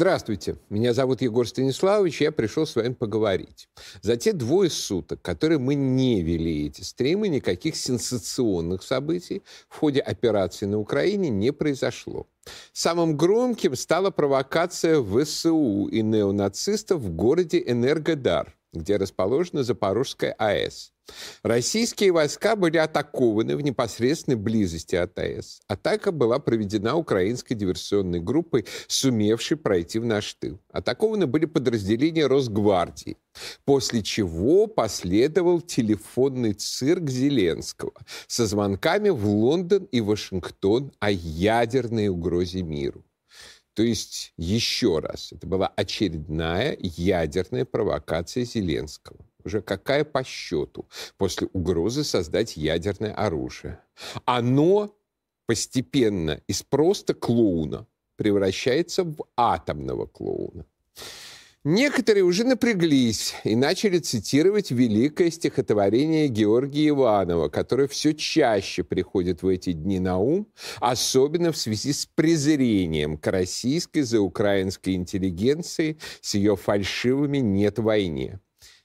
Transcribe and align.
Здравствуйте, 0.00 0.56
меня 0.70 0.94
зовут 0.94 1.20
Егор 1.20 1.46
Станиславович, 1.46 2.22
я 2.22 2.32
пришел 2.32 2.64
с 2.64 2.74
вами 2.74 2.94
поговорить. 2.94 3.68
За 4.00 4.16
те 4.16 4.32
двое 4.32 4.70
суток, 4.70 5.20
которые 5.20 5.58
мы 5.58 5.74
не 5.74 6.22
вели 6.22 6.68
эти 6.68 6.80
стримы, 6.80 7.28
никаких 7.28 7.76
сенсационных 7.76 8.82
событий 8.82 9.42
в 9.68 9.76
ходе 9.76 10.00
операции 10.00 10.64
на 10.64 10.78
Украине 10.78 11.28
не 11.28 11.52
произошло. 11.52 12.26
Самым 12.72 13.18
громким 13.18 13.76
стала 13.76 14.10
провокация 14.10 15.02
ВСУ 15.02 15.88
и 15.92 16.00
неонацистов 16.00 17.02
в 17.02 17.10
городе 17.10 17.62
Энергодар, 17.66 18.56
где 18.72 18.96
расположена 18.96 19.64
Запорожская 19.64 20.32
АЭС. 20.38 20.94
Российские 21.42 22.12
войска 22.12 22.56
были 22.56 22.76
атакованы 22.76 23.56
в 23.56 23.60
непосредственной 23.60 24.36
близости 24.36 24.96
от 24.96 25.18
АЭС. 25.18 25.60
Атака 25.68 26.12
была 26.12 26.38
проведена 26.38 26.96
украинской 26.96 27.54
диверсионной 27.54 28.20
группой, 28.20 28.66
сумевшей 28.86 29.56
пройти 29.56 29.98
в 29.98 30.04
наш 30.04 30.34
тыл. 30.34 30.58
Атакованы 30.72 31.26
были 31.26 31.46
подразделения 31.46 32.26
Росгвардии, 32.26 33.16
после 33.64 34.02
чего 34.02 34.66
последовал 34.66 35.60
телефонный 35.60 36.52
цирк 36.52 37.08
Зеленского 37.08 37.92
со 38.26 38.46
звонками 38.46 39.10
в 39.10 39.26
Лондон 39.26 39.84
и 39.84 40.00
Вашингтон 40.00 40.92
о 41.00 41.10
ядерной 41.10 42.08
угрозе 42.08 42.62
миру. 42.62 43.04
То 43.74 43.82
есть, 43.82 44.32
еще 44.36 44.98
раз, 44.98 45.32
это 45.32 45.46
была 45.46 45.68
очередная 45.68 46.76
ядерная 46.80 47.64
провокация 47.64 48.44
Зеленского 48.44 49.16
уже 49.44 49.62
какая 49.62 50.04
по 50.04 50.24
счету, 50.24 50.88
после 51.16 51.48
угрозы 51.52 52.04
создать 52.04 52.56
ядерное 52.56 53.12
оружие. 53.12 53.80
Оно 54.24 54.94
постепенно 55.46 56.40
из 56.46 56.62
просто 56.62 57.14
клоуна 57.14 57.86
превращается 58.16 59.04
в 59.04 59.16
атомного 59.36 60.06
клоуна. 60.06 60.66
Некоторые 61.64 62.24
уже 62.24 62.44
напряглись 62.44 63.34
и 63.44 63.54
начали 63.54 63.98
цитировать 63.98 64.70
великое 64.70 65.30
стихотворение 65.30 66.28
Георгия 66.28 66.88
Иванова, 66.88 67.50
которое 67.50 67.86
все 67.86 68.14
чаще 68.14 68.82
приходит 68.82 69.42
в 69.42 69.46
эти 69.46 69.72
дни 69.72 70.00
на 70.00 70.16
ум, 70.16 70.46
особенно 70.80 71.52
в 71.52 71.58
связи 71.58 71.92
с 71.92 72.06
презрением 72.06 73.18
к 73.18 73.26
российской 73.26 74.00
заукраинской 74.00 74.94
интеллигенции 74.94 75.98
с 76.22 76.34
ее 76.34 76.56
фальшивыми 76.56 77.38
«нет 77.38 77.78
войне». 77.78 78.40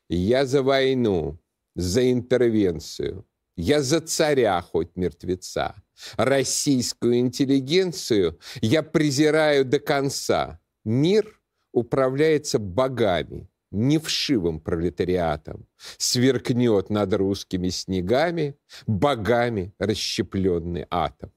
Я 0.10 0.46
за 0.46 0.62
войну, 0.62 1.40
за 1.76 2.12
интервенцию. 2.12 3.26
Я 3.58 3.82
за 3.82 4.02
царя 4.02 4.62
хоть 4.62 4.96
мертвеца. 4.96 5.76
Российскую 6.18 7.20
интеллигенцию 7.20 8.40
я 8.62 8.84
презираю 8.84 9.66
до 9.66 9.80
конца. 9.80 10.60
Мир 10.84 11.42
управляется 11.72 12.60
богами, 12.60 13.50
не 13.72 13.98
вшивым 13.98 14.60
пролетариатом. 14.60 15.68
Сверкнет 15.98 16.90
над 16.90 17.14
русскими 17.14 17.70
снегами, 17.70 18.56
богами 18.88 19.74
расщепленный 19.80 20.86
атом. 20.90 21.32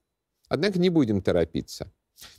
Однако 0.48 0.78
не 0.78 0.91
будем 0.91 1.22
торопиться. 1.22 1.92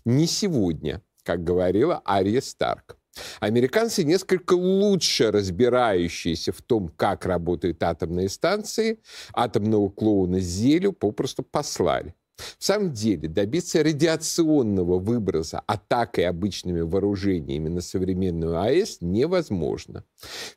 Не 0.03 0.27
сегодня, 0.27 1.02
как 1.23 1.43
говорила 1.43 2.02
Ария 2.05 2.41
Старк. 2.41 2.98
Американцы, 3.39 4.03
несколько 4.03 4.53
лучше 4.53 5.31
разбирающиеся 5.31 6.51
в 6.51 6.61
том, 6.61 6.89
как 6.89 7.25
работают 7.25 7.81
атомные 7.83 8.29
станции, 8.29 8.99
атомного 9.33 9.89
клоуна 9.89 10.39
Зелю 10.39 10.93
попросту 10.93 11.43
послали. 11.43 12.15
В 12.57 12.63
самом 12.63 12.93
деле, 12.93 13.27
добиться 13.27 13.83
радиационного 13.83 14.99
выброса 14.99 15.61
атакой 15.67 16.25
обычными 16.25 16.81
вооружениями 16.81 17.69
на 17.69 17.81
современную 17.81 18.59
АЭС 18.59 18.97
невозможно. 19.02 20.03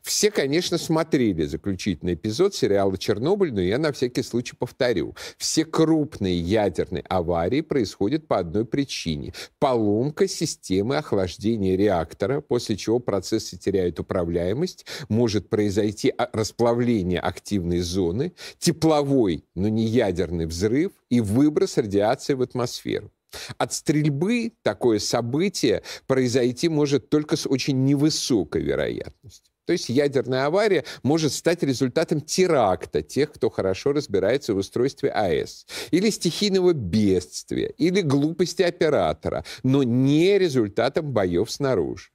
Все, 0.01 0.31
конечно, 0.31 0.77
смотрели 0.77 1.45
заключительный 1.45 2.13
эпизод 2.15 2.55
сериала 2.55 2.97
«Чернобыль», 2.97 3.53
но 3.53 3.61
я 3.61 3.77
на 3.77 3.91
всякий 3.91 4.23
случай 4.23 4.55
повторю. 4.57 5.15
Все 5.37 5.65
крупные 5.65 6.39
ядерные 6.39 7.03
аварии 7.09 7.61
происходят 7.61 8.27
по 8.27 8.39
одной 8.39 8.65
причине. 8.65 9.33
Поломка 9.59 10.27
системы 10.27 10.97
охлаждения 10.97 11.75
реактора, 11.75 12.41
после 12.41 12.77
чего 12.77 12.99
процессы 12.99 13.57
теряют 13.57 13.99
управляемость, 13.99 14.85
может 15.09 15.49
произойти 15.49 16.13
расплавление 16.33 17.19
активной 17.19 17.79
зоны, 17.79 18.33
тепловой, 18.59 19.45
но 19.55 19.67
не 19.67 19.85
ядерный 19.85 20.45
взрыв 20.45 20.91
и 21.09 21.21
выброс 21.21 21.72
выброс 21.73 21.77
радиации 21.77 22.33
в 22.33 22.41
атмосферу. 22.41 23.11
От 23.57 23.73
стрельбы 23.73 24.51
такое 24.61 24.99
событие 24.99 25.81
произойти 26.05 26.69
может 26.69 27.09
только 27.09 27.35
с 27.35 27.47
очень 27.49 27.83
невысокой 27.83 28.61
вероятностью. 28.61 29.51
То 29.65 29.73
есть 29.73 29.89
ядерная 29.89 30.45
авария 30.45 30.83
может 31.03 31.31
стать 31.31 31.63
результатом 31.63 32.21
теракта 32.21 33.01
тех, 33.01 33.31
кто 33.31 33.49
хорошо 33.49 33.93
разбирается 33.93 34.53
в 34.53 34.57
устройстве 34.57 35.09
АЭС, 35.09 35.65
или 35.91 36.11
стихийного 36.11 36.73
бедствия, 36.73 37.73
или 37.79 38.01
глупости 38.01 38.61
оператора, 38.61 39.45
но 39.63 39.83
не 39.83 40.37
результатом 40.37 41.13
боев 41.13 41.49
снаружи. 41.49 42.09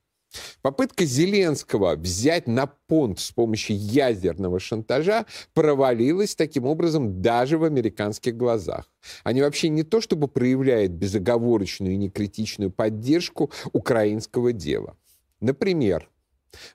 Попытка 0.63 1.05
Зеленского 1.05 1.97
взять 1.97 2.47
на 2.47 2.67
понт 2.67 3.21
с 3.21 3.31
помощью 3.31 3.77
ядерного 3.77 4.61
шантажа 4.61 5.27
провалилась 5.55 6.35
таким 6.35 6.65
образом 6.65 7.23
даже 7.23 7.59
в 7.59 7.65
американских 7.65 8.37
глазах. 8.37 8.91
Они 9.25 9.41
вообще 9.41 9.69
не 9.69 9.83
то 9.83 10.01
чтобы 10.01 10.29
проявляют 10.29 10.93
безоговорочную 10.93 11.95
и 11.95 11.97
некритичную 11.97 12.71
поддержку 12.71 13.51
украинского 13.73 14.53
дела. 14.53 14.97
Например, 15.41 16.09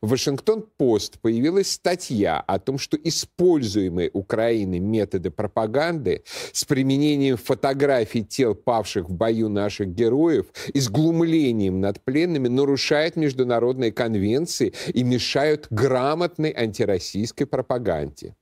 в 0.02 0.10
Вашингтон-Пост 0.10 1.20
появилась 1.20 1.72
статья 1.72 2.40
о 2.40 2.60
том, 2.60 2.78
что 2.78 2.98
используемые 2.98 4.10
Украиной 4.14 4.80
методы 4.80 5.32
пропаганды 5.32 6.24
с 6.52 6.66
применением 6.66 7.38
фотографий 7.38 8.24
тел 8.24 8.56
павших 8.56 9.10
в 9.10 9.14
бою 9.14 9.50
наших 9.50 9.90
героев 9.90 10.48
и 10.74 10.80
с 10.80 10.90
глумлением 10.90 11.82
над 11.82 12.04
пленными 12.04 12.48
нарушают 12.48 13.16
международные 13.16 13.92
конвенции 13.92 14.74
и 14.94 15.04
мешают 15.04 15.68
грамотной 15.70 16.52
антироссийской 16.52 17.48
пропаганде. 17.48 18.36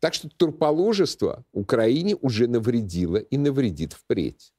Так 0.00 0.14
что 0.14 0.28
турположество 0.28 1.44
Украине 1.52 2.16
уже 2.20 2.46
навредило 2.48 3.16
и 3.16 3.36
навредит 3.38 3.94
впредь. 3.94 4.52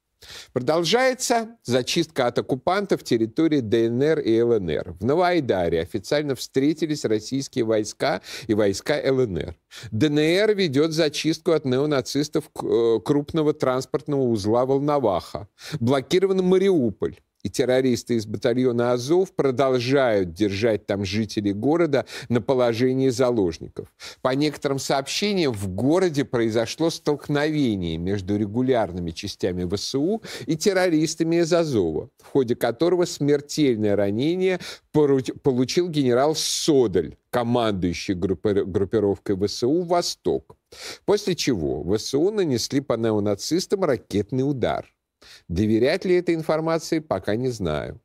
Продолжается 0.54 1.58
зачистка 1.64 2.28
от 2.28 2.40
оккупантов 2.40 3.04
территории 3.04 3.60
ДНР 3.60 4.20
и 4.20 4.42
ЛНР. 4.42 4.96
В 5.00 5.06
Новоайдаре 5.06 5.82
официально 5.82 6.36
встретились 6.36 7.06
российские 7.06 7.66
войска 7.66 8.22
и 8.48 8.54
войска 8.54 9.00
ЛНР. 9.04 9.56
ДНР 9.92 10.56
ведет 10.56 10.94
зачистку 10.94 11.52
от 11.52 11.66
неонацистов 11.66 12.50
э, 12.62 13.00
крупного 13.04 13.54
транспортного 13.54 14.24
узла 14.24 14.66
Волноваха. 14.66 15.48
Блокирован 15.80 16.44
Мариуполь 16.44 17.18
и 17.48 17.50
террористы 17.50 18.16
из 18.16 18.26
батальона 18.26 18.92
Азов 18.92 19.32
продолжают 19.32 20.34
держать 20.34 20.86
там 20.86 21.06
жителей 21.06 21.54
города 21.54 22.06
на 22.28 22.42
положении 22.42 23.08
заложников. 23.08 23.88
По 24.22 24.36
некоторым 24.36 24.80
сообщениям, 24.80 25.54
в 25.54 25.70
городе 25.70 26.26
произошло 26.26 26.90
столкновение 26.90 27.98
между 27.98 28.36
регулярными 28.38 29.12
частями 29.12 29.64
ВСУ 29.74 30.22
и 30.46 30.58
террористами 30.58 31.38
из 31.38 31.54
Азова, 31.54 32.10
в 32.22 32.28
ходе 32.28 32.58
которого 32.58 33.06
смертельное 33.06 33.96
ранение 33.96 34.60
получил 34.92 35.88
генерал 35.88 36.36
Содаль, 36.36 37.16
командующий 37.30 38.14
группировкой 38.14 39.38
ВСУ 39.48 39.84
«Восток». 39.84 40.58
После 41.06 41.34
чего 41.34 41.82
ВСУ 41.96 42.30
нанесли 42.30 42.82
по 42.82 42.96
неонацистам 42.96 43.86
ракетный 43.86 44.44
удар– 44.44 44.86
Доверять 45.48 46.06
ли 46.06 46.16
этой 46.16 46.36
информации, 46.36 47.00
пока 47.00 47.36
не 47.36 47.50
знаю. 47.50 48.00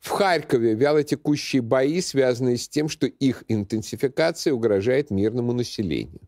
В 0.00 0.08
Харькове 0.08 0.74
вялотекущие 0.74 1.62
бои, 1.62 2.00
связанные 2.00 2.56
с 2.56 2.68
тем, 2.68 2.88
что 2.88 3.06
их 3.06 3.44
интенсификация 3.48 4.52
угрожает 4.52 5.10
мирному 5.10 5.52
населению. 5.52 6.20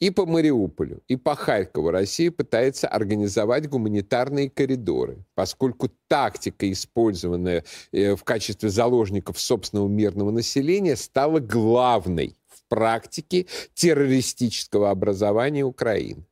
И 0.00 0.10
по 0.10 0.24
Мариуполю, 0.24 1.02
и 1.06 1.16
по 1.16 1.34
Харькову 1.34 1.90
Россия 1.90 2.30
пытается 2.30 2.88
организовать 2.88 3.68
гуманитарные 3.68 4.48
коридоры, 4.50 5.24
поскольку 5.34 5.90
тактика, 6.08 6.70
использованная 6.70 7.64
э, 7.92 8.16
в 8.16 8.24
качестве 8.24 8.70
заложников 8.70 9.38
собственного 9.38 9.88
мирного 9.88 10.30
населения, 10.30 10.96
стала 10.96 11.40
главной 11.40 12.36
в 12.48 12.66
практике 12.68 13.46
террористического 13.74 14.90
образования 14.90 15.64
Украины. 15.64 16.26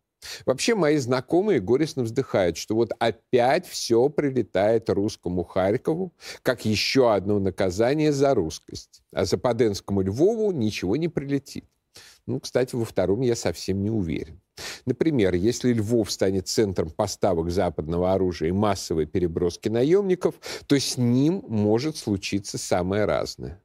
Вообще 0.47 0.75
мои 0.75 0.97
знакомые 0.99 1.61
горестно 1.61 2.03
вздыхают, 2.03 2.57
что 2.57 2.75
вот 2.75 2.93
опять 2.99 3.67
все 3.67 4.09
прилетает 4.09 4.91
русскому 4.91 5.45
Харькову, 5.45 6.13
как 6.43 6.65
еще 6.65 7.13
одно 7.13 7.39
наказание 7.39 8.13
за 8.13 8.35
русскость. 8.35 9.03
А 9.13 9.25
западенскому 9.25 10.03
Львову 10.03 10.51
ничего 10.53 10.97
не 10.97 11.09
прилетит. 11.09 11.65
Ну, 12.27 12.39
кстати, 12.39 12.77
во 12.77 12.85
втором 12.85 13.23
я 13.23 13.35
совсем 13.35 13.83
не 13.83 13.91
уверен. 13.91 14.41
Например, 14.85 15.35
если 15.35 15.73
Львов 15.73 16.11
станет 16.11 16.49
центром 16.49 16.91
поставок 16.91 17.51
западного 17.51 18.13
оружия 18.13 18.51
и 18.51 18.53
массовой 18.53 19.07
переброски 19.07 19.69
наемников, 19.69 20.35
то 20.67 20.79
с 20.79 20.97
ним 20.97 21.43
может 21.49 21.97
случиться 21.97 22.59
самое 22.59 23.05
разное. 23.05 23.61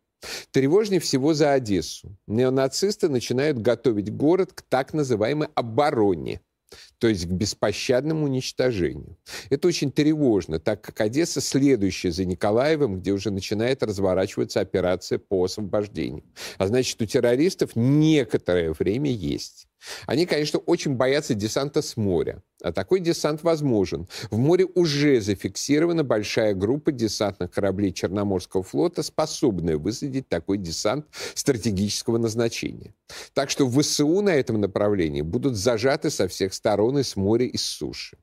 Тревожнее 0.52 1.00
всего 1.00 1.34
за 1.34 1.54
Одессу. 1.54 2.16
Неонацисты 2.28 3.10
начинают 3.10 3.60
готовить 3.60 4.12
город 4.12 4.54
к 4.54 4.62
так 4.64 4.94
называемой 4.94 5.50
обороне– 5.56 6.42
то 7.00 7.08
есть 7.08 7.26
к 7.26 7.30
беспощадному 7.30 8.26
уничтожению. 8.26 9.18
Это 9.50 9.68
очень 9.68 9.92
тревожно, 9.92 10.60
так 10.60 10.82
как 10.82 11.02
Одесса 11.02 11.42
следующая 11.42 12.12
за 12.12 12.26
Николаевым, 12.26 13.00
где 13.00 13.12
уже 13.12 13.32
начинает 13.32 13.84
разворачиваться 13.84 14.62
операция 14.62 15.20
по 15.20 15.44
освобождению. 15.44 16.24
А 16.58 16.68
значит, 16.68 17.02
у 17.02 17.06
террористов 17.06 17.72
некоторое 17.76 18.74
время 18.74 19.12
есть. 19.12 19.68
Они, 20.08 20.26
конечно, 20.26 20.60
очень 20.60 20.96
боятся 20.96 21.34
десанта 21.34 21.82
с 21.82 21.98
моря. 21.98 22.42
А 22.62 22.72
такой 22.72 23.00
десант 23.00 23.44
возможен. 23.44 24.08
В 24.32 24.38
море 24.38 24.66
уже 24.66 25.22
зафиксирована 25.22 26.04
большая 26.04 26.54
группа 26.54 26.92
десантных 26.92 27.52
кораблей 27.52 27.92
Черноморского 27.92 28.64
флота, 28.64 29.04
способная 29.04 29.78
высадить 29.78 30.30
такой 30.30 30.58
десант 30.58 31.06
стратегического 31.34 32.18
назначения. 32.18 32.94
Так 33.34 33.50
что 33.50 33.70
ВСУ 33.70 34.22
на 34.22 34.30
этом 34.30 34.60
направлении 34.60 35.22
будут 35.22 35.56
зажаты 35.56 36.10
со 36.10 36.28
всех 36.28 36.54
сторон 36.54 36.98
и 37.00 37.04
с 37.04 37.16
моря, 37.16 37.46
и 37.46 37.58
с 37.58 37.64
суши. 37.64 38.18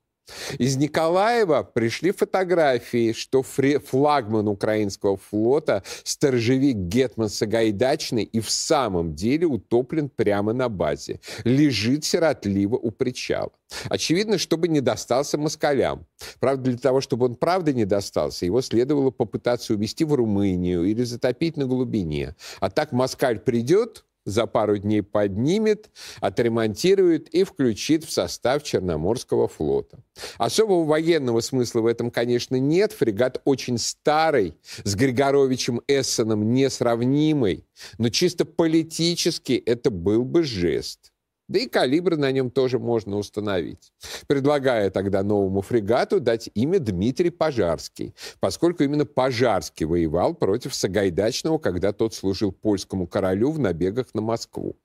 Из 0.58 0.76
Николаева 0.76 1.62
пришли 1.62 2.12
фотографии, 2.12 3.12
что 3.12 3.42
флагман 3.42 4.48
украинского 4.48 5.16
флота, 5.16 5.82
сторожевик 6.04 6.76
Гетман 6.76 7.28
Сагайдачный, 7.28 8.24
и 8.24 8.40
в 8.40 8.50
самом 8.50 9.14
деле 9.14 9.46
утоплен 9.46 10.08
прямо 10.08 10.52
на 10.52 10.68
базе. 10.68 11.20
Лежит 11.44 12.04
сиротливо 12.04 12.76
у 12.76 12.90
причала. 12.90 13.50
Очевидно, 13.88 14.38
чтобы 14.38 14.68
не 14.68 14.80
достался 14.80 15.38
москалям. 15.38 16.06
Правда, 16.40 16.70
для 16.70 16.78
того, 16.78 17.00
чтобы 17.00 17.26
он 17.26 17.34
правда 17.34 17.72
не 17.72 17.84
достался, 17.84 18.44
его 18.44 18.60
следовало 18.60 19.10
попытаться 19.10 19.74
увезти 19.74 20.04
в 20.04 20.14
Румынию 20.14 20.84
или 20.84 21.02
затопить 21.04 21.56
на 21.56 21.64
глубине. 21.64 22.36
А 22.60 22.70
так 22.70 22.92
москаль 22.92 23.40
придет, 23.40 24.04
за 24.24 24.46
пару 24.46 24.78
дней 24.78 25.02
поднимет, 25.02 25.90
отремонтирует 26.20 27.28
и 27.28 27.44
включит 27.44 28.04
в 28.04 28.12
состав 28.12 28.62
Черноморского 28.62 29.48
флота. 29.48 30.02
Особого 30.38 30.84
военного 30.84 31.40
смысла 31.40 31.80
в 31.80 31.86
этом, 31.86 32.10
конечно, 32.10 32.56
нет. 32.56 32.92
Фрегат 32.92 33.40
очень 33.44 33.78
старый, 33.78 34.54
с 34.84 34.94
Григоровичем 34.94 35.80
Эссеном 35.86 36.52
несравнимый, 36.52 37.66
но 37.98 38.08
чисто 38.08 38.44
политически 38.44 39.52
это 39.52 39.90
был 39.90 40.24
бы 40.24 40.42
жест. 40.42 41.11
Да 41.48 41.58
и 41.58 41.66
калибр 41.66 42.16
на 42.16 42.30
нем 42.32 42.50
тоже 42.50 42.78
можно 42.78 43.16
установить. 43.16 43.92
Предлагая 44.26 44.90
тогда 44.90 45.22
новому 45.22 45.60
фрегату 45.60 46.20
дать 46.20 46.50
имя 46.54 46.78
Дмитрий 46.78 47.30
Пожарский, 47.30 48.14
поскольку 48.40 48.84
именно 48.84 49.04
Пожарский 49.04 49.86
воевал 49.86 50.34
против 50.34 50.74
Сагайдачного, 50.74 51.58
когда 51.58 51.92
тот 51.92 52.14
служил 52.14 52.52
польскому 52.52 53.06
королю 53.06 53.50
в 53.50 53.58
набегах 53.58 54.14
на 54.14 54.22
Москву. 54.22 54.76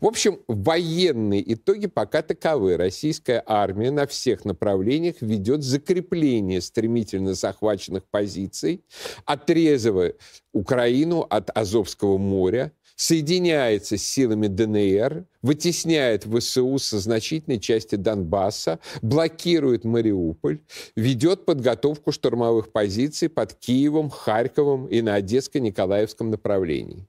В 0.00 0.06
общем, 0.06 0.40
военные 0.48 1.52
итоги 1.54 1.86
пока 1.86 2.22
таковы. 2.22 2.76
Российская 2.76 3.42
армия 3.46 3.90
на 3.90 4.06
всех 4.06 4.44
направлениях 4.44 5.16
ведет 5.20 5.62
закрепление 5.62 6.60
стремительно 6.60 7.34
захваченных 7.34 8.04
позиций, 8.04 8.84
отрезывая 9.24 10.14
Украину 10.52 11.26
от 11.28 11.50
Азовского 11.56 12.18
моря, 12.18 12.72
соединяется 12.96 13.96
с 13.96 14.02
силами 14.02 14.46
ДНР, 14.46 15.26
вытесняет 15.42 16.24
ВСУ 16.24 16.78
со 16.78 16.98
значительной 16.98 17.58
части 17.58 17.96
Донбасса, 17.96 18.78
блокирует 19.02 19.84
Мариуполь, 19.84 20.60
ведет 20.96 21.44
подготовку 21.44 22.12
штурмовых 22.12 22.72
позиций 22.72 23.28
под 23.28 23.54
Киевом, 23.54 24.10
Харьковом 24.10 24.86
и 24.86 25.02
на 25.02 25.14
Одесско-Николаевском 25.14 26.30
направлении. 26.30 27.06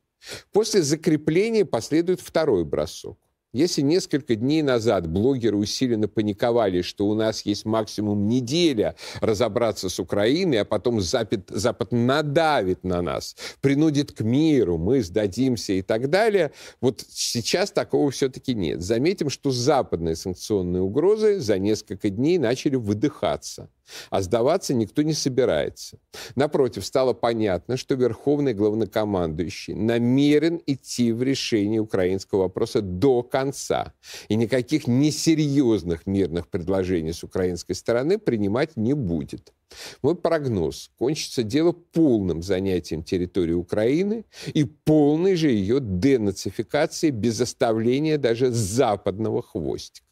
После 0.51 0.81
закрепления 0.81 1.65
последует 1.65 2.21
второй 2.21 2.63
бросок. 2.63 3.17
Если 3.53 3.81
несколько 3.81 4.35
дней 4.35 4.63
назад 4.63 5.07
блогеры 5.07 5.57
усиленно 5.57 6.07
паниковали, 6.07 6.81
что 6.81 7.07
у 7.07 7.13
нас 7.13 7.45
есть 7.45 7.65
максимум 7.65 8.27
неделя 8.27 8.95
разобраться 9.21 9.89
с 9.89 9.99
Украиной, 9.99 10.61
а 10.61 10.65
потом 10.65 10.99
Запад, 11.01 11.49
Запад 11.49 11.91
надавит 11.91 12.83
на 12.83 13.03
нас, 13.03 13.35
принудит 13.61 14.11
к 14.11 14.21
миру, 14.21 14.79
мы 14.79 15.03
сдадимся 15.03 15.73
и 15.73 15.83
так 15.83 16.09
далее, 16.09 16.51
вот 16.81 17.05
сейчас 17.07 17.71
такого 17.71 18.09
все-таки 18.09 18.55
нет. 18.55 18.81
Заметим, 18.81 19.29
что 19.29 19.51
западные 19.51 20.15
санкционные 20.15 20.81
угрозы 20.81 21.39
за 21.39 21.59
несколько 21.59 22.09
дней 22.09 22.39
начали 22.39 22.75
выдыхаться. 22.75 23.69
А 24.09 24.21
сдаваться 24.21 24.73
никто 24.73 25.01
не 25.01 25.13
собирается. 25.13 25.99
Напротив, 26.35 26.85
стало 26.85 27.13
понятно, 27.13 27.77
что 27.77 27.95
верховный 27.95 28.53
главнокомандующий 28.53 29.73
намерен 29.73 30.61
идти 30.65 31.11
в 31.11 31.23
решение 31.23 31.81
украинского 31.81 32.43
вопроса 32.43 32.81
до 32.81 33.23
конца. 33.23 33.93
И 34.29 34.35
никаких 34.35 34.87
несерьезных 34.87 36.05
мирных 36.05 36.47
предложений 36.47 37.13
с 37.13 37.23
украинской 37.23 37.73
стороны 37.73 38.17
принимать 38.17 38.75
не 38.77 38.93
будет. 38.93 39.53
Мой 40.01 40.15
прогноз. 40.15 40.91
Кончится 40.97 41.43
дело 41.43 41.71
полным 41.71 42.41
занятием 42.43 43.03
территории 43.03 43.53
Украины 43.53 44.25
и 44.53 44.63
полной 44.63 45.35
же 45.35 45.49
ее 45.49 45.79
денацификацией 45.81 47.11
без 47.11 47.41
оставления 47.41 48.17
даже 48.17 48.51
западного 48.51 49.41
хвостика. 49.41 50.05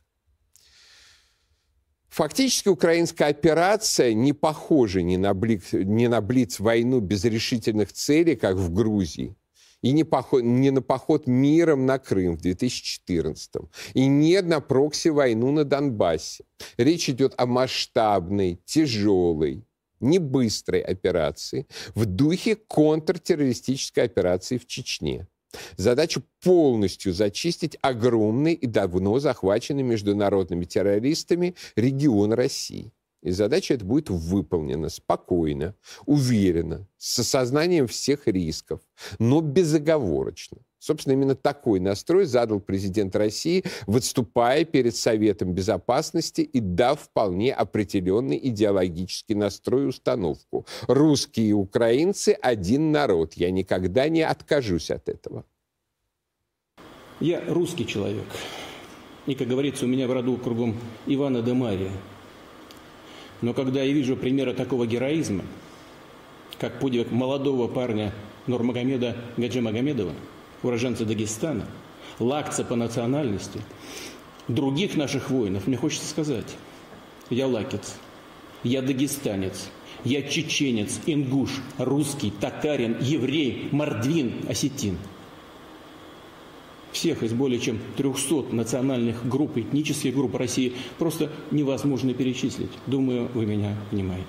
Фактически 2.11 2.67
украинская 2.67 3.29
операция 3.29 4.13
не 4.13 4.33
похожа 4.33 5.01
ни 5.01 5.15
на, 5.15 5.33
блиц, 5.33 5.71
ни 5.71 6.07
на 6.07 6.19
блиц-войну 6.19 6.99
без 6.99 7.23
решительных 7.23 7.93
целей, 7.93 8.35
как 8.35 8.57
в 8.57 8.73
Грузии, 8.73 9.37
и 9.81 9.93
не, 9.93 10.03
поход, 10.03 10.43
не 10.43 10.71
на 10.71 10.81
поход 10.81 11.25
миром 11.25 11.85
на 11.85 11.99
Крым 11.99 12.35
в 12.35 12.41
2014 12.41 13.53
и 13.93 14.07
не 14.07 14.41
на 14.41 14.59
прокси-войну 14.59 15.51
на 15.51 15.63
Донбассе. 15.63 16.43
Речь 16.75 17.07
идет 17.07 17.33
о 17.37 17.45
масштабной, 17.45 18.59
тяжелой, 18.65 19.63
не 20.01 20.19
быстрой 20.19 20.81
операции 20.81 21.65
в 21.95 22.05
духе 22.05 22.57
контртеррористической 22.57 24.03
операции 24.03 24.57
в 24.57 24.67
Чечне. 24.67 25.27
Задача 25.77 26.21
полностью 26.44 27.13
зачистить 27.13 27.78
огромный 27.81 28.54
и 28.54 28.68
давно 28.68 29.19
захваченный 29.19 29.83
международными 29.83 30.66
террористами 30.66 31.56
регион 31.75 32.33
России. 32.33 32.94
И 33.21 33.31
задача 33.31 33.75
эта 33.75 33.85
будет 33.85 34.09
выполнена 34.09 34.90
спокойно, 34.90 35.75
уверенно, 36.06 36.87
с 36.97 37.19
осознанием 37.19 37.87
всех 37.87 38.28
рисков, 38.28 38.81
но 39.19 39.42
безоговорочно. 39.42 40.57
Собственно, 40.81 41.14
именно 41.14 41.35
такой 41.35 41.80
настрой 41.80 42.26
задал 42.26 42.59
президент 42.59 43.16
России, 43.16 43.64
выступая 43.85 44.66
перед 44.66 44.95
Советом 44.95 45.54
Безопасности 45.54 46.42
и 46.42 46.59
дав 46.59 47.00
вполне 47.00 47.54
определенный 47.54 48.40
идеологический 48.42 49.35
настрой 49.35 49.83
и 49.83 49.85
установку. 49.85 50.66
Русские 50.88 51.50
и 51.50 51.54
украинцы– 51.54 52.30
один 52.42 52.92
народ. 52.92 53.35
Я 53.35 53.52
никогда 53.52 54.09
не 54.09 54.23
откажусь 54.23 54.90
от 54.90 55.07
этого. 55.07 55.45
Я 57.19 57.44
русский 57.47 57.85
человек. 57.85 58.26
И, 59.28 59.35
как 59.35 59.47
говорится, 59.47 59.85
у 59.85 59.88
меня 59.88 60.07
в 60.07 60.11
роду 60.11 60.35
кругом 60.38 60.80
Ивана 61.06 61.44
де 61.44 61.54
Мария. 61.54 61.92
Но 63.42 63.54
когда 63.54 63.83
я 63.83 63.94
вижу 63.94 64.18
примеры 64.18 64.56
такого 64.56 64.88
героизма, 64.88 65.44
как 66.57 66.80
подвиг 66.80 67.11
молодого 67.11 67.68
парня 67.68 68.11
Нурмагомеда 68.47 69.16
Гаджи 69.38 69.61
Магомедова– 69.61 70.14
уроженца 70.63 71.06
Дагестана, 71.06 71.65
лакца 72.19 72.63
по 72.63 72.75
национальности, 72.75 73.61
других 74.47 74.95
наших 74.95 75.30
воинов, 75.30 75.68
мне 75.68 75.77
хочется 75.77 76.07
сказать, 76.07 76.56
я 77.30 77.47
лакец, 77.47 77.95
я 78.63 78.81
дагестанец, 78.81 79.69
я 80.03 80.21
чеченец, 80.21 80.99
ингуш, 81.06 81.51
русский, 81.77 82.31
татарин, 82.31 82.97
еврей, 82.99 83.69
мордвин, 83.71 84.33
осетин. 84.47 84.97
Всех 86.91 87.23
из 87.23 87.31
более 87.31 87.59
чем 87.59 87.80
300 87.95 88.53
национальных 88.53 89.27
групп, 89.27 89.57
этнических 89.57 90.13
групп 90.13 90.35
России 90.35 90.73
просто 90.97 91.31
невозможно 91.49 92.13
перечислить. 92.13 92.71
Думаю, 92.85 93.30
вы 93.33 93.45
меня 93.45 93.77
понимаете. 93.89 94.25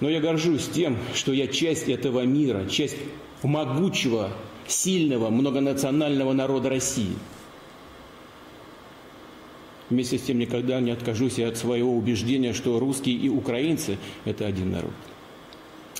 Но 0.00 0.10
я 0.10 0.20
горжусь 0.20 0.68
тем, 0.68 0.98
что 1.14 1.32
я 1.32 1.46
часть 1.46 1.88
этого 1.88 2.26
мира, 2.26 2.66
часть 2.66 2.96
могучего 3.42 4.32
сильного 4.66 5.30
многонационального 5.30 6.32
народа 6.32 6.70
России. 6.70 7.14
Вместе 9.90 10.18
с 10.18 10.22
тем 10.22 10.38
никогда 10.38 10.80
не 10.80 10.90
откажусь 10.90 11.38
от 11.38 11.56
своего 11.56 11.94
убеждения, 11.94 12.52
что 12.52 12.78
русские 12.78 13.16
и 13.16 13.28
украинцы– 13.28 13.98
это 14.24 14.46
один 14.46 14.72
народ. 14.72 14.92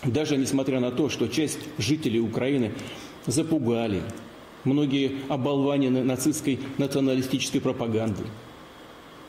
Даже 0.04 0.36
несмотря 0.36 0.80
на 0.80 0.90
то, 0.90 1.08
что 1.08 1.28
часть 1.28 1.60
жителей 1.78 2.20
Украины 2.20 2.72
запугали, 3.26 4.02
многие 4.64 5.12
оболванены 5.28 6.02
нацистской 6.02 6.58
националистической 6.78 7.60
пропагандой. 7.60 8.26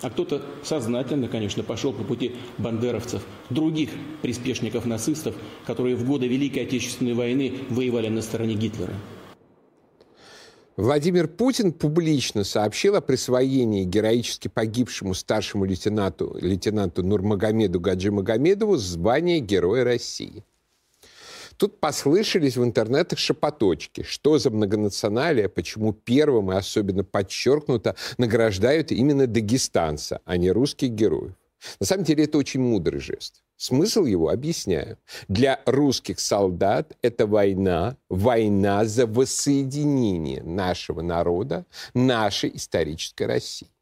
А 0.02 0.10
кто-то 0.10 0.42
сознательно, 0.64 1.28
конечно, 1.28 1.64
пошел 1.64 1.94
по 1.94 2.04
пути 2.04 2.34
бандеровцев, 2.58 3.24
других 3.50 3.90
приспешников 4.22 4.86
нацистов, 4.86 5.36
которые 5.66 5.96
в 5.96 6.06
годы 6.06 6.28
Великой 6.28 6.64
Отечественной 6.64 7.14
войны 7.14 7.54
воевали 7.70 8.10
на 8.10 8.22
стороне 8.22 8.56
Гитлера. 8.56 8.94
Владимир 10.78 11.30
Путин 11.30 11.72
публично 11.72 12.44
сообщил 12.44 12.96
о 12.96 13.02
присвоении 13.02 13.86
героически 13.86 14.50
погибшему 14.50 15.14
старшему 15.14 15.64
лейтенанту, 15.64 16.38
лейтенанту 16.42 17.02
Нурмагомеду 17.02 17.80
Гаджи 17.80 18.12
Магомедову 18.12 18.76
звания 18.76 19.40
Героя 19.40 19.86
России. 19.86 20.44
Тут 21.56 21.80
послышались 21.80 22.58
в 22.58 22.64
интернетах 22.66 23.20
шепоточки. 23.20 24.04
Что 24.04 24.38
за 24.38 24.50
многонационалия, 24.50 25.48
почему 25.48 25.94
первым 25.94 26.52
и 26.52 26.56
особенно 26.56 27.06
подчеркнуто 27.06 27.96
награждают 28.18 28.92
именно 28.92 29.28
дагестанца, 29.28 30.20
а 30.26 30.36
не 30.36 30.52
русских 30.52 30.90
героев. 30.90 31.36
На 31.80 31.86
самом 31.86 32.04
деле 32.04 32.26
это 32.26 32.38
очень 32.38 32.60
мудрый 32.60 33.00
жест. 33.00 33.45
Смысл 33.58 34.06
его 34.06 34.30
объясняю. 34.30 34.98
Для 35.28 35.62
русских 35.66 36.20
солдат 36.20 36.98
это 37.02 37.26
война, 37.26 37.98
война 38.10 38.86
за 38.86 39.08
воссоединение 39.08 40.44
нашего 40.44 41.02
народа, 41.02 41.66
нашей 41.94 42.56
исторической 42.56 43.24
России. 43.24 43.75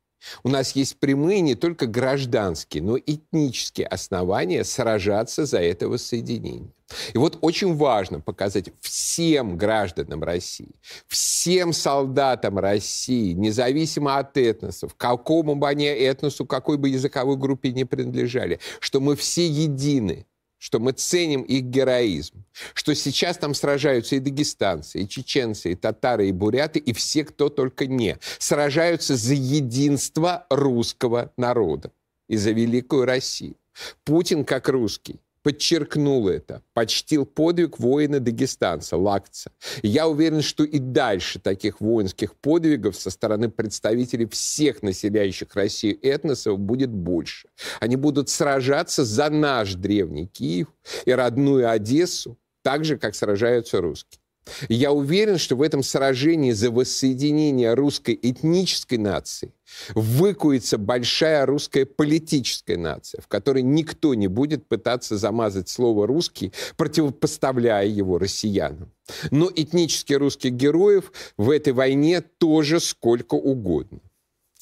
У 0.43 0.49
нас 0.49 0.75
есть 0.75 0.97
прямые 0.97 1.41
не 1.41 1.55
только 1.55 1.85
гражданские, 1.85 2.83
но 2.83 2.97
и 2.97 3.15
этнические 3.15 3.87
основания 3.87 4.63
сражаться 4.63 5.45
за 5.45 5.59
это 5.59 5.87
воссоединение. 5.87 6.71
И 7.13 7.17
вот 7.17 7.39
очень 7.41 7.75
важно 7.75 8.19
показать 8.19 8.69
всем 8.81 9.57
гражданам 9.57 10.23
России, 10.23 10.75
всем 11.07 11.73
солдатам 11.73 12.59
России, 12.59 13.33
независимо 13.33 14.17
от 14.17 14.37
этносов, 14.37 14.93
какому 14.95 15.55
бы 15.55 15.67
они 15.67 15.85
этносу, 15.85 16.45
какой 16.45 16.77
бы 16.77 16.89
языковой 16.89 17.37
группе 17.37 17.71
не 17.71 17.85
принадлежали, 17.85 18.59
что 18.79 18.99
мы 18.99 19.15
все 19.15 19.47
едины, 19.47 20.25
что 20.63 20.79
мы 20.79 20.93
ценим 20.93 21.41
их 21.41 21.63
героизм, 21.63 22.45
что 22.73 22.95
сейчас 22.95 23.37
там 23.37 23.53
сражаются 23.53 24.15
и 24.15 24.19
дагестанцы, 24.19 25.01
и 25.01 25.09
чеченцы, 25.09 25.73
и 25.73 25.75
татары, 25.75 26.29
и 26.29 26.31
буряты, 26.31 26.79
и 26.79 26.93
все, 26.93 27.25
кто 27.25 27.49
только 27.49 27.85
не, 27.85 28.17
сражаются 28.39 29.17
за 29.17 29.33
единство 29.33 30.47
русского 30.49 31.33
народа 31.35 31.91
и 32.29 32.37
за 32.37 32.51
великую 32.51 33.03
Россию. 33.03 33.57
Путин, 34.05 34.45
как 34.45 34.69
русский, 34.69 35.19
подчеркнул 35.43 36.29
это, 36.29 36.63
почтил 36.73 37.25
подвиг 37.25 37.77
воина-дагестанца, 37.77 38.97
Лакца. 38.97 39.51
Я 39.83 40.07
уверен, 40.07 40.41
что 40.41 40.63
и 40.63 40.79
дальше 40.79 41.39
таких 41.39 41.81
воинских 41.81 42.35
подвигов 42.35 42.95
со 42.95 43.11
стороны 43.11 43.49
представителей 43.49 44.25
всех 44.25 44.81
населяющих 44.81 45.53
Россию 45.53 45.99
этносов 46.01 46.57
будет 46.59 46.89
больше. 46.89 47.49
Они 47.79 47.97
будут 47.97 48.29
сражаться 48.29 49.03
за 49.03 49.29
наш 49.29 49.75
древний 49.75 50.27
Киев 50.27 50.67
и 51.05 51.11
родную 51.11 51.69
Одессу, 51.69 52.37
так 52.61 52.85
же, 52.85 52.97
как 52.97 53.13
сражаются 53.13 53.81
русские. 53.81 54.22
Я 54.67 54.91
уверен, 54.91 55.37
что 55.37 55.55
в 55.55 55.61
этом 55.61 55.83
сражении 55.83 56.51
за 56.51 56.69
воссоединение 56.69 57.73
русской 57.73 58.17
этнической 58.21 58.97
нации 58.97 59.53
выкуется 59.95 60.77
большая 60.77 61.45
русская 61.45 61.85
политическая 61.85 62.77
нация, 62.77 63.21
в 63.21 63.27
которой 63.27 63.63
никто 63.63 64.13
не 64.13 64.27
будет 64.27 64.67
пытаться 64.67 65.17
замазать 65.17 65.69
слово 65.69 66.07
«русский», 66.07 66.51
противопоставляя 66.77 67.87
его 67.87 68.17
россиянам. 68.17 68.91
Но 69.31 69.49
этнических 69.53 70.17
русских 70.17 70.51
героев 70.51 71.11
в 71.37 71.49
этой 71.49 71.73
войне 71.73 72.21
тоже 72.21 72.79
сколько 72.79 73.35
угодно. 73.35 73.99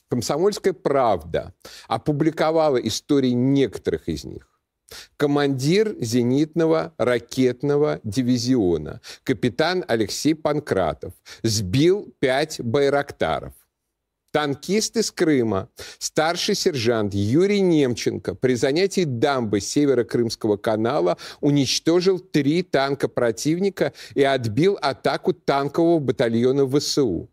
«Комсомольская 0.10 0.74
правда» 0.74 1.54
опубликовала 1.88 2.78
истории 2.78 3.32
некоторых 3.32 4.10
из 4.10 4.26
них 4.26 4.51
командир 5.18 5.96
зенитного 6.00 6.94
ракетного 6.98 8.00
дивизиона, 8.04 9.02
капитан 9.24 9.84
Алексей 9.88 10.36
Панкратов, 10.36 11.14
сбил 11.44 12.14
пять 12.20 12.60
байрактаров. 12.62 13.54
Танкист 14.32 14.96
из 14.96 15.12
Крыма, 15.12 15.68
старший 16.00 16.56
сержант 16.56 17.14
Юрий 17.14 17.60
Немченко 17.60 18.34
при 18.34 18.56
занятии 18.56 19.04
дамбы 19.04 19.60
Северо-Крымского 19.60 20.56
канала 20.56 21.18
уничтожил 21.42 22.18
три 22.20 22.64
танка 22.64 23.10
противника 23.10 23.92
и 24.16 24.24
отбил 24.24 24.78
атаку 24.82 25.34
танкового 25.34 26.00
батальона 26.00 26.66
ВСУ 26.66 27.30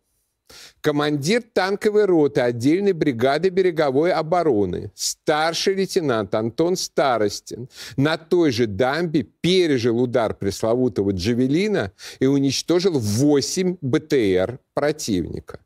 командир 0.81 1.43
танковой 1.43 2.05
роты 2.05 2.40
отдельной 2.40 2.93
бригады 2.93 3.49
береговой 3.49 4.12
обороны, 4.12 4.90
старший 4.95 5.75
лейтенант 5.75 6.35
Антон 6.35 6.76
Старостин 6.76 7.69
на 7.97 8.17
той 8.17 8.52
же 8.52 8.67
дамбе 8.67 9.23
пережил 9.23 10.00
удар 10.00 10.35
пресловутого 10.35 11.11
«Джавелина» 11.12 11.93
и 12.21 12.26
уничтожил 12.26 12.99
8 12.99 13.78
БТР 13.81 14.59
противника. 14.75 15.61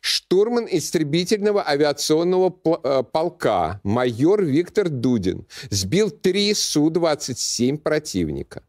Штурман 0.00 0.66
истребительного 0.70 1.66
авиационного 1.68 2.56
э, 2.64 3.02
полка 3.12 3.80
майор 3.84 4.42
Виктор 4.42 4.88
Дудин 4.88 5.46
сбил 5.68 6.10
три 6.10 6.54
Су-27 6.54 7.76
противника. 7.76 8.62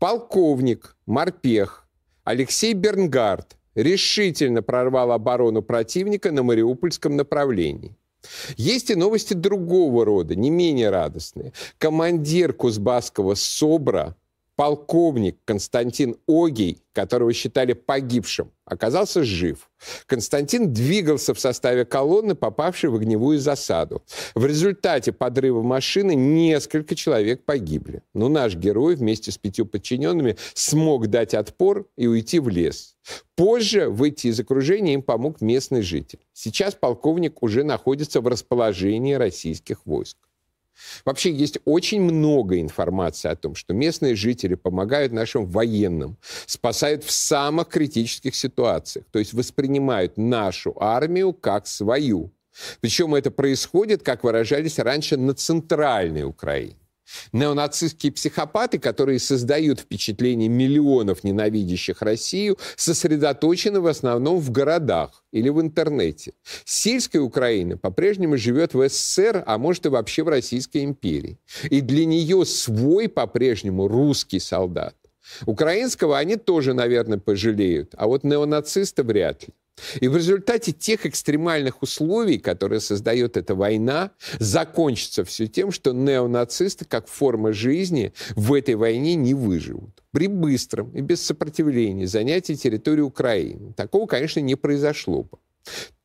Полковник, 0.00 0.96
морпех 1.06 1.86
Алексей 2.24 2.72
Бернгард 2.72 3.56
решительно 3.74 4.62
прорвал 4.62 5.12
оборону 5.12 5.62
противника 5.62 6.32
на 6.32 6.42
Мариупольском 6.42 7.16
направлении. 7.16 7.96
Есть 8.56 8.90
и 8.90 8.94
новости 8.94 9.34
другого 9.34 10.04
рода, 10.04 10.34
не 10.34 10.50
менее 10.50 10.90
радостные. 10.90 11.52
Командир 11.78 12.52
Кузбасского 12.52 13.34
СОБРа 13.34 14.16
полковник 14.60 15.38
Константин 15.46 16.16
Огей, 16.28 16.82
которого 16.92 17.32
считали 17.32 17.72
погибшим, 17.72 18.52
оказался 18.66 19.24
жив. 19.24 19.70
Константин 20.04 20.74
двигался 20.74 21.32
в 21.32 21.40
составе 21.40 21.86
колонны, 21.86 22.34
попавшей 22.34 22.90
в 22.90 22.96
огневую 22.96 23.38
засаду. 23.38 24.02
В 24.34 24.44
результате 24.44 25.12
подрыва 25.12 25.62
машины 25.62 26.14
несколько 26.14 26.94
человек 26.94 27.46
погибли. 27.46 28.02
Но 28.12 28.28
наш 28.28 28.54
герой 28.54 28.96
вместе 28.96 29.32
с 29.32 29.38
пятью 29.38 29.64
подчиненными 29.64 30.36
смог 30.52 31.06
дать 31.06 31.32
отпор 31.32 31.88
и 31.96 32.06
уйти 32.06 32.38
в 32.38 32.50
лес. 32.50 32.98
Позже 33.36 33.88
выйти 33.88 34.26
из 34.26 34.38
окружения 34.40 34.92
им 34.92 35.00
помог 35.00 35.40
местный 35.40 35.80
житель. 35.80 36.20
Сейчас 36.34 36.74
полковник 36.74 37.42
уже 37.42 37.64
находится 37.64 38.20
в 38.20 38.26
расположении 38.26 39.14
российских 39.14 39.86
войск. 39.86 40.18
Вообще 41.04 41.32
есть 41.32 41.58
очень 41.64 42.00
много 42.00 42.60
информации 42.60 43.28
о 43.28 43.36
том, 43.36 43.54
что 43.54 43.74
местные 43.74 44.14
жители 44.16 44.54
помогают 44.54 45.12
нашим 45.12 45.46
военным, 45.46 46.16
спасают 46.46 47.04
в 47.04 47.10
самых 47.10 47.68
критических 47.68 48.34
ситуациях, 48.34 49.04
то 49.10 49.18
есть 49.18 49.32
воспринимают 49.32 50.16
нашу 50.16 50.76
армию 50.80 51.32
как 51.32 51.66
свою. 51.66 52.32
Причем 52.80 53.14
это 53.14 53.30
происходит, 53.30 54.02
как 54.02 54.24
выражались 54.24 54.78
раньше, 54.78 55.16
на 55.16 55.34
центральной 55.34 56.24
Украине. 56.24 56.76
Неонацистские 57.32 58.12
психопаты, 58.12 58.78
которые 58.78 59.18
создают 59.18 59.80
впечатление 59.80 60.48
миллионов 60.48 61.24
ненавидящих 61.24 62.02
Россию, 62.02 62.58
сосредоточены 62.76 63.80
в 63.80 63.86
основном 63.86 64.38
в 64.38 64.50
городах 64.50 65.24
или 65.32 65.48
в 65.48 65.60
интернете. 65.60 66.32
Сельская 66.64 67.20
Украина 67.20 67.76
по-прежнему 67.76 68.36
живет 68.36 68.74
в 68.74 68.88
СССР, 68.88 69.42
а 69.46 69.58
может 69.58 69.86
и 69.86 69.88
вообще 69.88 70.22
в 70.22 70.28
Российской 70.28 70.84
империи. 70.84 71.38
И 71.70 71.80
для 71.80 72.04
нее 72.04 72.44
свой 72.44 73.08
по-прежнему 73.08 73.88
русский 73.88 74.40
солдат. 74.40 74.94
Украинского 75.46 76.18
они 76.18 76.36
тоже, 76.36 76.74
наверное, 76.74 77.18
пожалеют, 77.18 77.94
а 77.96 78.06
вот 78.06 78.24
неонациста 78.24 79.02
вряд 79.02 79.46
ли. 79.46 79.54
И 80.00 80.08
в 80.08 80.16
результате 80.16 80.72
тех 80.72 81.06
экстремальных 81.06 81.82
условий, 81.82 82.38
которые 82.38 82.80
создает 82.80 83.36
эта 83.36 83.54
война, 83.54 84.12
закончится 84.38 85.24
все 85.24 85.46
тем, 85.46 85.70
что 85.72 85.92
неонацисты, 85.92 86.84
как 86.84 87.08
форма 87.08 87.52
жизни, 87.52 88.12
в 88.36 88.54
этой 88.54 88.74
войне 88.74 89.14
не 89.14 89.34
выживут. 89.34 90.02
При 90.12 90.26
быстром 90.26 90.90
и 90.90 91.00
без 91.00 91.22
сопротивления 91.22 92.06
занятии 92.06 92.54
территории 92.54 93.02
Украины. 93.02 93.72
Такого, 93.74 94.06
конечно, 94.06 94.40
не 94.40 94.56
произошло 94.56 95.24
бы. 95.24 95.38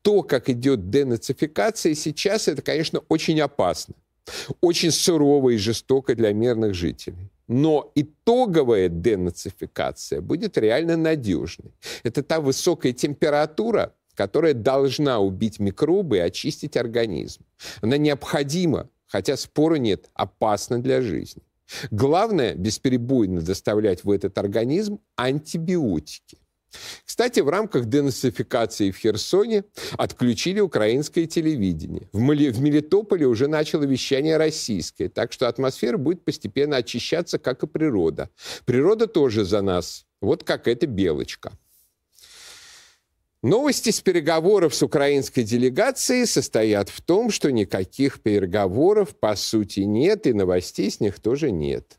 То, 0.02 0.22
как 0.22 0.48
идет 0.48 0.90
денацификация 0.90 1.94
сейчас, 1.94 2.48
это, 2.48 2.62
конечно, 2.62 3.00
очень 3.08 3.40
опасно. 3.40 3.94
Очень 4.60 4.90
сурово 4.90 5.50
и 5.50 5.56
жестоко 5.56 6.14
для 6.14 6.32
мирных 6.32 6.74
жителей. 6.74 7.30
Но 7.48 7.92
итоговая 7.94 8.88
денацификация 8.88 10.20
будет 10.20 10.58
реально 10.58 10.96
надежной. 10.96 11.72
Это 12.02 12.22
та 12.22 12.40
высокая 12.40 12.92
температура, 12.92 13.94
которая 14.14 14.54
должна 14.54 15.20
убить 15.20 15.60
микробы 15.60 16.16
и 16.16 16.20
очистить 16.20 16.76
организм. 16.76 17.44
Она 17.82 17.98
необходима, 17.98 18.88
хотя 19.06 19.36
спору 19.36 19.76
нет, 19.76 20.10
опасна 20.14 20.78
для 20.78 21.02
жизни. 21.02 21.42
Главное– 21.90 22.54
бесперебойно 22.56 23.40
доставлять 23.40 24.04
в 24.04 24.10
этот 24.10 24.38
организм 24.38 25.00
антибиотики. 25.16 26.38
Кстати, 27.04 27.40
в 27.40 27.48
рамках 27.48 27.86
денацификации 27.86 28.90
в 28.90 28.96
Херсоне 28.96 29.64
отключили 29.96 30.60
украинское 30.60 31.26
телевидение. 31.26 32.08
В, 32.12 32.20
Мелитополе 32.20 33.26
уже 33.26 33.48
начало 33.48 33.84
вещание 33.84 34.36
российское, 34.36 35.08
так 35.08 35.32
что 35.32 35.48
атмосфера 35.48 35.96
будет 35.96 36.24
постепенно 36.24 36.76
очищаться, 36.76 37.38
как 37.38 37.62
и 37.62 37.66
природа. 37.66 38.30
Природа 38.64 39.06
тоже 39.06 39.44
за 39.44 39.62
нас, 39.62 40.06
вот 40.20 40.44
как 40.44 40.68
эта 40.68 40.86
белочка. 40.86 41.52
Новости 43.42 43.90
с 43.90 44.00
переговоров 44.00 44.74
с 44.74 44.82
украинской 44.82 45.42
делегацией 45.42 46.26
состоят 46.26 46.88
в 46.88 47.00
том, 47.00 47.30
что 47.30 47.52
никаких 47.52 48.20
переговоров 48.20 49.16
по 49.16 49.36
сути 49.36 49.80
нет, 49.80 50.26
и 50.26 50.32
новостей 50.32 50.90
с 50.90 50.98
них 50.98 51.20
тоже 51.20 51.52
нет. 51.52 51.98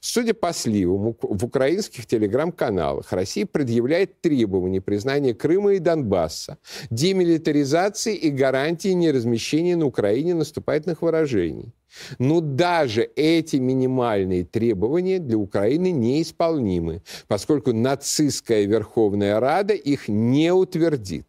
Судя 0.00 0.34
по 0.34 0.52
сливам 0.52 1.16
в 1.20 1.44
украинских 1.44 2.06
телеграм-каналах, 2.06 3.12
Россия 3.12 3.46
предъявляет 3.46 4.20
требования 4.20 4.80
признания 4.80 5.34
Крыма 5.34 5.74
и 5.74 5.78
Донбасса, 5.78 6.58
демилитаризации 6.90 8.14
и 8.14 8.30
гарантии 8.30 8.88
неразмещения 8.88 9.76
на 9.76 9.86
Украине 9.86 10.34
наступательных 10.34 11.02
вооружений. 11.02 11.72
Но 12.18 12.40
даже 12.40 13.02
эти 13.16 13.56
минимальные 13.56 14.44
требования 14.44 15.18
для 15.18 15.36
Украины 15.36 15.90
неисполнимы, 15.90 17.02
поскольку 17.28 17.72
нацистская 17.72 18.64
Верховная 18.64 19.40
Рада 19.40 19.74
их 19.74 20.08
не 20.08 20.52
утвердит. 20.52 21.26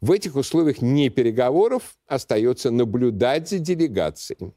В 0.00 0.12
этих 0.12 0.36
условиях 0.36 0.82
не 0.82 1.08
переговоров 1.08 1.96
остается 2.06 2.70
наблюдать 2.70 3.48
за 3.48 3.58
делегацией. 3.58 4.52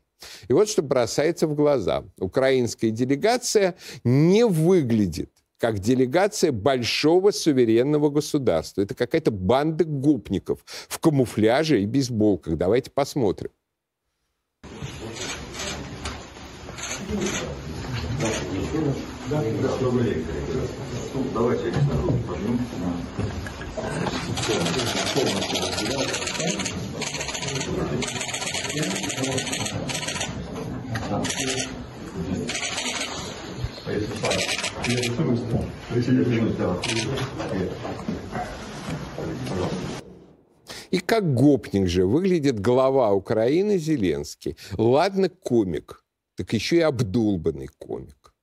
И 0.47 0.53
вот 0.53 0.69
что 0.69 0.81
бросается 0.81 1.47
в 1.47 1.55
глаза. 1.55 2.03
Украинская 2.19 2.91
делегация 2.91 3.75
не 4.03 4.45
выглядит 4.45 5.31
как 5.59 5.79
делегация 5.79 6.51
большого 6.51 7.31
суверенного 7.31 8.09
государства. 8.09 8.81
Это 8.81 8.93
какая-то 8.95 9.31
банда 9.31 9.85
гопников 9.85 10.59
в 10.87 10.99
камуфляже 10.99 11.81
и 11.81 11.85
бейсболках. 11.85 12.57
Давайте 12.57 12.91
посмотрим. 12.91 13.49
Давайте 21.33 21.71
и 40.91 40.99
как 40.99 41.33
гопник 41.33 41.87
же 41.87 42.05
выглядит 42.05 42.59
глава 42.59 43.11
Украины 43.13 43.77
Зеленский. 43.77 44.57
Ладно, 44.77 45.29
комик, 45.29 46.03
так 46.35 46.53
еще 46.53 46.77
и 46.77 46.81
обдолбанный 46.81 47.67
комик. 47.77 48.33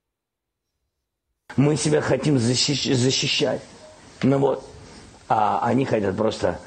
Мы 1.57 1.75
себя 1.77 2.01
хотим 2.01 2.37
защищ- 2.37 2.93
защищать. 2.93 3.61
Ну 4.23 4.37
вот, 4.39 4.67
а 5.27 5.59
они 5.63 5.85
хотят 5.85 6.15
просто 6.15 6.59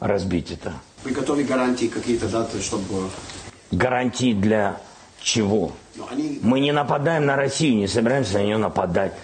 разбить 0.00 0.50
это. 0.50 0.74
Вы 1.04 1.10
готовы 1.12 1.44
гарантии 1.44 1.86
какие-то 1.86 2.28
дать, 2.28 2.62
чтобы 2.62 3.10
Гарантии 3.70 4.34
для 4.34 4.80
чего? 5.24 5.72
Мы 6.42 6.60
не 6.60 6.70
нападаем 6.70 7.24
на 7.24 7.34
Россию, 7.34 7.76
не 7.76 7.88
собираемся 7.88 8.34
на 8.34 8.42
нее 8.42 8.58
нападать. 8.58 9.14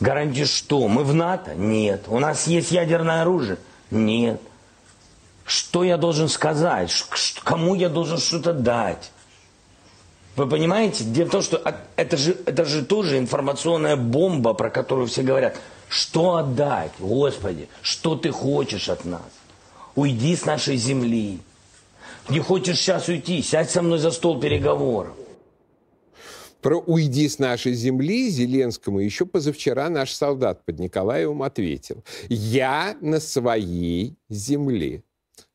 Гарантии 0.00 0.44
что? 0.44 0.88
Мы 0.88 1.04
в 1.04 1.14
НАТО? 1.14 1.54
Нет. 1.54 2.04
У 2.08 2.18
нас 2.18 2.46
есть 2.46 2.72
ядерное 2.72 3.22
оружие? 3.22 3.58
Нет. 3.90 4.40
Что 5.44 5.84
я 5.84 5.96
должен 5.96 6.28
сказать? 6.28 6.90
Кому 7.44 7.74
я 7.74 7.88
должен 7.88 8.18
что-то 8.18 8.52
дать? 8.52 9.12
Вы 10.34 10.48
понимаете? 10.48 11.04
Дело 11.04 11.28
в 11.28 11.30
том, 11.30 11.42
что 11.42 11.62
это 11.96 12.16
же, 12.16 12.36
это 12.46 12.64
же 12.64 12.84
тоже 12.84 13.18
информационная 13.18 13.96
бомба, 13.96 14.54
про 14.54 14.70
которую 14.70 15.06
все 15.06 15.22
говорят. 15.22 15.56
Что 15.88 16.36
отдать? 16.36 16.92
Господи, 16.98 17.68
что 17.82 18.16
ты 18.16 18.30
хочешь 18.30 18.88
от 18.88 19.04
нас? 19.04 19.22
Уйди 19.94 20.34
с 20.36 20.44
нашей 20.44 20.76
земли. 20.76 21.40
Не 22.28 22.40
хочешь 22.40 22.78
сейчас 22.78 23.08
уйти, 23.08 23.40
сядь 23.40 23.70
со 23.70 23.82
мной 23.82 23.98
за 23.98 24.10
стол 24.10 24.40
переговоров. 24.40 25.14
Про 26.60 26.80
«уйди 26.80 27.28
с 27.28 27.38
нашей 27.38 27.74
земли» 27.74 28.28
Зеленскому 28.28 28.98
еще 28.98 29.24
позавчера 29.24 29.88
наш 29.88 30.10
солдат 30.12 30.64
под 30.64 30.80
Николаевым 30.80 31.44
ответил. 31.44 32.02
«Я 32.28 32.96
на 33.00 33.20
своей 33.20 34.16
земле». 34.28 35.04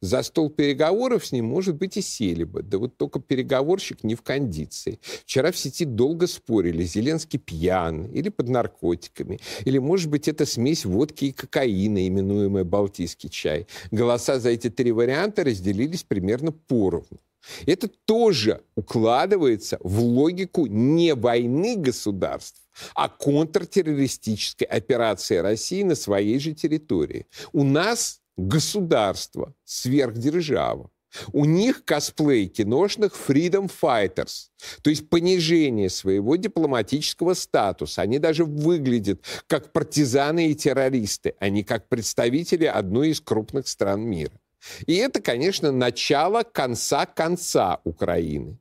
За 0.02 0.24
стол 0.24 0.50
переговоров 0.50 1.26
с 1.26 1.32
ним, 1.32 1.46
может 1.46 1.76
быть, 1.76 1.96
и 1.96 2.02
сели 2.02 2.44
бы. 2.44 2.64
Да 2.64 2.80
вот 2.80 2.98
только 2.98 3.20
переговорщик 3.20 4.04
не 4.04 4.16
в 4.16 4.24
кондиции. 4.24 5.00
Вчера 5.26 5.52
в 5.52 5.58
сети 5.58 5.86
долго 5.86 6.26
спорили, 6.26 6.84
Зеленский 6.84 7.38
пьян 7.38 8.08
или 8.08 8.30
под 8.30 8.50
наркотиками. 8.50 9.40
Или, 9.64 9.78
может 9.78 10.10
быть, 10.10 10.28
это 10.28 10.48
смесь 10.48 10.86
водки 10.86 11.26
и 11.26 11.32
кокаина, 11.32 12.08
именуемая 12.08 12.64
балтийский 12.64 13.30
чай. 13.30 13.68
Голоса 13.92 14.40
за 14.40 14.50
эти 14.50 14.72
три 14.72 14.92
варианта 14.92 15.44
разделились 15.44 16.04
примерно 16.04 16.52
поровну. 16.52 17.20
Это 17.66 17.88
тоже 17.88 18.62
укладывается 18.76 19.78
в 19.82 20.00
логику 20.00 20.68
не 20.68 21.14
войны 21.16 21.76
государств, 21.76 22.62
а 22.96 23.10
контртеррористической 23.10 24.68
операции 24.68 25.38
России 25.38 25.84
на 25.84 25.96
своей 25.96 26.40
же 26.40 26.54
территории. 26.54 27.26
У 27.52 27.64
нас 27.64 28.21
государство, 28.48 29.54
сверхдержава. 29.64 30.90
У 31.34 31.44
них 31.44 31.84
косплей 31.84 32.48
киношных 32.48 33.14
Freedom 33.14 33.70
Fighters, 33.70 34.48
то 34.82 34.90
есть 34.90 35.10
понижение 35.10 35.90
своего 35.90 36.38
дипломатического 36.38 37.34
статуса. 37.34 38.02
Они 38.02 38.18
даже 38.18 38.46
выглядят 38.46 39.26
как 39.48 39.74
партизаны 39.74 40.52
и 40.52 40.56
террористы, 40.56 41.36
а 41.40 41.50
не 41.50 41.64
как 41.64 41.90
представители 41.90 42.66
одной 42.66 43.10
из 43.10 43.20
крупных 43.20 43.68
стран 43.68 44.02
мира. 44.02 44.40
И 44.86 44.96
это, 44.96 45.22
конечно, 45.22 45.72
начало 45.72 46.44
конца 46.44 47.06
конца 47.06 47.82
Украины, 47.84 48.60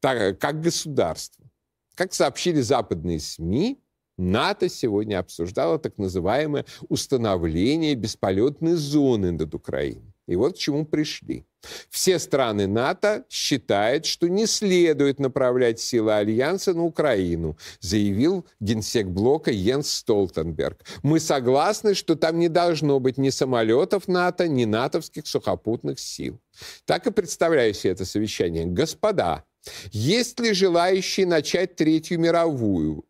так, 0.00 0.38
как 0.38 0.60
государства. 0.60 1.46
Как 1.94 2.12
сообщили 2.12 2.60
западные 2.60 3.20
СМИ, 3.20 3.81
НАТО 4.18 4.68
сегодня 4.68 5.18
обсуждало 5.18 5.78
так 5.78 5.98
называемое 5.98 6.64
установление 6.88 7.94
бесполетной 7.94 8.74
зоны 8.74 9.32
над 9.32 9.54
Украиной. 9.54 10.12
И 10.28 10.36
вот 10.36 10.54
к 10.54 10.58
чему 10.58 10.86
пришли. 10.86 11.44
Все 11.90 12.18
страны 12.18 12.66
НАТО 12.66 13.24
считают, 13.28 14.06
что 14.06 14.28
не 14.28 14.46
следует 14.46 15.18
направлять 15.18 15.80
силы 15.80 16.14
Альянса 16.14 16.74
на 16.74 16.84
Украину, 16.84 17.56
заявил 17.80 18.46
генсек 18.60 19.06
блока 19.06 19.50
Йенс 19.50 19.90
Столтенберг. 19.90 20.84
Мы 21.02 21.20
согласны, 21.20 21.94
что 21.94 22.16
там 22.16 22.38
не 22.38 22.48
должно 22.48 23.00
быть 23.00 23.18
ни 23.18 23.30
самолетов 23.30 24.08
НАТО, 24.08 24.48
ни 24.48 24.64
натовских 24.64 25.26
сухопутных 25.26 25.98
сил. 25.98 26.40
Так 26.84 27.06
и 27.06 27.12
представляю 27.12 27.74
себе 27.74 27.92
это 27.92 28.04
совещание. 28.04 28.66
Господа, 28.66 29.44
есть 29.92 30.40
ли 30.40 30.52
желающие 30.52 31.26
начать 31.26 31.76
Третью 31.76 32.18
мировую? 32.18 33.04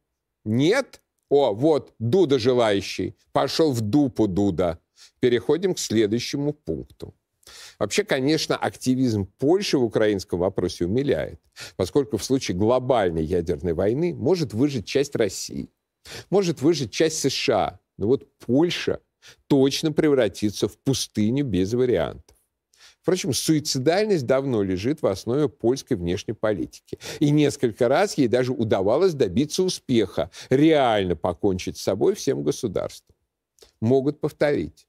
Нет? 0.44 1.00
О, 1.28 1.55
вот, 1.55 1.94
Дуда 1.98 2.38
желающий. 2.38 3.16
Пошел 3.33 3.72
в 3.72 3.81
дупу 3.81 4.26
Дуда. 4.26 4.78
Переходим 5.20 5.74
к 5.74 5.78
следующему 5.78 6.52
пункту. 6.52 7.14
Вообще, 7.78 8.05
конечно, 8.05 8.57
активизм 8.57 9.26
Польши 9.38 9.78
в 9.78 9.85
украинском 9.85 10.38
вопросе 10.38 10.85
умиляет, 10.85 11.40
поскольку 11.76 12.16
в 12.16 12.24
случае 12.24 12.57
глобальной 12.57 13.24
ядерной 13.24 13.72
войны 13.72 14.14
может 14.14 14.52
выжить 14.52 14.87
часть 14.87 15.16
России, 15.16 15.70
может 16.31 16.62
выжить 16.62 16.92
часть 16.92 17.18
США. 17.18 17.81
Но 17.98 18.07
вот 18.07 18.28
Польша 18.38 19.00
точно 19.48 19.92
превратится 19.92 20.68
в 20.68 20.78
пустыню 20.78 21.44
без 21.44 21.72
вариантов. 21.72 22.31
Впрочем, 23.02 23.32
суицидальность 23.32 24.26
давно 24.26 24.62
лежит 24.62 25.02
в 25.02 25.06
основе 25.06 25.48
польской 25.48 25.96
внешней 25.96 26.34
политики. 26.34 26.98
И 27.18 27.30
несколько 27.30 27.88
раз 27.88 28.16
ей 28.16 28.28
даже 28.28 28.52
удавалось 28.52 29.14
добиться 29.14 29.64
успеха, 29.64 30.30
реально 30.50 31.16
покончить 31.16 31.76
с 31.76 31.82
собой 31.82 32.14
всем 32.14 32.44
государством. 32.44 33.14
Могут 33.80 34.20
повторить. 34.20 34.86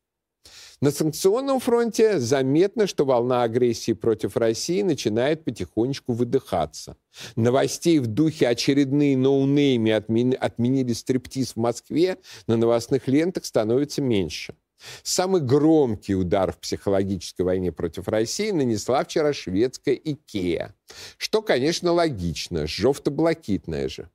На 0.80 0.92
санкционном 0.92 1.60
фронте 1.60 2.20
заметно, 2.20 2.88
что 2.88 3.06
волна 3.06 3.44
агрессии 3.44 3.94
против 3.94 4.36
России 4.36 4.82
начинает 4.82 5.46
потихонечку 5.46 6.14
выдыхаться. 6.14 6.98
Новостей 7.36 8.00
в 8.00 8.08
духе 8.08 8.50
очередные 8.50 9.16
ноунейми 9.18 9.92
отменили 9.92 10.94
стриптиз 10.94 11.54
в 11.54 11.58
Москве 11.58 12.18
на 12.48 12.58
новостных 12.58 13.08
лентах 13.08 13.46
становится 13.46 14.02
меньше. 14.02 14.56
Самый 15.04 15.42
громкий 15.42 16.16
удар 16.16 16.52
в 16.52 16.60
психологической 16.60 17.46
войне 17.46 17.72
против 17.72 18.08
России 18.08 18.52
нанесла 18.52 19.04
вчера 19.04 19.34
шведская 19.34 19.96
Икеа. 19.96 20.74
Что, 21.18 21.42
конечно, 21.42 21.92
логично, 21.92 22.68
жовто-блакитная 22.68 23.90
же. 23.90 24.10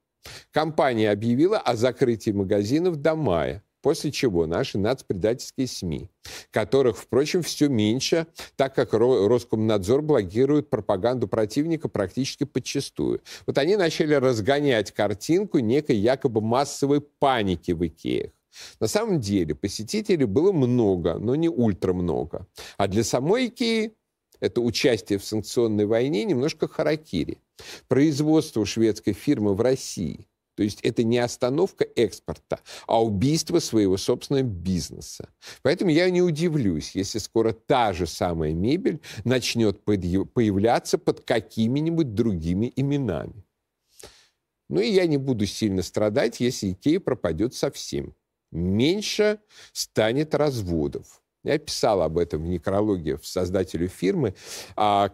Компания 0.50 1.10
объявила 1.10 1.58
о 1.58 1.76
закрытии 1.76 2.30
магазинов 2.30 2.96
до 2.96 3.14
мая, 3.14 3.62
После 3.80 4.10
чего 4.10 4.46
наши 4.46 4.76
нацпредательские 4.76 5.68
СМИ, 5.68 6.10
которых, 6.50 6.98
впрочем, 6.98 7.42
все 7.42 7.68
меньше, 7.68 8.26
так 8.56 8.74
как 8.74 8.92
Роскомнадзор 8.92 10.02
блокирует 10.02 10.68
пропаганду 10.68 11.28
противника 11.28 11.88
практически 11.88 12.44
подчастую. 12.44 13.22
Вот 13.46 13.56
они 13.56 13.76
начали 13.76 14.14
разгонять 14.14 14.92
картинку 14.92 15.60
некой 15.60 15.96
якобы 15.96 16.40
массовой 16.40 17.00
паники 17.00 17.70
в 17.70 17.86
Икеях. 17.86 18.32
На 18.80 18.86
самом 18.86 19.20
деле 19.20 19.54
посетителей 19.54 20.24
было 20.24 20.52
много, 20.52 21.18
но 21.18 21.34
не 21.34 21.48
ультра 21.48 21.92
много. 21.92 22.46
А 22.76 22.88
для 22.88 23.04
самой 23.04 23.46
Икеи 23.46 23.94
это 24.40 24.60
участие 24.60 25.18
в 25.18 25.24
санкционной 25.24 25.86
войне 25.86 26.24
немножко 26.24 26.68
харакири. 26.68 27.38
Производство 27.88 28.64
шведской 28.64 29.12
фирмы 29.12 29.54
в 29.54 29.60
России– 29.60 30.28
то 30.58 30.64
есть 30.64 30.80
это 30.80 31.04
не 31.04 31.18
остановка 31.18 31.86
экспорта, 31.94 32.58
а 32.88 33.00
убийство 33.00 33.60
своего 33.60 33.96
собственного 33.96 34.42
бизнеса. 34.42 35.28
Поэтому 35.62 35.92
я 35.92 36.10
не 36.10 36.20
удивлюсь, 36.20 36.96
если 36.96 37.20
скоро 37.20 37.52
та 37.52 37.92
же 37.92 38.08
самая 38.08 38.52
мебель 38.52 39.00
начнет 39.22 39.84
появляться 39.84 40.98
под 40.98 41.20
какими-нибудь 41.20 42.12
другими 42.12 42.72
именами. 42.74 43.44
Ну 44.68 44.80
и 44.80 44.90
я 44.90 45.06
не 45.06 45.16
буду 45.16 45.46
сильно 45.46 45.82
страдать, 45.82 46.40
если 46.40 46.72
Икея 46.72 46.98
пропадет 46.98 47.54
совсем. 47.54 48.16
Меньше 48.50 49.40
станет 49.72 50.34
разводов. 50.34 51.22
Я 51.44 51.58
писал 51.58 52.02
об 52.02 52.18
этом 52.18 52.42
в 52.42 52.48
некрологии 52.48 53.18
создателю 53.22 53.88
фирмы 53.88 54.34
а, 54.76 55.08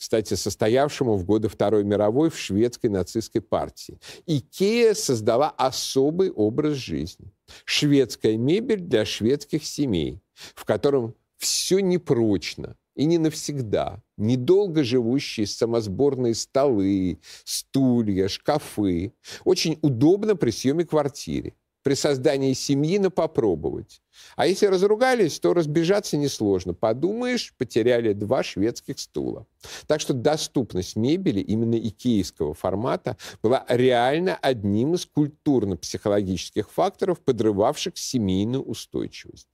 кстати, 0.00 0.32
состоявшему 0.32 1.16
в 1.16 1.24
годы 1.24 1.48
Второй 1.48 1.84
мировой 1.84 2.30
в 2.30 2.38
шведской 2.38 2.88
нацистской 2.88 3.42
партии. 3.42 4.00
Икея 4.24 4.94
создала 4.94 5.50
особый 5.50 6.30
образ 6.30 6.76
жизни. 6.76 7.30
Шведская 7.66 8.38
мебель 8.38 8.80
для 8.80 9.04
шведских 9.04 9.62
семей, 9.62 10.22
в 10.54 10.64
котором 10.64 11.14
все 11.36 11.80
непрочно 11.80 12.76
и 12.94 13.04
не 13.04 13.18
навсегда. 13.18 14.02
Недолго 14.16 14.84
живущие 14.84 15.46
самосборные 15.46 16.34
столы, 16.34 17.18
стулья, 17.44 18.28
шкафы. 18.28 19.12
Очень 19.44 19.78
удобно 19.82 20.34
при 20.34 20.50
съеме 20.50 20.86
квартиры 20.86 21.54
при 21.82 21.94
создании 21.94 22.52
семьи 22.52 22.98
на 22.98 23.10
попробовать. 23.10 24.02
А 24.36 24.46
если 24.46 24.66
разругались, 24.66 25.40
то 25.40 25.54
разбежаться 25.54 26.16
несложно. 26.16 26.74
Подумаешь, 26.74 27.54
потеряли 27.56 28.12
два 28.12 28.42
шведских 28.42 28.98
стула. 28.98 29.46
Так 29.86 30.00
что 30.00 30.12
доступность 30.12 30.96
мебели 30.96 31.40
именно 31.40 31.76
икеевского 31.76 32.54
формата 32.54 33.16
была 33.42 33.64
реально 33.68 34.36
одним 34.36 34.94
из 34.94 35.06
культурно-психологических 35.06 36.70
факторов, 36.70 37.20
подрывавших 37.20 37.96
семейную 37.96 38.62
устойчивость. 38.62 39.48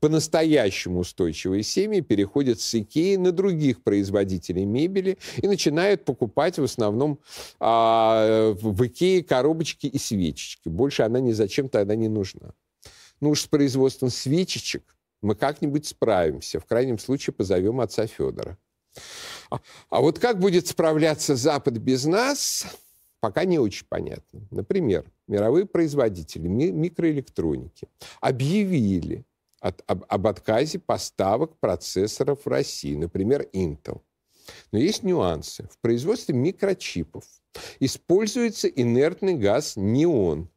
По-настоящему 0.00 1.00
устойчивые 1.00 1.62
семьи 1.62 2.00
переходят 2.00 2.60
с 2.60 2.74
Икеи 2.74 3.16
на 3.16 3.32
других 3.32 3.82
производителей 3.82 4.64
мебели 4.64 5.18
и 5.36 5.46
начинают 5.46 6.04
покупать 6.04 6.58
в 6.58 6.64
основном 6.64 7.20
а, 7.58 8.52
в 8.52 8.86
Икее 8.86 9.22
коробочки 9.22 9.86
и 9.86 9.98
свечечки. 9.98 10.68
Больше 10.68 11.02
она 11.02 11.20
ни 11.20 11.32
зачем 11.32 11.68
тогда 11.68 11.94
не 11.94 12.08
нужна. 12.08 12.52
Ну 13.20 13.30
уж 13.30 13.42
с 13.42 13.46
производством 13.46 14.10
свечечек 14.10 14.96
мы 15.22 15.34
как-нибудь 15.34 15.86
справимся. 15.86 16.60
В 16.60 16.66
крайнем 16.66 16.98
случае 16.98 17.34
позовем 17.34 17.80
отца 17.80 18.06
Федора. 18.06 18.56
А, 19.50 19.60
а 19.90 20.00
вот 20.00 20.18
как 20.18 20.38
будет 20.38 20.66
справляться 20.66 21.36
Запад 21.36 21.74
без 21.78 22.04
нас, 22.04 22.66
пока 23.20 23.44
не 23.44 23.58
очень 23.58 23.86
понятно. 23.88 24.40
Например, 24.50 25.04
мировые 25.28 25.66
производители 25.66 26.48
микроэлектроники 26.48 27.88
объявили, 28.20 29.24
от, 29.60 29.82
об, 29.86 30.04
об 30.08 30.26
отказе 30.26 30.78
поставок 30.78 31.58
процессоров 31.58 32.44
в 32.44 32.48
России, 32.48 32.94
например, 32.94 33.46
Intel. 33.52 34.00
Но 34.72 34.78
есть 34.78 35.02
нюансы. 35.02 35.68
В 35.70 35.78
производстве 35.78 36.34
микрочипов 36.34 37.24
используется 37.78 38.68
инертный 38.68 39.34
газ 39.34 39.74
неон. 39.76 40.48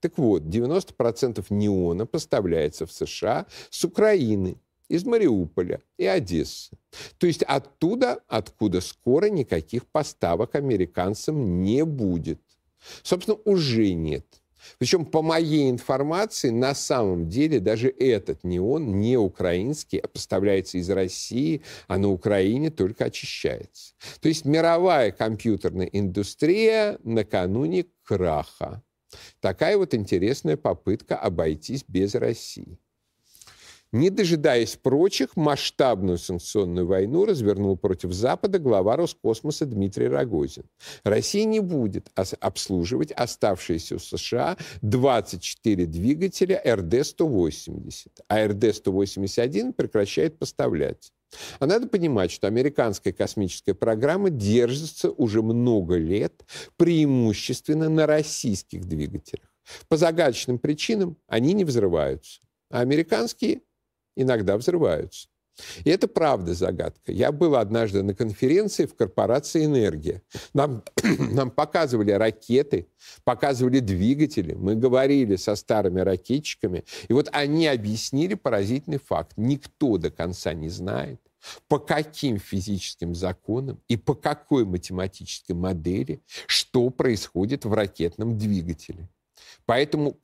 Так 0.00 0.18
вот, 0.18 0.42
90% 0.42 1.44
неона 1.50 2.06
поставляется 2.06 2.86
в 2.86 2.92
США 2.92 3.46
с 3.70 3.84
Украины, 3.84 4.56
из 4.88 5.04
Мариуполя 5.04 5.82
и 5.96 6.06
Одессы. 6.06 6.78
То 7.18 7.26
есть 7.26 7.42
оттуда, 7.42 8.20
откуда 8.28 8.80
скоро 8.80 9.26
никаких 9.26 9.86
поставок 9.86 10.54
американцам 10.54 11.62
не 11.62 11.84
будет. 11.84 12.40
Собственно, 13.02 13.38
уже 13.44 13.92
нет. 13.94 14.26
Причем, 14.78 15.06
по 15.06 15.22
моей 15.22 15.70
информации, 15.70 16.50
на 16.50 16.74
самом 16.74 17.28
деле 17.28 17.60
даже 17.60 17.88
этот 17.88 18.44
неон 18.44 18.98
не 18.98 19.16
украинский, 19.16 19.98
а 19.98 20.08
поставляется 20.08 20.78
из 20.78 20.90
России, 20.90 21.62
а 21.88 21.98
на 21.98 22.10
Украине 22.10 22.70
только 22.70 23.06
очищается. 23.06 23.94
То 24.20 24.28
есть 24.28 24.44
мировая 24.44 25.10
компьютерная 25.10 25.86
индустрия 25.86 26.98
накануне 27.02 27.86
краха. 28.02 28.82
Такая 29.40 29.76
вот 29.76 29.94
интересная 29.94 30.56
попытка 30.56 31.16
обойтись 31.16 31.84
без 31.86 32.14
России. 32.14 32.78
Не 33.96 34.10
дожидаясь 34.10 34.76
прочих, 34.76 35.36
масштабную 35.36 36.18
санкционную 36.18 36.86
войну 36.86 37.24
развернул 37.24 37.78
против 37.78 38.12
Запада 38.12 38.58
глава 38.58 38.94
Роскосмоса 38.94 39.64
Дмитрий 39.64 40.08
Рогозин. 40.08 40.64
Россия 41.02 41.46
не 41.46 41.60
будет 41.60 42.10
обслуживать 42.14 43.10
оставшиеся 43.12 43.94
у 43.94 43.98
США 43.98 44.58
24 44.82 45.86
двигателя 45.86 46.60
РД-180, 46.62 48.08
а 48.28 48.46
РД-181 48.46 49.72
прекращает 49.72 50.38
поставлять. 50.38 51.14
А 51.58 51.64
надо 51.64 51.86
понимать, 51.86 52.30
что 52.30 52.48
американская 52.48 53.14
космическая 53.14 53.72
программа 53.72 54.28
держится 54.28 55.10
уже 55.10 55.40
много 55.40 55.96
лет 55.96 56.44
преимущественно 56.76 57.88
на 57.88 58.06
российских 58.06 58.84
двигателях. 58.84 59.50
По 59.88 59.96
загадочным 59.96 60.58
причинам 60.58 61.16
они 61.28 61.54
не 61.54 61.64
взрываются. 61.64 62.42
А 62.68 62.80
американские 62.80 63.60
иногда 64.16 64.56
взрываются. 64.56 65.28
И 65.84 65.90
это 65.90 66.08
правда 66.08 66.54
загадка. 66.54 67.12
Я 67.12 67.32
был 67.32 67.56
однажды 67.56 68.02
на 68.02 68.14
конференции 68.14 68.84
в 68.84 68.94
корпорации 68.94 69.64
«Энергия». 69.64 70.22
Нам, 70.52 70.82
нам 71.18 71.50
показывали 71.50 72.10
ракеты, 72.12 72.88
показывали 73.24 73.80
двигатели. 73.80 74.54
Мы 74.54 74.74
говорили 74.74 75.36
со 75.36 75.56
старыми 75.56 76.00
ракетчиками. 76.00 76.84
И 77.08 77.12
вот 77.12 77.28
они 77.32 77.66
объяснили 77.66 78.34
поразительный 78.34 78.98
факт. 78.98 79.32
Никто 79.36 79.96
до 79.96 80.10
конца 80.10 80.52
не 80.52 80.68
знает, 80.68 81.20
по 81.68 81.78
каким 81.78 82.38
физическим 82.38 83.14
законам 83.14 83.80
и 83.88 83.96
по 83.96 84.14
какой 84.14 84.64
математической 84.64 85.52
модели 85.52 86.20
что 86.46 86.90
происходит 86.90 87.64
в 87.64 87.72
ракетном 87.72 88.36
двигателе. 88.36 89.08
Поэтому 89.64 90.16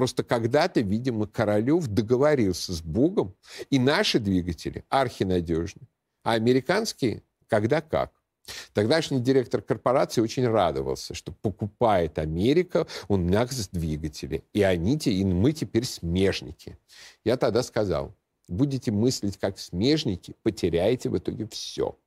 Просто 0.00 0.24
когда-то, 0.24 0.80
видимо, 0.80 1.26
Королев 1.26 1.86
договорился 1.86 2.72
с 2.72 2.80
Богом, 2.80 3.34
и 3.68 3.78
наши 3.78 4.18
двигатели 4.18 4.82
архинадежны, 4.88 5.82
а 6.22 6.32
американские 6.32 7.22
когда 7.48 7.82
как. 7.82 8.10
Тогдашний 8.72 9.20
директор 9.20 9.60
корпорации 9.60 10.22
очень 10.22 10.46
радовался, 10.48 11.12
что 11.12 11.32
покупает 11.32 12.18
Америка 12.18 12.86
у 13.08 13.18
нас 13.18 13.68
двигатели, 13.68 14.42
и 14.54 14.62
они, 14.62 14.96
и 15.04 15.22
мы 15.22 15.52
теперь 15.52 15.84
смежники. 15.84 16.78
Я 17.22 17.36
тогда 17.36 17.62
сказал, 17.62 18.16
будете 18.48 18.92
мыслить 18.92 19.36
как 19.36 19.58
смежники, 19.58 20.34
потеряете 20.42 21.10
в 21.10 21.18
итоге 21.18 21.46
все. 21.46 21.98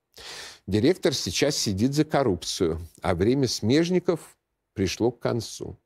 Директор 0.65 1.13
сейчас 1.13 1.55
сидит 1.55 1.93
за 1.93 2.05
коррупцию, 2.05 2.79
а 3.03 3.13
время 3.13 3.47
смежников 3.47 4.35
пришло 4.73 5.11
к 5.11 5.19
концу. 5.19 5.77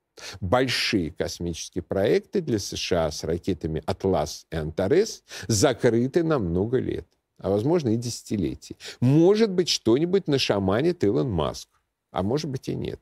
Большие 0.41 1.11
космические 1.11 1.83
проекты 1.83 2.41
для 2.41 2.59
США 2.59 3.11
с 3.11 3.23
ракетами 3.23 3.83
«Атлас» 3.85 4.45
и 4.51 4.55
«Антарес» 4.55 5.23
закрыты 5.47 6.23
на 6.23 6.39
много 6.39 6.79
лет, 6.79 7.07
а, 7.37 7.49
возможно, 7.49 7.89
и 7.89 7.97
десятилетий. 7.97 8.77
Может 8.99 9.51
быть, 9.51 9.69
что-нибудь 9.69 10.27
на 10.27 10.39
шамане 10.39 10.91
Илон 10.91 11.29
Маск, 11.29 11.69
а 12.11 12.23
может 12.23 12.49
быть 12.49 12.67
и 12.69 12.75
нет. 12.75 12.99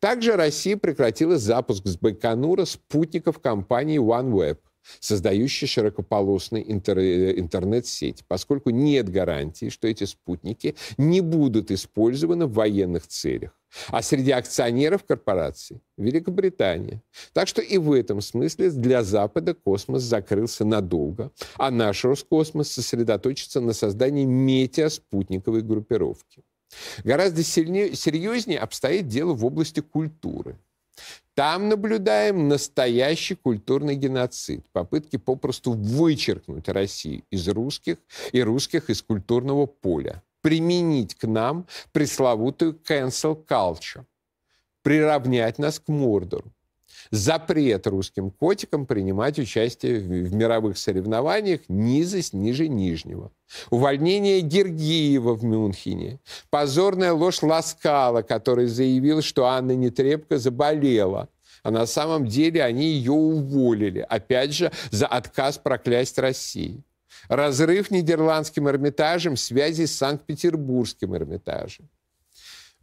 Также 0.00 0.36
Россия 0.36 0.76
прекратила 0.76 1.38
запуск 1.38 1.86
с 1.86 1.96
Байконура 1.96 2.64
спутников 2.64 3.38
компании 3.38 3.98
OneWeb– 3.98 4.58
создающий 5.00 5.66
широкополосный 5.66 6.64
интер 6.66 6.98
интернет-сеть, 6.98 8.24
поскольку 8.28 8.70
нет 8.70 9.08
гарантии, 9.08 9.68
что 9.68 9.88
эти 9.88 10.04
спутники 10.04 10.74
не 10.98 11.20
будут 11.20 11.70
использованы 11.70 12.46
в 12.46 12.52
военных 12.52 13.06
целях. 13.06 13.52
А 13.88 14.02
среди 14.02 14.30
акционеров 14.30 15.04
корпорации 15.04 15.80
Великобритания. 15.96 17.02
Так 17.32 17.48
что 17.48 17.60
и 17.60 17.76
в 17.78 17.92
этом 17.92 18.20
смысле 18.20 18.70
для 18.70 19.02
Запада 19.02 19.54
космос 19.54 20.02
закрылся 20.02 20.64
надолго, 20.64 21.32
а 21.56 21.70
наш 21.70 22.04
Роскосмос 22.04 22.70
сосредоточится 22.70 23.60
на 23.60 23.72
создании 23.72 24.24
метеоспутниковой 24.24 25.62
группировки. 25.62 26.42
Гораздо 27.04 27.42
сильнее, 27.42 27.94
серьезнее 27.94 28.58
обстоит 28.58 29.08
дело 29.08 29.32
в 29.32 29.44
области 29.44 29.80
культуры. 29.80 30.56
Там 31.34 31.68
наблюдаем 31.68 32.46
настоящий 32.46 33.34
культурный 33.34 33.96
геноцид, 33.96 34.64
попытки 34.70 35.16
попросту 35.16 35.72
вычеркнуть 35.72 36.68
Россию 36.68 37.24
из 37.30 37.48
русских 37.48 37.98
и 38.32 38.40
русских 38.40 38.88
из 38.88 39.02
культурного 39.02 39.66
поля, 39.66 40.22
применить 40.42 41.16
к 41.16 41.26
нам 41.26 41.66
пресловутую 41.90 42.78
cancel 42.88 43.44
culture, 43.44 44.04
приравнять 44.82 45.58
нас 45.58 45.80
к 45.80 45.88
Мордору, 45.88 46.53
запрет 47.14 47.86
русским 47.86 48.30
котикам 48.30 48.86
принимать 48.86 49.38
участие 49.38 50.00
в, 50.00 50.34
мировых 50.34 50.76
соревнованиях 50.76 51.60
низость 51.68 52.34
ниже 52.34 52.68
нижнего. 52.68 53.30
Увольнение 53.70 54.40
Гергиева 54.40 55.34
в 55.34 55.44
Мюнхене. 55.44 56.18
Позорная 56.50 57.12
ложь 57.12 57.42
Ласкала, 57.42 58.22
который 58.22 58.66
заявил, 58.66 59.22
что 59.22 59.46
Анна 59.46 59.72
Нетребко 59.72 60.38
заболела. 60.38 61.28
А 61.62 61.70
на 61.70 61.86
самом 61.86 62.26
деле 62.26 62.62
они 62.62 62.86
ее 62.86 63.12
уволили. 63.12 64.04
Опять 64.08 64.52
же, 64.52 64.72
за 64.90 65.06
отказ 65.06 65.56
проклясть 65.58 66.18
России. 66.18 66.82
Разрыв 67.28 67.90
Нидерландским 67.90 68.68
Эрмитажем 68.68 69.36
связи 69.36 69.86
с 69.86 69.96
Санкт-Петербургским 69.96 71.16
Эрмитажем. 71.16 71.88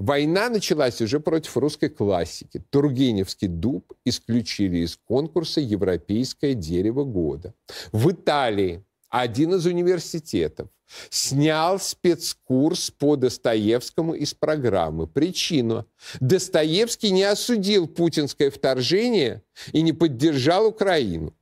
Война 0.01 0.49
началась 0.49 0.99
уже 0.99 1.19
против 1.19 1.55
русской 1.57 1.87
классики. 1.87 2.63
Тургеневский 2.71 3.47
дуб 3.47 3.93
исключили 4.03 4.79
из 4.79 4.97
конкурса 4.97 5.61
«Европейское 5.61 6.55
дерево 6.55 7.03
года». 7.03 7.53
В 7.91 8.09
Италии 8.11 8.83
один 9.09 9.53
из 9.53 9.67
университетов 9.67 10.69
снял 11.11 11.79
спецкурс 11.79 12.89
по 12.89 13.15
Достоевскому 13.15 14.15
из 14.15 14.33
программы. 14.33 15.05
Причина. 15.05 15.85
Достоевский 16.19 17.11
не 17.11 17.23
осудил 17.23 17.87
путинское 17.87 18.49
вторжение 18.49 19.43
и 19.71 19.83
не 19.83 19.93
поддержал 19.93 20.65
Украину. 20.65 21.35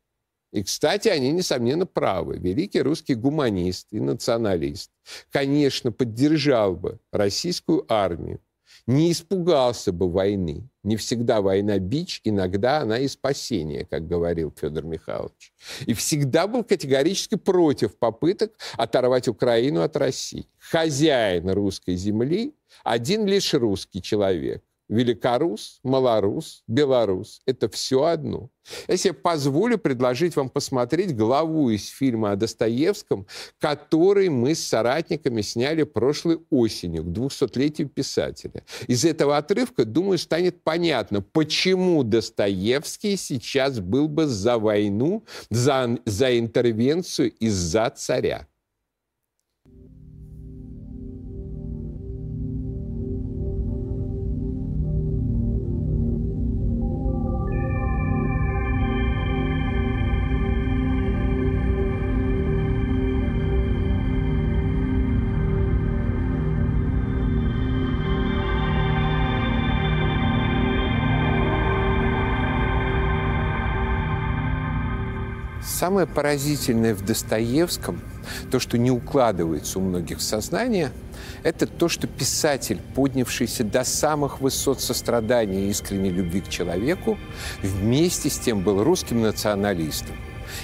И, 0.51 0.63
кстати, 0.63 1.07
они, 1.07 1.31
несомненно, 1.31 1.85
правы. 1.85 2.37
Великий 2.37 2.81
русский 2.81 3.15
гуманист 3.15 3.87
и 3.91 4.01
националист, 4.01 4.91
конечно, 5.31 5.93
поддержал 5.93 6.75
бы 6.75 6.99
российскую 7.13 7.85
армию, 7.87 8.41
не 8.89 9.11
испугался 9.11 9.91
бы 9.91 10.09
войны. 10.09 10.67
Не 10.81 10.97
всегда 10.97 11.41
война 11.41 11.77
бич, 11.77 12.21
иногда 12.23 12.79
она 12.79 12.97
и 12.97 13.07
спасение, 13.07 13.85
как 13.85 14.07
говорил 14.07 14.51
Федор 14.59 14.83
Михайлович. 14.83 15.53
И 15.85 15.93
всегда 15.93 16.47
был 16.47 16.63
категорически 16.63 17.35
против 17.35 17.99
попыток 17.99 18.57
оторвать 18.77 19.27
Украину 19.27 19.81
от 19.81 19.95
России. 19.95 20.47
Хозяин 20.57 21.51
русской 21.51 21.95
земли 21.95 22.55
один 22.83 23.27
лишь 23.27 23.53
русский 23.53 24.01
человек. 24.01 24.63
Великорус, 24.89 25.79
малорус, 25.83 26.63
белорус– 26.67 27.41
это 27.45 27.69
все 27.69 28.03
одно. 28.05 28.49
Я 28.87 28.97
себе 28.97 29.13
позволю 29.13 29.77
предложить 29.77 30.35
вам 30.35 30.49
посмотреть 30.49 31.15
главу 31.15 31.69
из 31.69 31.87
фильма 31.89 32.31
о 32.31 32.35
Достоевском, 32.35 33.27
который 33.59 34.29
мы 34.29 34.55
с 34.55 34.65
соратниками 34.65 35.41
сняли 35.41 35.83
прошлой 35.83 36.39
осенью, 36.49 37.03
к 37.03 37.07
200-летию 37.07 37.87
писателя. 37.87 38.63
Из 38.87 39.05
этого 39.05 39.37
отрывка, 39.37 39.85
думаю, 39.85 40.17
станет 40.17 40.63
понятно, 40.63 41.21
почему 41.21 42.03
Достоевский 42.03 43.15
сейчас 43.15 43.79
был 43.79 44.07
бы 44.07 44.25
за 44.25 44.57
войну, 44.57 45.23
за, 45.51 45.99
за 46.05 46.37
интервенцию 46.39 47.31
из-за 47.33 47.91
царя. 47.95 48.48
Самое 75.99 76.15
поразительное 76.15 76.95
в 76.95 77.03
Достоевском, 77.03 78.01
то, 78.49 78.59
что 78.61 78.77
не 78.77 78.89
укладывается 78.89 79.79
у 79.79 79.81
многих 79.81 80.19
в 80.19 80.21
сознание, 80.21 80.91
это 81.43 81.67
то, 81.67 81.89
что 81.89 82.07
писатель, 82.07 82.79
поднявшийся 82.95 83.65
до 83.65 83.83
самых 83.83 84.39
высот 84.39 84.79
сострадания 84.79 85.65
и 85.65 85.69
искренней 85.69 86.09
любви 86.09 86.39
к 86.39 86.47
человеку, 86.47 87.17
вместе 87.61 88.29
с 88.29 88.39
тем 88.39 88.61
был 88.63 88.81
русским 88.81 89.21
националистом, 89.21 90.15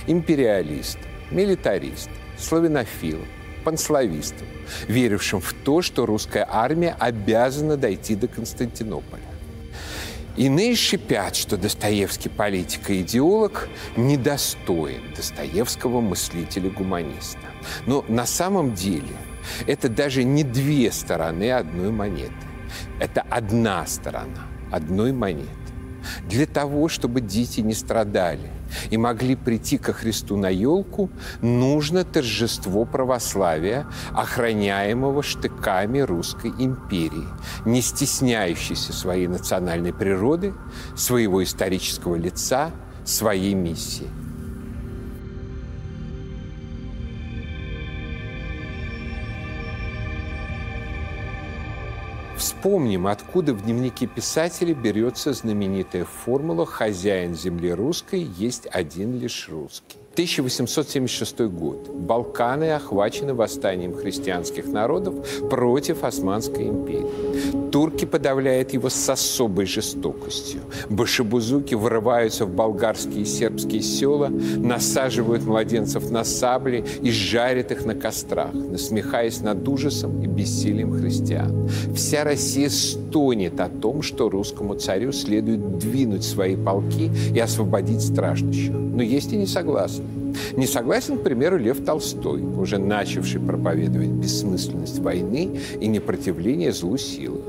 империалистом, 0.08 1.04
милитаристом, 1.32 2.14
славянофилом, 2.40 3.28
панславистом, 3.66 4.48
верившим 4.88 5.42
в 5.42 5.52
то, 5.52 5.82
что 5.82 6.06
русская 6.06 6.48
армия 6.50 6.96
обязана 6.98 7.76
дойти 7.76 8.16
до 8.16 8.30
Константинополя. 8.30 9.25
Иные 10.38 10.76
шипят, 10.76 11.36
что 11.36 11.56
Достоевский 11.58 12.30
политик 12.30 12.90
и 12.90 13.02
идеолог 13.02 13.70
недостоин 13.96 15.02
Достоевского 15.16 16.02
мыслителя-гуманиста. 16.02 17.40
Но 17.86 18.04
на 18.10 18.26
самом 18.26 18.74
деле 18.74 19.16
это 19.66 19.88
даже 19.88 20.24
не 20.24 20.44
две 20.44 20.92
стороны 20.92 21.52
одной 21.52 21.92
монеты. 21.92 22.34
Это 23.00 23.22
одна 23.30 23.86
сторона 23.86 24.48
одной 24.72 25.14
монеты. 25.14 25.50
Для 26.28 26.46
того, 26.46 26.90
чтобы 26.90 27.22
дети 27.22 27.62
не 27.62 27.74
страдали 27.74 28.52
и 28.90 28.98
могли 28.98 29.36
прийти 29.36 29.78
ко 29.78 29.94
Христу 29.94 30.38
на 30.38 30.50
елку, 30.50 31.10
нужно 31.42 32.04
торжество 32.04 32.86
православия, 32.86 33.86
охраняемого 34.12 35.24
штыками 35.24 36.00
русской 36.00 36.52
империи, 36.58 37.28
не 37.66 37.82
стесняющейся 37.82 38.94
своей 38.94 39.28
национальной 39.28 39.94
природы, 39.94 40.54
своего 40.96 41.44
исторического 41.44 42.16
лица, 42.16 42.72
своей 43.06 43.54
миссии. 43.54 44.25
Вспомним, 52.46 53.08
откуда 53.08 53.56
в 53.56 53.64
дневнике 53.64 54.06
писателя 54.06 54.76
берется 54.76 55.34
знаменитая 55.34 56.06
формула 56.06 56.68
«хозяин 56.68 57.34
земли 57.34 57.74
русской 57.74 58.20
есть 58.22 58.68
один 58.72 59.20
лишь 59.20 59.50
русский». 59.50 60.05
1876 60.16 61.42
год. 61.42 61.90
Балканы 61.90 62.72
охвачены 62.72 63.34
восстанием 63.34 63.94
христианских 63.94 64.66
народов 64.66 65.14
против 65.50 66.06
Османской 66.06 66.70
империи. 66.70 67.70
Турки 67.70 68.06
подавляют 68.06 68.72
его 68.72 68.88
с 68.88 69.10
особой 69.10 69.66
жестокостью. 69.66 70.62
Башебузуки 70.90 71.76
вырываются 71.76 72.46
в 72.46 72.56
болгарские 72.56 73.24
и 73.24 73.26
сербские 73.26 73.82
села, 73.82 74.30
насаживают 74.30 75.44
младенцев 75.44 76.10
на 76.10 76.24
сабли 76.24 76.86
и 77.02 77.12
жарят 77.12 77.74
их 77.74 77.84
на 77.84 77.94
кострах, 77.94 78.54
насмехаясь 78.54 79.42
над 79.42 79.68
ужасом 79.68 80.22
и 80.24 80.28
бессилием 80.28 80.94
христиан. 80.94 81.70
Вся 81.94 82.24
Россия 82.24 82.70
стонет 82.70 83.60
о 83.60 83.68
том, 83.68 84.02
что 84.02 84.30
русскому 84.30 84.76
царю 84.76 85.12
следует 85.12 85.78
двинуть 85.78 86.24
свои 86.24 86.56
полки 86.56 87.12
и 87.34 87.40
освободить 87.40 88.02
страждущих. 88.02 88.72
Но 88.72 89.04
есть 89.04 89.34
и 89.34 89.36
не 89.36 89.46
согласны. 89.46 90.05
Не 90.56 90.68
согласен, 90.68 91.18
к 91.18 91.24
примеру, 91.24 91.58
Лев 91.58 91.84
Толстой, 91.84 92.42
уже 92.42 92.78
начавший 92.78 93.40
проповедовать 93.40 94.10
бессмысленность 94.10 95.00
войны 95.00 95.60
и 95.80 95.88
непротивление 95.88 96.72
злу 96.72 96.98
силы. 96.98 97.42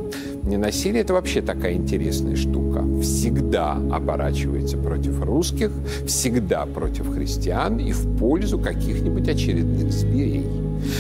Ненасилие– 0.46 1.02
это 1.02 1.12
вообще 1.12 1.42
такая 1.42 1.74
интересная 1.74 2.36
штука. 2.36 2.84
Всегда 3.02 3.72
оборачивается 3.72 4.78
против 4.78 5.20
русских, 5.20 5.72
всегда 6.06 6.66
против 6.66 7.12
христиан 7.12 7.78
и 7.78 7.90
в 7.90 8.16
пользу 8.16 8.60
каких-нибудь 8.60 9.28
очередных 9.28 9.92
зверей. 9.92 10.46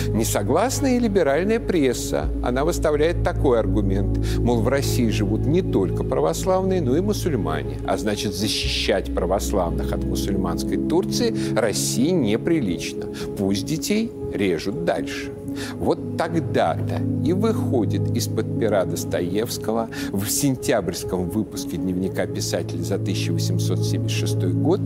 Несогласная 0.08 0.98
либеральная 0.98 1.60
пресса, 1.60 2.28
она 2.42 2.64
выставляет 2.64 3.22
такой 3.22 3.60
аргумент, 3.60 4.18
мол, 4.38 4.62
в 4.62 4.68
России 4.68 5.10
живут 5.10 5.46
не 5.46 5.62
только 5.62 6.02
православные, 6.02 6.80
но 6.80 6.96
и 6.96 7.00
мусульмане, 7.00 7.76
а 7.86 7.96
значит, 7.96 8.34
защищать 8.34 9.14
православных 9.14 9.92
от 9.92 10.02
мусульманской 10.02 10.76
Турции 10.76 11.32
России 11.54 12.10
неприлично. 12.10 13.06
Пусть 13.38 13.64
детей 13.66 14.10
режут 14.34 14.84
дальше. 14.84 15.35
Вот 15.74 16.16
тогда-то 16.16 17.02
и 17.24 17.32
выходит 17.32 18.16
из-под 18.16 18.58
пера 18.58 18.84
Достоевского 18.84 19.88
в 20.12 20.28
сентябрьском 20.28 21.28
выпуске 21.28 21.76
дневника 21.76 22.26
писателя 22.26 22.82
за 22.82 22.96
1876 22.96 24.44
год 24.54 24.80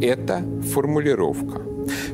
эта 0.00 0.42
формулировка. 0.72 1.62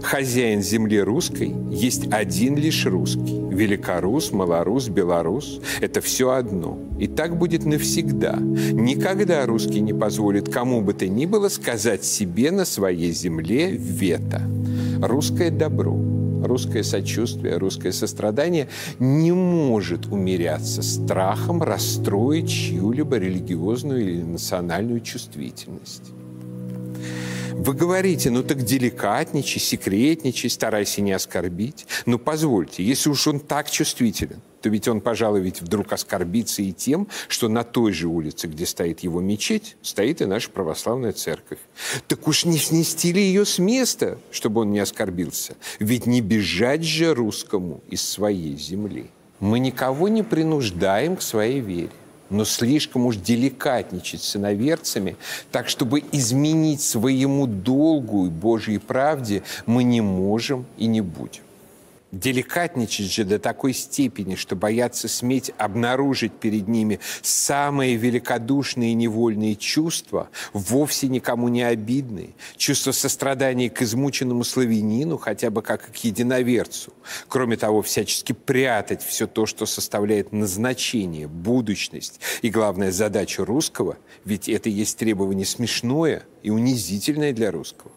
Хозяин 0.02 0.62
земли 0.62 1.00
русской 1.00 1.54
есть 1.70 2.12
один 2.12 2.56
лишь 2.56 2.84
русский. 2.86 3.40
Великорус, 3.50 4.32
малорус, 4.32 4.88
белорус– 4.88 5.60
это 5.80 6.00
все 6.00 6.30
одно. 6.30 6.78
И 6.98 7.06
так 7.06 7.38
будет 7.38 7.64
навсегда. 7.64 8.36
Никогда 8.38 9.46
русский 9.46 9.80
не 9.80 9.92
позволит 9.92 10.52
кому 10.52 10.82
бы 10.82 10.94
то 10.94 11.08
ни 11.08 11.26
было 11.26 11.48
сказать 11.48 12.04
себе 12.04 12.50
на 12.50 12.64
своей 12.64 13.12
земле 13.12 13.70
вето. 13.70 14.42
Русское 15.00 15.50
добро– 15.50 15.96
русское 16.44 16.82
сочувствие, 16.82 17.56
русское 17.56 17.92
сострадание 17.92 18.68
не 18.98 19.32
может 19.32 20.06
умеряться 20.06 20.82
страхом 20.82 21.62
расстроить 21.62 22.48
чью-либо 22.48 23.16
религиозную 23.16 24.02
или 24.02 24.22
национальную 24.22 25.00
чувствительность. 25.00 26.12
Вы 27.54 27.74
говорите, 27.74 28.30
ну 28.30 28.42
так 28.42 28.62
деликатничай, 28.62 29.60
секретничай, 29.60 30.48
старайся 30.48 31.02
не 31.02 31.12
оскорбить. 31.12 31.86
Ну 32.06 32.18
позвольте, 32.18 32.82
если 32.82 33.10
уж 33.10 33.26
он 33.26 33.40
так 33.40 33.70
чувствителен, 33.70 34.40
то 34.62 34.68
ведь 34.68 34.88
он, 34.88 35.00
пожалуй, 35.00 35.40
ведь 35.40 35.60
вдруг 35.60 35.92
оскорбится 35.92 36.62
и 36.62 36.72
тем, 36.72 37.08
что 37.28 37.48
на 37.48 37.62
той 37.62 37.92
же 37.92 38.08
улице, 38.08 38.46
где 38.46 38.64
стоит 38.64 39.00
его 39.00 39.20
мечеть, 39.20 39.76
стоит 39.82 40.22
и 40.22 40.24
наша 40.24 40.50
православная 40.50 41.12
церковь. 41.12 41.58
Так 42.08 42.26
уж 42.26 42.44
не 42.44 42.58
снести 42.58 43.12
ли 43.12 43.22
ее 43.22 43.44
с 43.44 43.58
места, 43.58 44.18
чтобы 44.30 44.62
он 44.62 44.70
не 44.70 44.78
оскорбился? 44.78 45.54
Ведь 45.78 46.06
не 46.06 46.20
бежать 46.20 46.84
же 46.84 47.14
русскому 47.14 47.82
из 47.88 48.02
своей 48.02 48.56
земли. 48.56 49.10
Мы 49.40 49.58
никого 49.58 50.08
не 50.08 50.22
принуждаем 50.22 51.16
к 51.16 51.22
своей 51.22 51.60
вере 51.60 51.90
но 52.32 52.44
слишком 52.44 53.06
уж 53.06 53.16
деликатничать 53.16 54.22
с 54.22 54.36
иноверцами, 54.36 55.16
так 55.50 55.68
чтобы 55.68 56.02
изменить 56.12 56.82
своему 56.82 57.46
долгу 57.46 58.26
и 58.26 58.30
Божьей 58.30 58.78
правде 58.78 59.42
мы 59.66 59.84
не 59.84 60.00
можем 60.00 60.66
и 60.78 60.86
не 60.86 61.00
будем. 61.00 61.42
Деликатничать 62.12 63.10
же 63.10 63.24
до 63.24 63.38
такой 63.38 63.72
степени, 63.72 64.34
что 64.34 64.54
боятся 64.54 65.08
сметь 65.08 65.50
обнаружить 65.56 66.32
перед 66.32 66.68
ними 66.68 67.00
самые 67.22 67.96
великодушные 67.96 68.90
и 68.90 68.94
невольные 68.94 69.56
чувства, 69.56 70.28
вовсе 70.52 71.08
никому 71.08 71.48
не 71.48 71.62
обидные, 71.62 72.34
чувство 72.58 72.92
сострадания 72.92 73.70
к 73.70 73.80
измученному 73.80 74.44
славянину, 74.44 75.16
хотя 75.16 75.48
бы 75.48 75.62
как 75.62 75.90
к 75.90 75.96
единоверцу. 75.96 76.92
Кроме 77.28 77.56
того, 77.56 77.80
всячески 77.80 78.32
прятать 78.32 79.02
все 79.02 79.26
то, 79.26 79.46
что 79.46 79.64
составляет 79.64 80.32
назначение, 80.32 81.28
будущность 81.28 82.20
и, 82.42 82.50
главная 82.50 82.92
задача 82.92 83.42
русского, 83.42 83.96
ведь 84.26 84.50
это 84.50 84.68
есть 84.68 84.98
требование 84.98 85.46
смешное 85.46 86.24
и 86.42 86.50
унизительное 86.50 87.32
для 87.32 87.50
русского. 87.50 87.90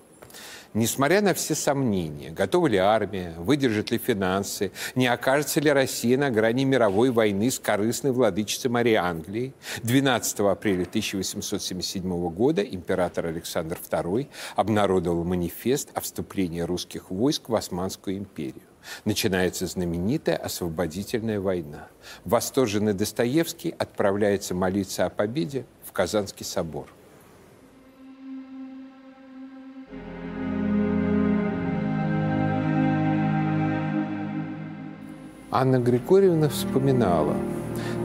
Несмотря 0.75 1.21
на 1.21 1.33
все 1.33 1.55
сомнения, 1.55 2.31
готова 2.31 2.67
ли 2.67 2.77
армия, 2.77 3.33
выдержат 3.37 3.91
ли 3.91 3.97
финансы, 3.97 4.73
не 4.93 5.07
окажется 5.07 5.61
ли 5.61 5.71
Россия 5.71 6.17
на 6.17 6.29
грани 6.29 6.65
мировой 6.65 7.11
войны 7.11 7.49
с 7.49 7.59
корыстной 7.59 8.11
владычицей 8.11 8.69
Марией 8.69 8.97
Англии, 8.97 9.53
12 9.83 10.41
апреля 10.41 10.83
1877 10.83 12.29
года 12.29 12.61
император 12.61 13.27
Александр 13.27 13.79
II 13.89 14.27
обнародовал 14.57 15.23
манифест 15.23 15.91
о 15.93 16.01
вступлении 16.01 16.59
русских 16.59 17.09
войск 17.09 17.47
в 17.47 17.55
Османскую 17.55 18.17
империю. 18.17 18.67
Начинается 19.05 19.67
знаменитая 19.67 20.35
освободительная 20.35 21.39
война. 21.39 21.87
Восторженный 22.25 22.93
Достоевский 22.93 23.73
отправляется 23.79 24.53
молиться 24.53 25.05
о 25.05 25.09
победе 25.09 25.65
в 25.85 25.93
Казанский 25.93 26.45
собор. 26.45 26.89
Анна 35.51 35.79
Григорьевна 35.79 36.49
вспоминала, 36.49 37.35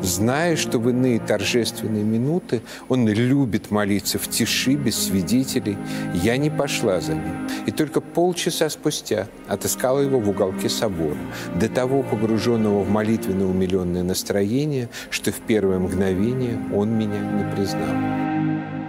зная, 0.03 0.57
что 0.57 0.79
в 0.79 0.89
иные 0.91 1.19
торжественные 1.19 2.05
минуты 2.05 2.63
он 2.89 3.09
любит 3.09 3.71
молиться 3.71 4.19
в 4.19 4.29
тиши, 4.29 4.75
без 4.75 4.97
свидетелей, 4.97 5.77
я 6.15 6.37
не 6.37 6.51
пошла 6.51 7.01
за 7.01 7.15
ним. 7.15 7.49
И 7.67 7.71
только 7.71 8.01
полчаса 8.01 8.69
спустя 8.69 9.27
отыскала 9.49 10.01
его 10.01 10.21
в 10.21 10.29
уголке 10.29 10.69
собора, 10.69 11.17
до 11.59 11.69
того 11.69 12.03
погруженного 12.03 12.83
в 12.83 12.91
молитвенно 12.91 13.49
умиленное 13.49 14.03
настроение, 14.03 14.89
что 15.11 15.33
в 15.33 15.41
первое 15.41 15.79
мгновение 15.79 16.59
он 16.75 16.97
меня 16.97 17.19
не 17.19 17.57
признал. 17.57 18.80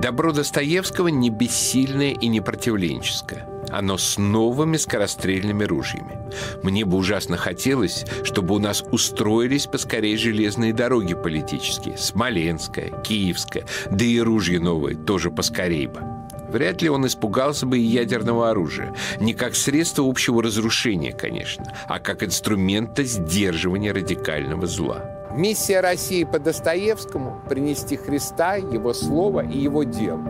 Добро 0.00 0.32
Достоевского 0.32 1.08
не 1.08 1.28
бессильное 1.28 2.12
и 2.12 2.26
не 2.28 2.40
противленческое. 2.40 3.46
Оно 3.68 3.98
с 3.98 4.16
новыми 4.16 4.78
скорострельными 4.78 5.64
ружьями. 5.64 6.18
Мне 6.62 6.86
бы 6.86 6.96
ужасно 6.96 7.36
хотелось, 7.36 8.06
чтобы 8.24 8.54
у 8.54 8.58
нас 8.58 8.82
устроились 8.90 9.66
поскорее 9.66 10.16
железные 10.16 10.72
дороги 10.72 11.12
политические. 11.12 11.98
Смоленская, 11.98 12.90
Киевская, 13.02 13.66
да 13.90 14.02
и 14.06 14.18
ружья 14.20 14.58
новые 14.58 14.96
тоже 14.96 15.30
поскорее 15.30 15.88
бы. 15.88 16.00
Вряд 16.48 16.80
ли 16.80 16.88
он 16.88 17.06
испугался 17.06 17.66
бы 17.66 17.78
и 17.78 17.82
ядерного 17.82 18.50
оружия. 18.50 18.94
Не 19.20 19.34
как 19.34 19.54
средство 19.54 20.08
общего 20.08 20.42
разрушения, 20.42 21.12
конечно, 21.12 21.74
а 21.86 21.98
как 21.98 22.22
инструмента 22.22 23.04
сдерживания 23.04 23.92
радикального 23.92 24.66
зла. 24.66 25.19
Миссия 25.40 25.80
России 25.80 26.24
по 26.24 26.38
Достоевскому– 26.38 27.40
принести 27.48 27.96
Христа, 27.96 28.56
Его 28.56 28.92
Слово 28.92 29.42
и 29.42 29.56
Его 29.56 29.84
дело. 29.84 30.20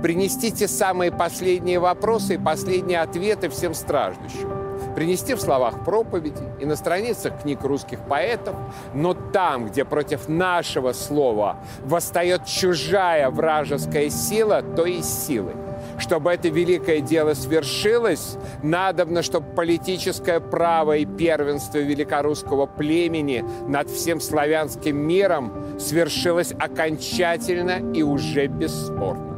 Принести 0.00 0.52
те 0.52 0.68
самые 0.68 1.10
последние 1.10 1.80
вопросы 1.80 2.34
и 2.34 2.38
последние 2.38 3.00
ответы 3.00 3.48
всем 3.48 3.74
страждущим. 3.74 4.48
Принести 4.94 5.34
в 5.34 5.40
словах 5.40 5.84
проповеди 5.84 6.44
и 6.60 6.66
на 6.66 6.76
страницах 6.76 7.42
книг 7.42 7.64
русских 7.64 7.98
поэтов, 8.06 8.54
но 8.94 9.12
там, 9.12 9.66
где 9.66 9.84
против 9.84 10.28
нашего 10.28 10.92
слова 10.92 11.56
восстает 11.82 12.44
чужая 12.46 13.28
вражеская 13.28 14.08
сила, 14.08 14.62
то 14.62 14.86
и 14.86 15.02
силой– 15.02 15.56
чтобы 16.00 16.32
это 16.32 16.48
великое 16.48 17.00
дело 17.00 17.34
свершилось, 17.34 18.36
надобно, 18.62 19.22
чтобы 19.22 19.54
политическое 19.54 20.40
право 20.40 20.96
и 20.96 21.06
первенство 21.06 21.78
великорусского 21.78 22.66
племени 22.66 23.44
над 23.68 23.88
всем 23.90 24.20
славянским 24.20 24.96
миром 24.96 25.78
свершилось 25.78 26.52
окончательно 26.58 27.92
и 27.92 28.02
уже 28.02 28.46
бесспорно. 28.46 29.30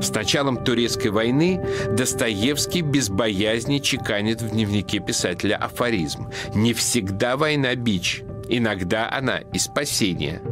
С 0.00 0.10
началом 0.10 0.62
Турецкой 0.62 1.08
войны 1.08 1.60
Достоевский 1.96 2.82
без 2.82 3.08
боязни 3.08 3.78
чеканит 3.78 4.42
в 4.42 4.50
дневнике 4.50 4.98
писателя 4.98 5.56
афоризм 5.56 6.28
«Не 6.54 6.74
всегда 6.74 7.36
война 7.36 7.74
бич, 7.74 8.22
иногда 8.48 9.10
она 9.10 9.38
и 9.52 9.58
спасение». 9.58 10.42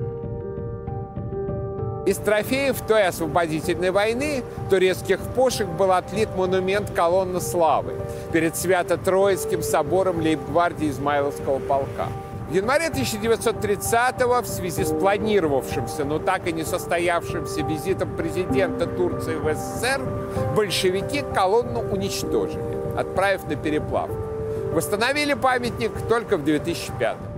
Из 2.07 2.19
трофеев 2.19 2.83
той 2.87 3.05
освободительной 3.05 3.91
войны 3.91 4.43
турецких 4.69 5.21
пушек 5.35 5.67
был 5.67 5.91
отлит 5.91 6.29
монумент 6.37 6.91
«Колонна 6.91 7.41
славы» 7.41 7.95
перед 8.31 8.57
Свято-Троицким 8.57 9.63
собором 9.63 10.21
лейб-гвардии 10.21 10.91
Измайловского 10.91 11.61
полка. 11.61 12.09
В 12.51 12.55
январе 12.55 12.89
1930-го 12.89 14.43
в 14.43 14.47
связи 14.47 14.85
с 14.85 14.91
планировавшимся, 14.91 16.05
но 16.05 16.19
так 16.19 16.47
и 16.47 16.53
не 16.53 16.63
состоявшимся 16.63 17.63
визитом 17.63 18.15
президента 18.15 18.87
Турции 18.87 19.37
в 19.37 19.55
СССР 19.55 20.03
большевики 20.55 21.25
колонну 21.35 21.81
уничтожили, 21.81 22.99
отправив 22.99 23.49
на 23.49 23.57
переплав. 23.57 24.11
Восстановили 24.75 25.33
памятник 25.33 25.93
только 26.07 26.37
в 26.37 26.45
2005 26.45 27.17
-м. 27.17 27.34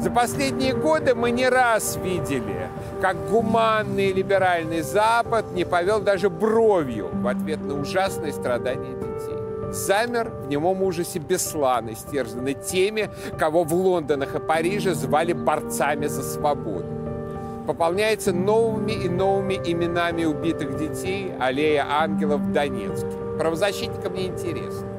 За 0.00 0.10
последние 0.12 0.74
годы 0.74 1.16
мы 1.16 1.32
не 1.32 1.48
раз 1.48 1.98
видели, 2.00 2.68
как 3.02 3.16
гуманный 3.28 4.12
либеральный 4.12 4.80
Запад 4.80 5.46
не 5.52 5.64
повел 5.64 6.00
даже 6.00 6.30
бровью 6.30 7.10
в 7.12 7.26
ответ 7.26 7.60
на 7.60 7.80
ужасные 7.80 8.32
страдания 8.32 8.92
детей. 8.92 9.72
замер 9.72 10.30
в 10.30 10.46
немом 10.46 10.82
ужасе 10.82 11.18
Беслан, 11.18 11.92
истерзанный 11.92 12.54
теми, 12.54 13.10
кого 13.38 13.64
в 13.64 13.74
Лондонах 13.74 14.36
и 14.36 14.38
Париже 14.38 14.94
звали 14.94 15.32
борцами 15.32 16.06
за 16.06 16.22
свободу. 16.22 16.86
Пополняется 17.66 18.32
новыми 18.32 18.92
и 18.92 19.08
новыми 19.08 19.54
именами 19.54 20.24
убитых 20.24 20.76
детей 20.78 21.32
аллея 21.40 21.84
ангелов 21.88 22.40
в 22.40 22.52
Донецке. 22.52 23.10
Правозащитникам 23.36 24.14
не 24.14 24.26
интересно. 24.28 24.97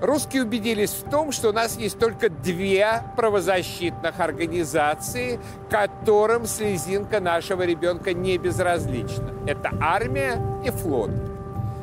Русские 0.00 0.44
убедились 0.44 0.90
в 0.92 1.10
том, 1.10 1.30
что 1.30 1.50
у 1.50 1.52
нас 1.52 1.76
есть 1.76 1.98
только 1.98 2.30
две 2.30 3.02
правозащитных 3.16 4.18
организации, 4.18 5.38
которым 5.68 6.46
слезинка 6.46 7.20
нашего 7.20 7.66
ребенка 7.66 8.14
не 8.14 8.38
безразлична. 8.38 9.34
Это 9.46 9.70
армия 9.78 10.40
и 10.64 10.70
флот. 10.70 11.10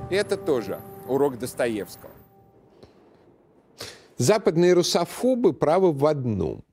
И 0.10 0.16
это 0.16 0.36
тоже 0.36 0.80
урок 1.08 1.38
Достоевского. 1.38 2.12
Западные 4.18 4.74
русофобы 4.74 5.54
правы 5.54 5.92
в 5.92 6.04
одном. 6.08 6.64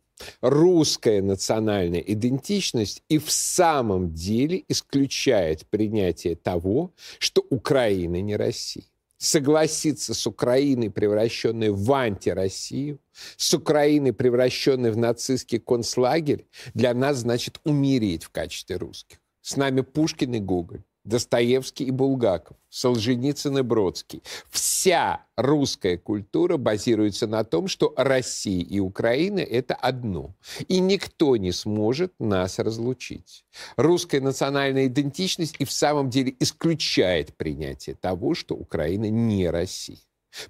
Русская 0.40 1.20
национальная 1.20 2.00
идентичность 2.00 3.02
и 3.10 3.18
в 3.18 3.30
самом 3.30 4.14
деле 4.14 4.64
исключает 4.68 5.66
принятие 5.66 6.36
того, 6.36 6.92
что 7.18 7.44
Украина 7.50 8.22
не 8.22 8.34
Россия 8.36 8.84
согласиться 9.24 10.12
с 10.14 10.26
Украиной, 10.26 10.90
превращенной 10.90 11.70
в 11.70 11.92
антироссию, 11.92 13.00
с 13.36 13.54
Украиной, 13.54 14.12
превращенной 14.12 14.90
в 14.90 14.96
нацистский 14.96 15.58
концлагерь, 15.58 16.46
для 16.74 16.92
нас 16.94 17.18
значит 17.18 17.58
умереть 17.64 18.24
в 18.24 18.30
качестве 18.30 18.76
русских. 18.76 19.18
С 19.40 19.56
нами 19.56 19.80
Пушкин 19.80 20.34
и 20.34 20.40
Гоголь. 20.40 20.82
Достоевский 21.04 21.84
и 21.84 21.90
Булгаков, 21.90 22.56
Солженицын 22.70 23.58
и 23.58 23.62
Бродский. 23.62 24.22
Вся 24.50 25.26
русская 25.36 25.98
культура 25.98 26.56
базируется 26.56 27.26
на 27.26 27.44
том, 27.44 27.68
что 27.68 27.92
Россия 27.96 28.64
и 28.64 28.80
Украина– 28.80 29.40
это 29.40 29.74
одно. 29.74 30.34
И 30.68 30.80
никто 30.80 31.36
не 31.36 31.52
сможет 31.52 32.12
нас 32.18 32.58
разлучить. 32.58 33.44
Русская 33.76 34.20
национальная 34.20 34.86
идентичность 34.86 35.56
и 35.58 35.64
в 35.64 35.72
самом 35.72 36.08
деле 36.08 36.34
исключает 36.40 37.36
принятие 37.36 37.96
того, 37.96 38.34
что 38.34 38.54
Украина 38.54 39.10
не 39.10 39.50
Россия. 39.50 39.98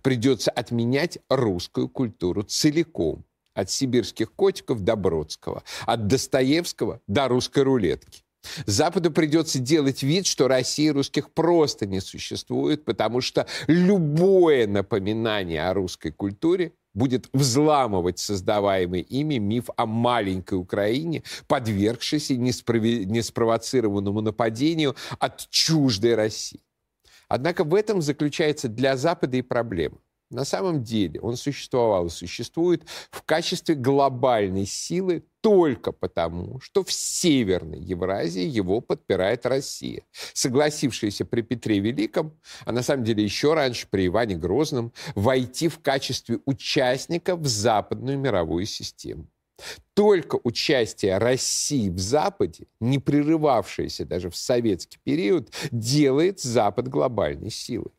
Придется 0.02 0.50
отменять 0.50 1.18
русскую 1.28 1.88
культуру 1.88 2.42
целиком. 2.42 3.24
От 3.54 3.70
сибирских 3.70 4.32
котиков 4.32 4.80
до 4.80 4.96
Бродского, 4.96 5.62
от 5.86 6.08
Достоевского 6.08 7.00
до 7.06 7.28
русской 7.28 7.62
рулетки. 7.62 8.23
Западу 8.66 9.10
придется 9.10 9.58
делать 9.58 10.02
вид, 10.02 10.26
что 10.26 10.48
России 10.48 10.88
русских 10.88 11.30
просто 11.30 11.86
не 11.86 12.00
существует, 12.00 12.84
потому 12.84 13.20
что 13.20 13.46
любое 13.66 14.66
напоминание 14.66 15.68
о 15.68 15.74
русской 15.74 16.10
культуре 16.10 16.72
будет 16.94 17.28
взламывать 17.32 18.18
создаваемый 18.18 19.00
ими 19.00 19.36
миф 19.36 19.68
о 19.76 19.86
маленькой 19.86 20.58
Украине, 20.58 21.24
подвергшейся 21.48 22.36
несправи... 22.36 23.04
неспровоцированному 23.04 24.20
нападению 24.20 24.94
от 25.18 25.48
чуждой 25.50 26.14
России. 26.14 26.60
Однако 27.28 27.64
в 27.64 27.74
этом 27.74 28.00
заключается 28.00 28.68
для 28.68 28.96
Запада 28.96 29.36
и 29.36 29.42
проблема. 29.42 29.98
На 30.30 30.44
самом 30.44 30.82
деле 30.82 31.20
он 31.20 31.36
существовал 31.36 32.06
и 32.06 32.10
существует 32.10 32.84
в 33.10 33.22
качестве 33.22 33.74
глобальной 33.74 34.66
силы 34.66 35.24
только 35.44 35.92
потому, 35.92 36.58
что 36.60 36.82
в 36.84 36.90
Северной 36.90 37.78
Евразии 37.78 38.46
его 38.46 38.80
подпирает 38.80 39.44
Россия, 39.44 40.04
согласившаяся 40.32 41.26
при 41.26 41.42
Петре 41.42 41.80
Великом, 41.80 42.32
а 42.64 42.72
на 42.72 42.82
самом 42.82 43.04
деле 43.04 43.22
еще 43.22 43.52
раньше 43.52 43.86
при 43.90 44.06
Иване 44.06 44.36
Грозном, 44.36 44.94
войти 45.14 45.68
в 45.68 45.80
качестве 45.80 46.38
участника 46.46 47.36
в 47.36 47.46
западную 47.46 48.18
мировую 48.18 48.64
систему. 48.64 49.26
Только 49.92 50.40
участие 50.42 51.18
России 51.18 51.90
в 51.90 51.98
Западе, 51.98 52.66
не 52.80 52.98
прерывавшееся 52.98 54.06
даже 54.06 54.30
в 54.30 54.36
советский 54.36 54.98
период, 55.04 55.52
делает 55.70 56.40
Запад 56.40 56.88
глобальной 56.88 57.50
силой. 57.50 57.92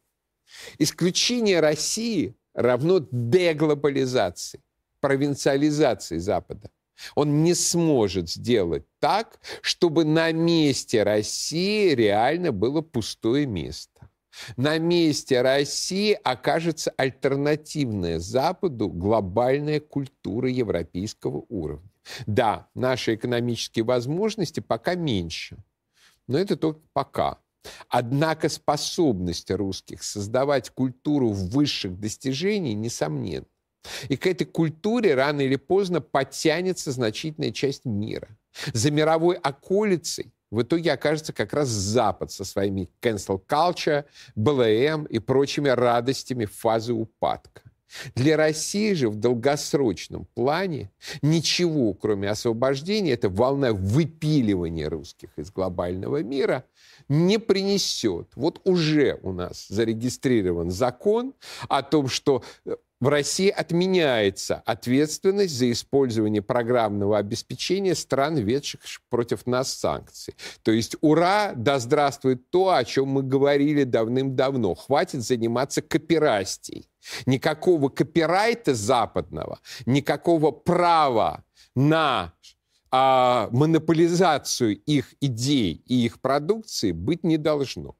Исключение 0.80 1.60
России 1.60 2.34
равно 2.56 3.06
деглобализации, 3.12 4.62
провинциализации 5.00 6.18
Запада. 6.18 6.72
Он 7.16 7.43
не 7.43 7.54
сможет 7.54 8.30
сделать 8.30 8.86
так, 9.00 9.39
чтобы 9.62 10.06
на 10.06 10.32
месте 10.32 11.04
России 11.04 11.93
реально 11.93 12.52
было 12.52 12.82
пустое 12.82 13.46
место. 13.46 14.10
На 14.58 14.78
месте 14.78 15.41
России 15.41 16.18
окажется 16.24 16.91
альтернативная 16.98 18.20
Западу 18.20 18.89
глобальная 18.89 19.80
культура 19.80 20.50
европейского 20.50 21.46
уровня. 21.50 21.89
Да, 22.28 22.68
наши 22.76 23.16
экономические 23.16 23.86
возможности 23.86 24.60
пока 24.60 24.96
меньше, 24.96 25.58
но 26.28 26.38
это 26.38 26.56
только 26.56 26.82
пока. 26.93 27.39
Однако 27.89 28.50
способность 28.50 29.50
русских 29.50 30.04
создавать 30.04 30.70
культуру 30.70 31.30
высших 31.30 32.00
достижений 32.00 32.76
несомненна. 32.76 33.48
И 34.10 34.16
к 34.18 34.28
этой 34.28 34.46
культуре 34.46 35.16
рано 35.16 35.42
или 35.42 35.56
поздно 35.56 36.02
подтянется 36.02 36.92
значительная 36.92 37.52
часть 37.52 37.86
мира. 37.86 38.30
За 38.74 38.92
мировой 38.92 39.36
околицей 39.36 40.32
в 40.52 40.62
итоге 40.62 40.94
окажется 40.94 41.34
как 41.34 41.54
раз 41.54 41.68
Запад 41.68 42.32
со 42.32 42.46
своими 42.46 42.90
cancel 43.02 43.42
culture, 43.46 44.06
БЛМ 44.36 45.06
и 45.06 45.20
прочими 45.20 45.70
радостями 45.70 46.46
фазы 46.46 46.94
упадка. 46.94 47.62
Для 48.16 48.36
России 48.36 48.94
же 48.94 49.10
в 49.10 49.16
долгосрочном 49.16 50.28
плане 50.34 50.92
ничего, 51.22 51.94
кроме 51.94 52.30
освобождения, 52.30 53.12
эта 53.12 53.30
волна 53.30 53.74
выпиливания 53.74 54.90
русских 54.90 55.30
из 55.38 55.52
глобального 55.52 56.24
мира 56.24 56.66
не 57.08 57.38
принесет. 57.38 58.30
Вот 58.36 58.60
уже 58.64 59.20
у 59.22 59.32
нас 59.32 59.68
зарегистрирован 59.70 60.72
закон 60.72 61.34
о 61.70 61.84
том, 61.84 62.08
что 62.08 62.44
э, 62.66 62.76
в 63.06 63.08
России 63.08 63.49
отменяется 63.49 64.64
ответственность 64.66 65.56
за 65.56 65.72
использование 65.72 66.41
программного 66.41 67.20
обеспечения 67.20 67.93
стран, 67.93 68.38
ведших 68.38 68.82
против 69.12 69.45
нас 69.45 69.72
санкций. 69.72 70.34
То 70.64 70.72
есть, 70.72 70.95
ура, 71.01 71.53
да 71.56 71.78
здравствует 71.78 72.49
то, 72.49 72.72
о 72.72 72.84
чем 72.84 73.10
мы 73.10 73.22
говорили 73.22 73.84
давным-давно. 73.84 74.74
Хватит 74.74 75.22
заниматься 75.22 75.84
копирастией. 75.84 76.89
Никакого 77.28 77.89
копирайта 77.89 78.74
западного, 78.74 79.60
никакого 79.86 80.49
права 80.49 81.43
на 81.76 82.34
а, 82.89 83.49
монополизацию 83.51 84.78
их 84.78 85.14
идей 85.22 85.84
и 85.86 86.06
их 86.06 86.20
продукции 86.22 86.91
быть 86.91 87.24
не 87.24 87.38
должно. 87.38 87.95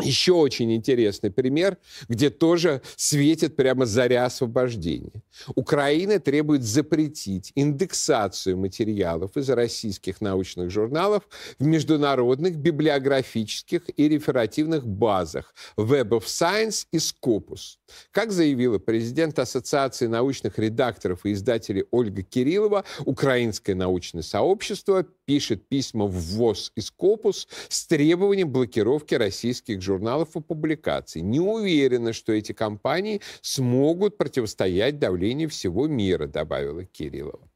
Еще 0.00 0.32
очень 0.32 0.72
интересный 0.74 1.30
пример, 1.30 1.76
где 2.08 2.30
тоже 2.30 2.82
светит 2.94 3.56
прямо 3.56 3.84
заря 3.84 4.26
освобождения. 4.26 5.22
Украина 5.56 6.20
требует 6.20 6.62
запретить 6.62 7.50
индексацию 7.56 8.56
материалов 8.56 9.36
из 9.36 9.50
российских 9.50 10.20
научных 10.20 10.70
журналов 10.70 11.28
в 11.58 11.66
международных 11.66 12.58
библиографических 12.58 13.82
и 13.96 14.08
реферативных 14.08 14.86
базах 14.86 15.52
Web 15.76 16.10
of 16.10 16.26
Science 16.26 16.86
и 16.92 16.98
Scopus. 16.98 17.78
Как 18.12 18.30
заявила 18.30 18.78
президент 18.78 19.36
Ассоциации 19.40 20.06
научных 20.06 20.60
редакторов 20.60 21.26
и 21.26 21.32
издателей 21.32 21.86
Ольга 21.90 22.22
Кириллова, 22.22 22.84
украинское 23.04 23.74
научное 23.74 24.22
сообщество 24.22 25.06
пишет 25.28 25.68
письма 25.68 26.06
в 26.06 26.14
ВОЗ 26.36 26.72
и 26.74 26.80
Scopus 26.80 27.46
с 27.68 27.86
требованием 27.86 28.50
блокировки 28.50 29.14
российских 29.14 29.82
журналов 29.82 30.34
и 30.36 30.40
публикаций. 30.40 31.20
Не 31.20 31.38
уверена, 31.38 32.14
что 32.14 32.32
эти 32.32 32.52
компании 32.52 33.20
смогут 33.42 34.16
противостоять 34.16 34.98
давлению 34.98 35.50
всего 35.50 35.86
мира, 35.86 36.26
добавила 36.26 36.82
Кириллова. 36.86 37.46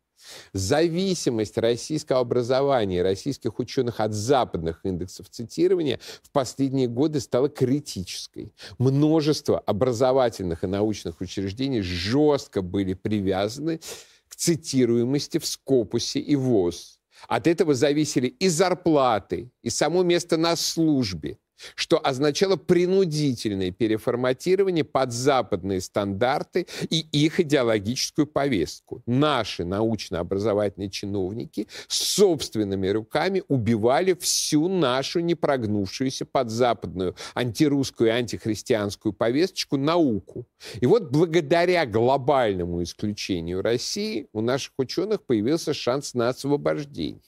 Зависимость 0.52 1.56
российского 1.56 2.20
образования 2.20 2.98
и 2.98 3.02
российских 3.02 3.58
ученых 3.58 4.00
от 4.00 4.12
западных 4.12 4.84
индексов 4.84 5.30
цитирования 5.30 5.98
в 6.22 6.30
последние 6.30 6.88
годы 6.88 7.20
стала 7.20 7.48
критической. 7.48 8.52
Множество 8.76 9.58
образовательных 9.58 10.62
и 10.62 10.66
научных 10.66 11.22
учреждений 11.22 11.80
жестко 11.80 12.60
были 12.60 12.92
привязаны 12.92 13.80
к 14.28 14.36
цитируемости 14.36 15.38
в 15.38 15.46
Скопусе 15.46 16.20
и 16.20 16.36
ВОЗ. 16.36 16.98
От 17.28 17.46
этого 17.46 17.74
зависели 17.74 18.28
и 18.28 18.48
зарплаты, 18.48 19.50
и 19.62 19.70
само 19.70 20.02
место 20.02 20.36
на 20.36 20.56
службе. 20.56 21.38
Что 21.74 21.98
означало 21.98 22.56
принудительное 22.56 23.70
переформатирование 23.70 24.84
под 24.84 25.12
западные 25.12 25.80
стандарты 25.80 26.66
и 26.90 27.06
их 27.12 27.40
идеологическую 27.40 28.26
повестку. 28.26 29.02
Наши 29.06 29.64
научно-образовательные 29.64 30.90
чиновники 30.90 31.68
собственными 31.88 32.88
руками 32.88 33.42
убивали 33.48 34.14
всю 34.14 34.68
нашу 34.68 35.20
непрогнувшуюся 35.20 36.24
под 36.24 36.50
западную 36.50 37.14
антирусскую 37.34 38.08
и 38.08 38.12
антихристианскую 38.12 39.12
повесточку 39.12 39.76
науку. 39.76 40.46
И 40.80 40.86
вот 40.86 41.10
благодаря 41.10 41.86
глобальному 41.86 42.82
исключению 42.82 43.62
России 43.62 44.28
у 44.32 44.40
наших 44.40 44.72
ученых 44.78 45.24
появился 45.24 45.74
шанс 45.74 46.14
на 46.14 46.28
освобождение. 46.28 47.20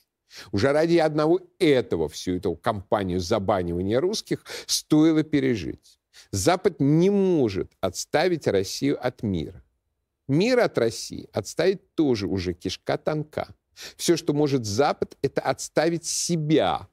Уже 0.53 0.73
ради 0.73 0.97
одного 0.99 1.41
этого 1.59 2.09
всю 2.09 2.37
эту 2.37 2.55
кампанию 2.57 3.21
забанивания 3.21 4.01
русских 4.01 4.45
стоило 4.67 5.23
пережить. 5.23 5.99
Запад 6.31 6.81
не 6.81 7.11
может 7.11 7.73
отставить 7.81 8.47
Россию 8.47 9.05
от 9.05 9.23
мира. 9.23 9.63
Мир 10.29 10.61
от 10.61 10.79
России 10.79 11.29
отставить 11.33 11.95
тоже 11.95 12.27
уже 12.27 12.55
кишка 12.55 12.97
тонка. 12.97 13.55
Все, 13.97 14.17
что 14.17 14.33
может 14.33 14.65
Запад, 14.65 15.17
это 15.23 15.41
отставить 15.41 16.05
себя 16.05 16.89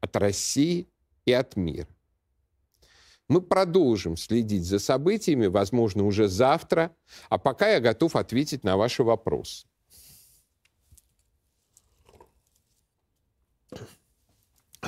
от 0.00 0.16
России 0.16 0.88
и 1.24 1.32
от 1.32 1.56
мира. 1.56 1.88
Мы 3.28 3.40
продолжим 3.40 4.16
следить 4.16 4.64
за 4.64 4.78
событиями, 4.78 5.46
возможно, 5.46 6.04
уже 6.04 6.28
завтра, 6.28 6.94
а 7.30 7.38
пока 7.38 7.68
я 7.68 7.80
готов 7.80 8.16
ответить 8.16 8.64
на 8.64 8.76
ваши 8.76 9.02
вопросы. 9.02 9.66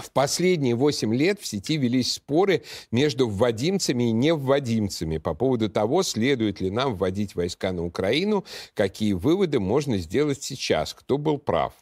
В 0.03 0.11
последние 0.11 0.75
8 0.75 1.15
лет 1.15 1.41
в 1.41 1.47
сети 1.47 1.77
велись 1.77 2.13
споры 2.13 2.63
между 2.91 3.29
вводимцами 3.29 4.05
и 4.05 4.13
невводимцами 4.13 5.19
по 5.19 5.35
поводу 5.35 5.69
того, 5.69 6.03
следует 6.03 6.61
ли 6.61 6.71
нам 6.71 6.97
вводить 6.97 7.35
войска 7.35 7.73
на 7.73 7.85
Украину, 7.85 8.45
какие 8.75 9.13
выводы 9.13 9.61
можно 9.61 9.99
сделать 9.99 10.43
сейчас, 10.43 10.95
кто 10.95 11.19
был 11.19 11.39
прав 11.39 11.73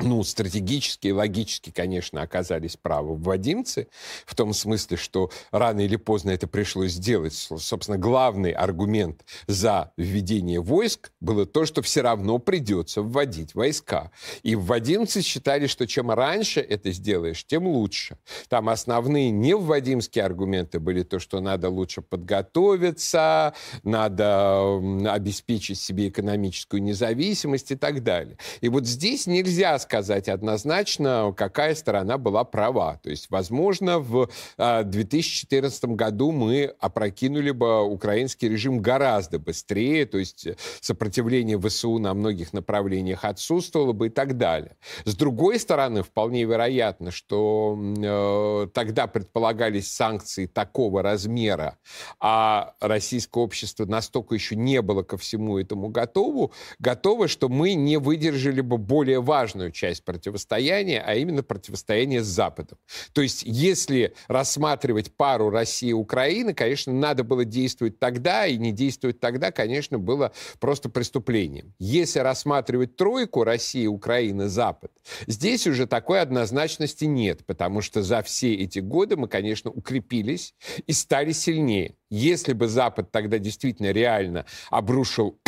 ну, 0.00 0.22
стратегически 0.22 1.08
и 1.08 1.12
логически, 1.12 1.70
конечно, 1.70 2.22
оказались 2.22 2.76
правы 2.76 3.16
вводимцы, 3.16 3.88
в 4.26 4.34
том 4.36 4.52
смысле, 4.52 4.96
что 4.96 5.30
рано 5.50 5.80
или 5.80 5.96
поздно 5.96 6.30
это 6.30 6.46
пришлось 6.46 6.92
сделать. 6.92 7.34
Собственно, 7.34 7.98
главный 7.98 8.52
аргумент 8.52 9.24
за 9.48 9.92
введение 9.96 10.60
войск 10.60 11.10
было 11.20 11.46
то, 11.46 11.66
что 11.66 11.82
все 11.82 12.02
равно 12.02 12.38
придется 12.38 13.02
вводить 13.02 13.56
войска. 13.56 14.12
И 14.44 14.54
вводимцы 14.54 15.20
считали, 15.20 15.66
что 15.66 15.84
чем 15.88 16.12
раньше 16.12 16.60
это 16.60 16.92
сделаешь, 16.92 17.44
тем 17.44 17.66
лучше. 17.66 18.18
Там 18.48 18.68
основные 18.68 19.30
невводимские 19.30 20.24
аргументы 20.24 20.78
были 20.78 21.02
то, 21.02 21.18
что 21.18 21.40
надо 21.40 21.70
лучше 21.70 22.02
подготовиться, 22.02 23.52
надо 23.82 24.76
обеспечить 25.12 25.80
себе 25.80 26.08
экономическую 26.08 26.80
независимость 26.80 27.72
и 27.72 27.76
так 27.76 28.04
далее. 28.04 28.38
И 28.60 28.68
вот 28.68 28.86
здесь 28.86 29.26
нельзя 29.26 29.74
сказать 29.88 30.28
однозначно, 30.28 31.32
какая 31.34 31.74
сторона 31.74 32.18
была 32.18 32.44
права. 32.44 33.00
То 33.02 33.08
есть, 33.08 33.30
возможно, 33.30 33.98
в 33.98 34.28
2014 34.58 35.84
а, 35.84 35.86
году 35.86 36.30
мы 36.30 36.74
опрокинули 36.78 37.52
бы 37.52 37.84
украинский 37.84 38.50
режим 38.50 38.80
гораздо 38.80 39.38
быстрее, 39.38 40.04
то 40.04 40.18
есть 40.18 40.46
сопротивление 40.82 41.58
ВСУ 41.58 41.98
на 41.98 42.12
многих 42.12 42.52
направлениях 42.52 43.24
отсутствовало 43.24 43.92
бы 43.94 44.08
и 44.08 44.10
так 44.10 44.36
далее. 44.36 44.76
С 45.06 45.14
другой 45.14 45.58
стороны, 45.58 46.02
вполне 46.02 46.44
вероятно, 46.44 47.10
что 47.10 47.78
э, 47.78 48.68
тогда 48.74 49.06
предполагались 49.06 49.90
санкции 49.90 50.44
такого 50.44 51.02
размера, 51.02 51.78
а 52.20 52.74
российское 52.80 53.42
общество 53.42 53.86
настолько 53.86 54.34
еще 54.34 54.54
не 54.54 54.82
было 54.82 55.02
ко 55.02 55.16
всему 55.16 55.58
этому 55.58 55.88
готово, 55.88 56.50
готово, 56.78 57.26
что 57.26 57.48
мы 57.48 57.72
не 57.72 57.96
выдержали 57.96 58.60
бы 58.60 58.76
более 58.76 59.22
важную 59.22 59.72
часть 59.78 60.04
противостояния, 60.04 61.02
а 61.06 61.14
именно 61.14 61.42
противостояние 61.42 62.22
с 62.22 62.26
Западом. 62.26 62.78
То 63.12 63.22
есть, 63.22 63.44
если 63.44 64.14
рассматривать 64.26 65.14
пару 65.16 65.50
России 65.50 65.90
и 65.90 65.92
Украины, 65.92 66.52
конечно, 66.52 66.92
надо 66.92 67.22
было 67.22 67.44
действовать 67.44 67.98
тогда, 68.00 68.46
и 68.46 68.56
не 68.56 68.72
действовать 68.72 69.20
тогда, 69.20 69.52
конечно, 69.52 69.98
было 69.98 70.32
просто 70.58 70.88
преступлением. 70.88 71.74
Если 71.78 72.18
рассматривать 72.18 72.96
тройку 72.96 73.44
Россия, 73.44 73.88
Украина, 73.88 74.48
Запад, 74.48 74.90
здесь 75.26 75.66
уже 75.66 75.86
такой 75.86 76.20
однозначности 76.20 77.04
нет, 77.04 77.46
потому 77.46 77.80
что 77.80 78.02
за 78.02 78.22
все 78.22 78.54
эти 78.54 78.80
годы 78.80 79.16
мы, 79.16 79.28
конечно, 79.28 79.70
укрепились 79.70 80.54
и 80.86 80.92
стали 80.92 81.32
сильнее. 81.32 81.94
Если 82.10 82.52
бы 82.52 82.68
Запад 82.68 83.12
тогда 83.12 83.38
действительно 83.38 83.92
реально 83.92 84.46
обрушил 84.70 85.38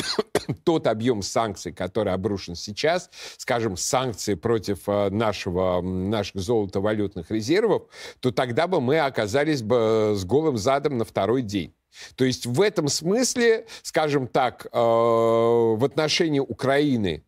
тот 0.65 0.87
объем 0.87 1.23
санкций, 1.23 1.73
который 1.73 2.13
обрушен 2.13 2.55
сейчас, 2.55 3.11
скажем, 3.37 3.77
санкции 3.77 4.35
против 4.35 4.89
э, 4.89 5.11
нашего, 5.11 5.81
наших 5.81 6.41
золотовалютных 6.41 7.31
резервов, 7.31 7.85
то 8.21 8.31
тогда 8.31 8.67
бы 8.67 8.81
мы 8.81 8.99
оказались 8.99 9.63
бы 9.63 10.15
с 10.17 10.25
голым 10.25 10.57
задом 10.57 10.99
на 10.99 11.05
второй 11.05 11.43
день. 11.43 11.75
То 12.15 12.25
есть 12.25 12.47
в 12.47 12.61
этом 12.61 12.89
смысле, 12.89 13.67
скажем 13.83 14.27
так, 14.29 14.67
э, 14.67 14.69
в 14.73 15.85
отношении 15.85 16.41
Украины 16.41 17.25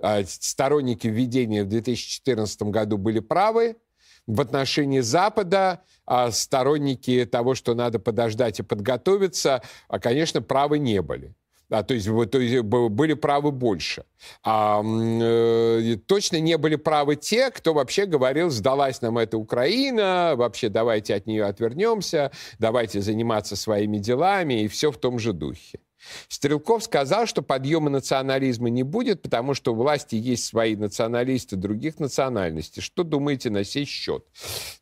э, 0.00 0.24
сторонники 0.26 1.06
введения 1.06 1.64
в 1.64 1.68
2014 1.68 2.62
году 2.64 2.98
были 2.98 3.20
правы, 3.20 3.76
в 4.26 4.40
отношении 4.40 5.00
Запада 5.00 5.82
сторонники 6.30 7.26
того, 7.26 7.54
что 7.54 7.74
надо 7.74 7.98
подождать 7.98 8.58
и 8.58 8.62
подготовиться, 8.62 9.62
конечно, 10.00 10.40
правы 10.40 10.78
не 10.78 11.02
были. 11.02 11.34
А, 11.70 11.82
то, 11.82 11.94
есть, 11.94 12.06
то 12.30 12.38
есть 12.38 12.62
были 12.62 13.14
правы 13.14 13.50
больше. 13.50 14.04
А, 14.42 14.82
э, 14.84 15.96
точно 16.06 16.40
не 16.40 16.56
были 16.58 16.76
правы 16.76 17.16
те, 17.16 17.50
кто 17.50 17.74
вообще 17.74 18.06
говорил, 18.06 18.50
сдалась 18.50 19.00
нам 19.02 19.18
эта 19.18 19.38
Украина, 19.38 20.34
вообще 20.36 20.68
давайте 20.68 21.14
от 21.14 21.26
нее 21.26 21.44
отвернемся, 21.44 22.30
давайте 22.58 23.00
заниматься 23.00 23.56
своими 23.56 23.98
делами, 23.98 24.62
и 24.62 24.68
все 24.68 24.90
в 24.90 24.98
том 24.98 25.18
же 25.18 25.32
духе. 25.32 25.80
Стрелков 26.28 26.84
сказал, 26.84 27.26
что 27.26 27.42
подъема 27.42 27.90
национализма 27.90 28.70
не 28.70 28.82
будет, 28.82 29.22
потому 29.22 29.54
что 29.54 29.72
у 29.72 29.76
власти 29.76 30.16
есть 30.16 30.44
свои 30.44 30.76
националисты 30.76 31.56
других 31.56 31.98
национальностей. 31.98 32.82
Что 32.82 33.02
думаете 33.02 33.50
на 33.50 33.64
сей 33.64 33.84
счет? 33.84 34.24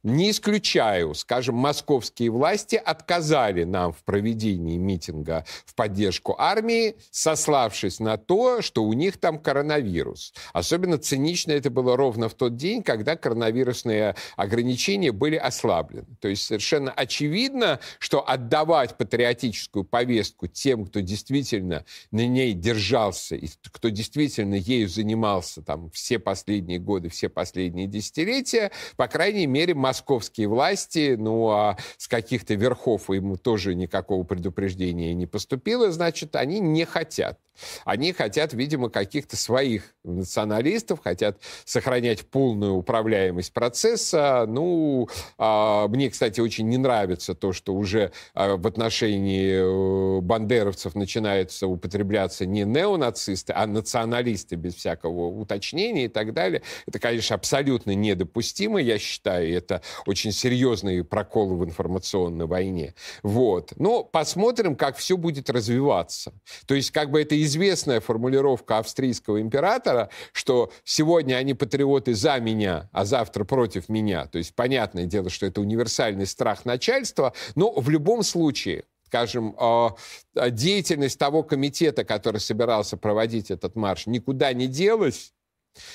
Не 0.03 0.31
исключаю, 0.31 1.15
скажем, 1.15 1.57
московские 1.57 2.31
власти 2.31 2.77
отказали 2.77 3.65
нам 3.65 3.93
в 3.93 4.03
проведении 4.05 4.77
митинга 4.77 5.45
в 5.65 5.75
поддержку 5.75 6.35
армии, 6.39 6.97
сославшись 7.11 8.01
на 8.01 8.17
то, 8.17 8.63
что 8.63 8.85
у 8.85 8.93
них 8.93 9.19
там 9.19 9.39
коронавирус. 9.39 10.33
Особенно 10.53 10.99
цинично 10.99 11.53
это 11.53 11.71
было 11.71 11.97
ровно 11.97 12.29
в 12.29 12.35
тот 12.35 12.57
день, 12.57 12.83
когда 12.83 13.17
коронавирусные 13.17 14.17
ограничения 14.37 15.13
были 15.13 15.37
ослаблены. 15.37 16.07
То 16.21 16.29
есть 16.29 16.45
совершенно 16.45 16.91
очевидно, 16.91 17.81
что 17.99 18.29
отдавать 18.29 18.97
патриотическую 18.97 19.85
повестку 19.85 20.47
тем, 20.47 20.87
кто 20.87 21.01
действительно 21.13 21.85
на 22.11 22.27
ней 22.27 22.55
держался, 22.55 23.37
и 23.37 23.47
кто 23.71 23.91
действительно 23.91 24.55
ею 24.55 24.89
занимался 24.89 25.61
там 25.61 25.91
все 25.91 26.19
последние 26.19 26.79
годы, 26.79 27.11
все 27.11 27.29
последние 27.29 27.87
десятилетия, 27.87 28.71
по 28.97 29.09
крайней 29.09 29.47
мере, 29.47 29.75
московские 29.75 30.49
власти, 30.49 31.17
ну, 31.19 31.51
а 31.51 31.77
с 31.99 32.09
каких-то 32.09 32.55
верхов 32.55 33.11
ему 33.11 33.37
тоже 33.37 33.75
никакого 33.75 34.25
предупреждения 34.25 35.13
не 35.13 35.27
поступило, 35.27 35.93
значит, 35.93 36.35
они 36.35 36.61
не 36.61 36.87
хотят. 36.87 37.39
Они 37.85 38.13
хотят, 38.13 38.53
видимо, 38.53 38.89
каких-то 38.89 39.37
своих 39.37 39.95
националистов, 40.05 41.01
хотят 41.03 41.39
сохранять 41.65 42.27
полную 42.27 42.75
управляемость 42.75 43.53
процесса. 43.53 44.45
Ну, 44.49 45.09
а, 45.39 45.89
мне, 45.89 46.11
кстати, 46.11 46.41
очень 46.41 46.69
не 46.69 46.79
нравится 46.79 47.35
то, 47.35 47.53
что 47.53 47.75
уже 47.75 48.13
а, 48.35 48.57
в 48.57 48.67
отношении 48.67 50.19
э, 50.19 50.21
бандеровцев 50.21 50.95
начинаются 50.95 51.67
употребляться 51.67 52.47
не 52.47 52.65
неонацисты, 52.65 53.53
а 53.53 53.67
националисты 53.67 54.57
без 54.57 54.75
всякого 54.75 55.27
уточнения 55.27 56.07
и 56.07 56.09
так 56.09 56.33
далее. 56.33 56.63
Это, 56.87 56.99
конечно, 56.99 57.37
абсолютно 57.37 57.93
недопустимо, 57.93 58.81
я 58.81 58.99
считаю. 58.99 59.55
Это 59.55 59.83
очень 60.07 60.33
серьезный 60.33 61.05
прокол 61.05 61.57
в 61.57 61.65
информационной 61.65 62.47
войне. 62.47 62.95
Вот. 63.23 63.73
Но 63.77 64.05
посмотрим, 64.05 64.77
как 64.77 64.97
все 64.97 65.17
будет 65.17 65.51
развиваться. 65.51 66.33
То 66.67 66.75
есть, 66.75 66.91
как 66.91 67.11
бы 67.11 67.21
это 67.21 67.42
известная 67.45 68.01
формулировка 68.01 68.79
австрийского 68.79 69.41
императора, 69.41 70.11
что 70.33 70.73
сегодня 70.85 71.37
они 71.37 71.55
патриоты 71.55 72.15
за 72.15 72.39
меня, 72.39 72.89
а 72.93 73.05
завтра 73.05 73.45
против 73.45 73.89
меня. 73.89 74.27
То 74.27 74.39
есть 74.39 74.55
понятное 74.55 75.07
дело, 75.07 75.31
что 75.31 75.47
это 75.47 75.61
универсальный 75.61 76.27
страх 76.27 76.65
начальства, 76.65 77.35
но 77.55 77.73
в 77.73 77.89
любом 77.89 78.23
случае 78.23 78.85
скажем, 79.07 79.55
а, 79.59 79.95
деятельность 80.35 81.19
того 81.19 81.43
комитета, 81.43 82.03
который 82.03 82.41
собирался 82.41 82.97
проводить 82.97 83.51
этот 83.51 83.77
марш, 83.77 84.07
никуда 84.07 84.55
не 84.55 84.67
делась. 84.67 85.35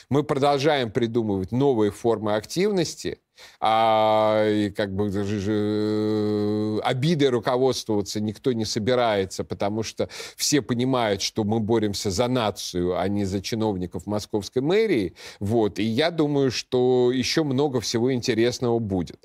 Мы 0.07 0.21
продолжаем 0.21 0.91
придумывать 0.91 1.51
новые 1.51 1.89
формы 1.89 2.35
активности– 2.35 3.19
а, 3.59 4.47
и 4.47 4.69
как 4.69 4.93
бы 4.93 5.11
же, 5.11 6.79
обидой 6.83 7.29
руководствоваться 7.29 8.19
никто 8.19 8.53
не 8.53 8.65
собирается, 8.65 9.43
потому 9.43 9.83
что 9.83 10.09
все 10.35 10.61
понимают, 10.61 11.21
что 11.21 11.43
мы 11.43 11.59
боремся 11.59 12.11
за 12.11 12.27
нацию, 12.27 12.99
а 12.99 13.07
не 13.07 13.25
за 13.25 13.41
чиновников 13.41 14.05
московской 14.05 14.61
мэрии. 14.61 15.15
Вот. 15.39 15.79
И 15.79 15.83
я 15.83 16.11
думаю, 16.11 16.51
что 16.51 17.11
еще 17.11 17.43
много 17.43 17.81
всего 17.81 18.13
интересного 18.13 18.79
будет. 18.79 19.19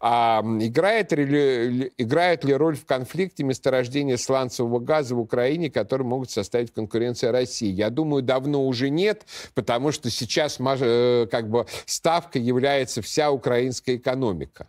А 0.00 0.42
играет, 0.60 1.12
ли, 1.12 1.92
играет 1.98 2.44
ли 2.44 2.54
роль 2.54 2.76
в 2.76 2.86
конфликте 2.86 3.44
месторождения 3.44 4.16
сланцевого 4.16 4.78
газа 4.78 5.14
в 5.14 5.20
Украине, 5.20 5.70
которые 5.70 6.06
могут 6.06 6.30
составить 6.30 6.72
конкуренция 6.72 7.32
России? 7.32 7.70
Я 7.70 7.90
думаю, 7.90 8.22
давно 8.22 8.66
уже 8.66 8.90
нет, 8.90 9.26
потому 9.54 9.92
что 9.92 10.10
сейчас 10.10 10.58
э, 10.60 11.26
как 11.30 11.50
бы 11.50 11.66
ставка 11.86 12.38
является 12.38 13.02
вся 13.02 13.30
украинская 13.54 13.96
экономика. 13.96 14.68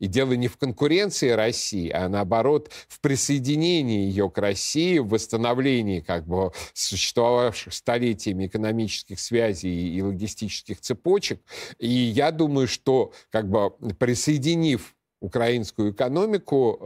И 0.00 0.06
дело 0.06 0.32
не 0.32 0.48
в 0.48 0.56
конкуренции 0.56 1.28
России, 1.28 1.90
а 1.90 2.08
наоборот 2.08 2.70
в 2.88 3.00
присоединении 3.00 4.06
ее 4.06 4.30
к 4.30 4.38
России, 4.38 4.98
в 4.98 5.08
восстановлении 5.08 6.00
как 6.00 6.26
бы 6.26 6.52
существовавших 6.72 7.72
столетиями 7.72 8.46
экономических 8.46 9.20
связей 9.20 9.94
и 9.94 10.02
логистических 10.02 10.80
цепочек. 10.80 11.40
И 11.78 11.88
я 11.88 12.30
думаю, 12.30 12.66
что 12.66 13.12
как 13.30 13.48
бы 13.48 13.70
присоединив 13.98 14.96
украинскую 15.20 15.92
экономику, 15.92 16.78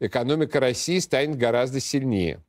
э, 0.00 0.06
экономика 0.06 0.60
России 0.60 0.98
станет 0.98 1.38
гораздо 1.38 1.80
сильнее. 1.80 2.44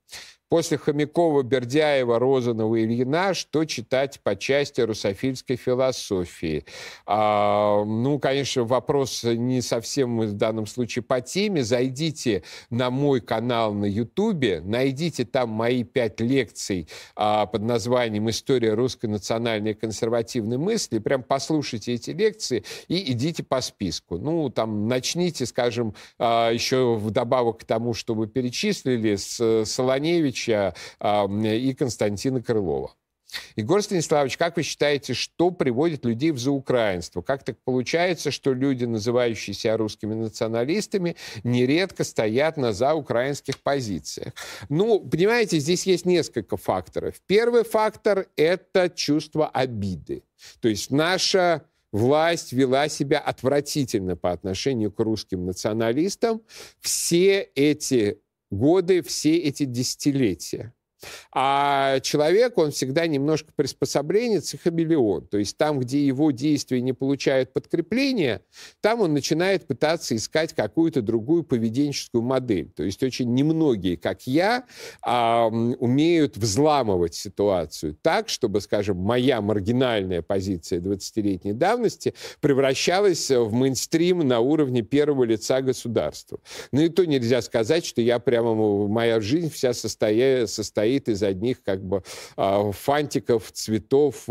После 0.53 0.77
Хомякова, 0.77 1.41
Бердяева, 1.41 2.19
Розанова 2.19 2.75
и 2.75 2.83
Ильина 2.83 3.33
что 3.33 3.65
читать 3.65 4.19
по 4.21 4.35
части 4.35 4.81
русофильской 4.81 5.55
философии? 5.55 6.63
А, 7.07 7.83
ну, 7.83 8.19
конечно, 8.19 8.63
вопрос 8.63 9.23
не 9.23 9.63
совсем 9.63 10.19
в 10.19 10.33
данном 10.33 10.67
случае 10.67 11.01
по 11.01 11.21
теме. 11.21 11.63
Зайдите 11.63 12.43
на 12.69 12.91
мой 12.91 13.19
канал 13.19 13.73
на 13.73 13.85
Ютубе, 13.85 14.61
найдите 14.63 15.25
там 15.25 15.49
мои 15.49 15.83
пять 15.83 16.21
лекций 16.21 16.87
а, 17.15 17.47
под 17.47 17.63
названием 17.63 18.29
«История 18.29 18.75
русской 18.75 19.07
национальной 19.07 19.73
консервативной 19.73 20.59
мысли». 20.59 20.99
Прям 20.99 21.23
послушайте 21.23 21.93
эти 21.93 22.11
лекции 22.11 22.63
и 22.87 23.11
идите 23.11 23.41
по 23.41 23.59
списку. 23.59 24.19
Ну, 24.19 24.51
там, 24.51 24.87
начните, 24.87 25.47
скажем, 25.47 25.95
а, 26.19 26.51
еще 26.51 26.93
вдобавок 26.93 27.61
к 27.61 27.63
тому, 27.63 27.95
что 27.95 28.13
вы 28.13 28.27
перечислили, 28.27 29.15
с 29.15 29.65
Солоневича, 29.65 30.42
Ивановича 30.47 30.73
и 31.55 31.73
Константина 31.73 32.41
Крылова. 32.41 32.95
Егор 33.55 33.81
Станиславович, 33.81 34.37
как 34.37 34.57
вы 34.57 34.63
считаете, 34.63 35.15
что 35.15 35.49
приводит 35.49 36.05
людей 36.05 36.29
в 36.29 36.37
заукраинство? 36.37 37.23
Как 37.23 37.43
так 37.43 37.57
получается, 37.63 38.29
что 38.29 38.53
люди, 38.53 38.85
называющиеся 38.85 39.75
русскими 39.75 40.13
националистами, 40.13 41.15
нередко 41.43 42.03
стоят 42.03 42.57
на 42.57 42.73
заукраинских 42.73 43.59
позициях? 43.63 44.33
Ну, 44.69 44.99
понимаете, 44.99 45.57
здесь 45.57 45.87
есть 45.87 46.05
несколько 46.05 46.57
факторов. 46.57 47.15
Первый 47.25 47.63
фактор– 47.63 48.27
это 48.35 48.87
чувство 48.89 49.47
обиды. 49.47 50.21
То 50.59 50.67
есть 50.67 50.91
наша 50.91 51.63
власть 51.91 52.53
вела 52.53 52.87
себя 52.87 53.17
отвратительно 53.17 54.15
по 54.15 54.31
отношению 54.31 54.91
к 54.91 54.99
русским 54.99 55.45
националистам. 55.45 56.43
Все 56.81 57.49
эти 57.55 58.19
годы, 58.53 59.01
все 59.01 59.35
эти 59.37 59.65
десятилетия. 59.65 60.73
А 61.31 61.99
человек, 62.01 62.57
он 62.57 62.71
всегда 62.71 63.07
немножко 63.07 63.51
приспособленец 63.55 64.53
и 64.53 64.57
хамелеон. 64.57 65.27
То 65.27 65.37
есть 65.37 65.57
там, 65.57 65.79
где 65.79 66.05
его 66.05 66.31
действия 66.31 66.81
не 66.81 66.93
получают 66.93 67.53
подкрепления, 67.53 68.41
там 68.81 69.01
он 69.01 69.13
начинает 69.13 69.65
пытаться 69.65 70.15
искать 70.15 70.53
какую-то 70.53 71.01
другую 71.01 71.43
поведенческую 71.43 72.21
модель. 72.21 72.69
То 72.75 72.83
есть 72.83 73.01
очень 73.03 73.33
немногие, 73.33 73.97
как 73.97 74.27
я, 74.27 74.65
умеют 75.03 76.37
взламывать 76.37 77.15
ситуацию 77.15 77.97
так, 78.01 78.29
чтобы, 78.29 78.61
скажем, 78.61 78.97
моя 78.97 79.41
маргинальная 79.41 80.21
позиция 80.21 80.79
20-летней 80.79 81.53
давности 81.53 82.13
превращалась 82.39 83.29
в 83.29 83.51
мейнстрим 83.53 84.19
на 84.19 84.39
уровне 84.39 84.81
первого 84.81 85.23
лица 85.23 85.61
государства. 85.61 86.39
Ну 86.71 86.81
и 86.81 86.89
то 86.89 87.05
нельзя 87.05 87.41
сказать, 87.41 87.85
что 87.85 88.01
я 88.01 88.19
прямо, 88.19 88.87
моя 88.87 89.19
жизнь 89.19 89.49
вся 89.51 89.73
состоит, 89.73 90.49
состоит 90.93 91.09
из 91.09 91.23
одних 91.23 91.63
как 91.63 91.83
бы 91.83 92.03
а, 92.35 92.71
фантиков, 92.71 93.51
цветов 93.51 94.23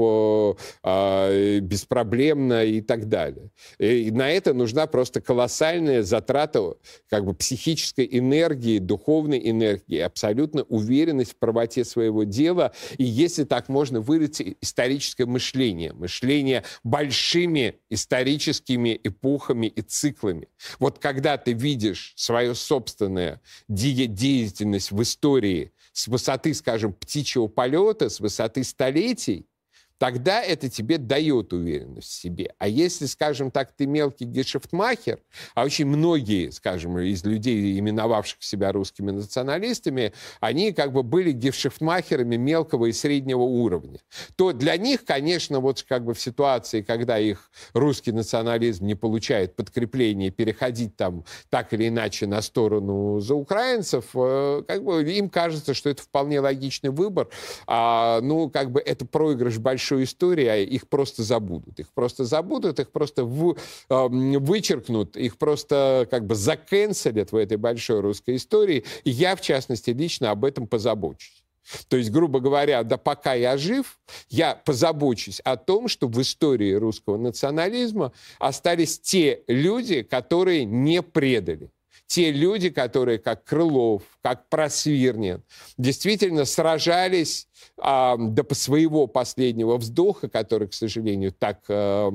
а, 0.82 1.58
беспроблемно 1.60 2.64
и 2.64 2.80
так 2.80 3.08
далее. 3.08 3.50
И 3.78 4.10
на 4.10 4.30
это 4.30 4.54
нужна 4.54 4.86
просто 4.86 5.20
колоссальная 5.20 6.02
затрата 6.02 6.74
как 7.08 7.24
бы 7.24 7.34
психической 7.34 8.08
энергии, 8.10 8.78
духовной 8.78 9.40
энергии, 9.50 9.98
абсолютно 9.98 10.62
уверенность 10.64 11.32
в 11.32 11.36
правоте 11.36 11.84
своего 11.84 12.24
дела. 12.24 12.72
И 12.98 13.04
если 13.04 13.44
так 13.44 13.68
можно 13.68 14.00
выразить, 14.00 14.56
историческое 14.60 15.26
мышление. 15.26 15.92
Мышление 15.92 16.64
большими 16.84 17.74
историческими 17.90 18.98
эпохами 19.02 19.66
и 19.66 19.82
циклами. 19.82 20.48
Вот 20.78 20.98
когда 20.98 21.36
ты 21.36 21.52
видишь 21.52 22.12
свою 22.16 22.54
собственную 22.54 23.40
деятельность 23.68 24.92
в 24.92 25.02
истории 25.02 25.72
с 25.92 26.08
высоты, 26.08 26.54
скажем, 26.54 26.92
птичьего 26.92 27.46
полета, 27.48 28.08
с 28.08 28.20
высоты 28.20 28.64
столетий, 28.64 29.46
тогда 30.02 30.42
это 30.42 30.68
тебе 30.68 30.98
дает 30.98 31.52
уверенность 31.52 32.08
в 32.08 32.12
себе. 32.12 32.54
А 32.58 32.66
если, 32.66 33.06
скажем 33.06 33.52
так, 33.52 33.70
ты 33.70 33.86
мелкий 33.86 34.24
гешефтмахер, 34.24 35.20
а 35.54 35.62
очень 35.62 35.86
многие, 35.86 36.50
скажем, 36.50 36.98
из 36.98 37.24
людей, 37.24 37.78
именовавших 37.78 38.42
себя 38.42 38.72
русскими 38.72 39.12
националистами, 39.12 40.12
они 40.40 40.72
как 40.72 40.92
бы 40.92 41.04
были 41.04 41.30
гешефтмахерами 41.30 42.34
мелкого 42.34 42.86
и 42.86 42.92
среднего 42.92 43.42
уровня, 43.42 44.00
то 44.34 44.52
для 44.52 44.76
них, 44.76 45.04
конечно, 45.04 45.60
вот 45.60 45.84
как 45.88 46.04
бы 46.04 46.14
в 46.14 46.20
ситуации, 46.20 46.82
когда 46.82 47.20
их 47.20 47.48
русский 47.72 48.10
национализм 48.10 48.84
не 48.86 48.96
получает 48.96 49.54
подкрепление, 49.54 50.32
переходить 50.32 50.96
там 50.96 51.24
так 51.48 51.72
или 51.74 51.86
иначе 51.86 52.26
на 52.26 52.42
сторону 52.42 53.20
за 53.20 53.36
украинцев, 53.36 54.06
э, 54.14 54.64
как 54.66 54.82
бы 54.82 55.08
им 55.12 55.30
кажется, 55.30 55.74
что 55.74 55.90
это 55.90 56.02
вполне 56.02 56.40
логичный 56.40 56.90
выбор. 56.90 57.28
А, 57.68 58.20
ну, 58.20 58.50
как 58.50 58.72
бы 58.72 58.80
это 58.80 59.06
проигрыш 59.06 59.58
большой 59.58 59.91
большой 59.92 60.04
истории, 60.04 60.46
а 60.46 60.56
их 60.56 60.88
просто 60.88 61.22
забудут. 61.22 61.78
Их 61.78 61.88
просто 61.92 62.24
забудут, 62.24 62.80
их 62.80 62.90
просто 62.90 63.24
в, 63.24 63.56
э, 63.88 64.08
вычеркнут, 64.38 65.16
их 65.16 65.36
просто 65.36 66.06
как 66.10 66.26
бы 66.26 66.34
закенселят 66.34 67.32
в 67.32 67.36
этой 67.36 67.56
большой 67.56 68.00
русской 68.00 68.36
истории. 68.36 68.84
И 69.04 69.10
я, 69.10 69.36
в 69.36 69.40
частности, 69.40 69.90
лично 69.90 70.30
об 70.30 70.44
этом 70.44 70.66
позабочусь. 70.66 71.44
То 71.88 71.96
есть, 71.96 72.10
грубо 72.10 72.40
говоря, 72.40 72.82
да 72.82 72.96
пока 72.96 73.34
я 73.34 73.56
жив, 73.56 73.98
я 74.28 74.54
позабочусь 74.54 75.40
о 75.44 75.56
том, 75.56 75.88
что 75.88 76.08
в 76.08 76.20
истории 76.20 76.74
русского 76.74 77.16
национализма 77.16 78.12
остались 78.40 78.98
те 78.98 79.42
люди, 79.46 80.02
которые 80.02 80.64
не 80.64 81.02
предали. 81.02 81.70
Те 82.06 82.32
люди, 82.32 82.68
которые, 82.70 83.18
как 83.18 83.44
Крылов, 83.44 84.02
как 84.22 84.48
Просвирнин, 84.48 85.42
действительно 85.76 86.44
сражались 86.44 87.48
а, 87.78 88.16
до 88.16 88.46
своего 88.54 89.06
последнего 89.06 89.76
вздоха, 89.76 90.28
который, 90.28 90.68
к 90.68 90.74
сожалению, 90.74 91.32
так 91.32 91.64
а, 91.68 92.10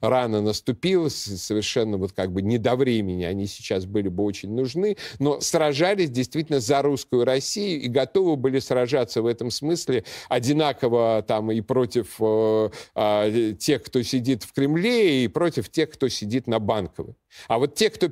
рано 0.00 0.40
наступил, 0.40 1.10
совершенно 1.10 1.96
вот 1.96 2.12
как 2.12 2.32
бы 2.32 2.42
не 2.42 2.58
до 2.58 2.76
времени, 2.76 3.24
они 3.24 3.46
сейчас 3.46 3.86
были 3.86 4.08
бы 4.08 4.24
очень 4.24 4.52
нужны, 4.52 4.96
но 5.18 5.40
сражались 5.40 6.10
действительно 6.10 6.60
за 6.60 6.82
русскую 6.82 7.24
Россию 7.24 7.82
и 7.82 7.88
готовы 7.88 8.36
были 8.36 8.58
сражаться 8.58 9.22
в 9.22 9.26
этом 9.26 9.50
смысле 9.50 10.04
одинаково 10.28 11.24
там 11.26 11.52
и 11.52 11.60
против 11.60 12.16
а, 12.20 12.70
а, 12.94 13.52
тех, 13.54 13.82
кто 13.84 14.02
сидит 14.02 14.42
в 14.42 14.52
Кремле, 14.52 15.24
и 15.24 15.28
против 15.28 15.70
тех, 15.70 15.90
кто 15.90 16.08
сидит 16.08 16.46
на 16.46 16.58
Банковой. 16.58 17.14
А 17.48 17.58
вот 17.58 17.74
те, 17.74 17.90
кто 17.90 18.08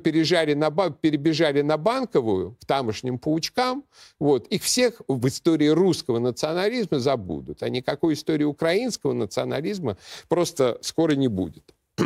на, 0.53 0.89
перебежали 0.89 1.61
на 1.61 1.77
Банковую, 1.77 2.57
к 2.61 2.65
тамошним 2.65 3.19
паучкам, 3.33 3.83
вот, 4.19 4.47
их 4.47 4.63
всех 4.63 5.01
в 5.07 5.27
истории 5.27 5.67
русского 5.67 6.19
национализма 6.19 6.99
забудут. 6.99 7.63
А 7.63 7.69
никакой 7.69 8.13
истории 8.13 8.43
украинского 8.43 9.13
национализма 9.13 9.97
просто 10.27 10.77
скоро 10.81 11.13
не 11.13 11.27
будет. 11.27 11.73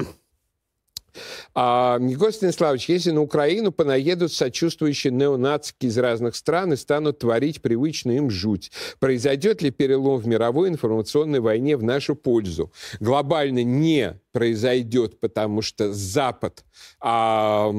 А, 1.60 1.98
Егор 2.00 2.32
Станиславович, 2.32 2.88
если 2.88 3.10
на 3.10 3.24
Украину 3.24 3.72
понаедут 3.72 4.32
сочувствующие 4.32 5.12
неонацики 5.12 5.88
из 5.88 5.98
разных 5.98 6.36
стран 6.36 6.74
и 6.74 6.76
станут 6.76 7.18
творить 7.18 7.64
привычную 7.64 8.18
им 8.18 8.30
жуть, 8.30 8.72
произойдет 9.00 9.64
ли 9.64 9.72
перелом 9.72 10.20
в 10.20 10.28
мировой 10.28 10.70
информационной 10.70 11.40
войне 11.40 11.76
в 11.76 11.82
нашу 11.82 12.16
пользу? 12.16 12.72
Глобально 13.00 13.64
не 13.64 14.20
произойдет, 14.38 15.20
потому 15.20 15.64
что 15.64 15.92
Запад, 15.92 16.64
а, 17.00 17.72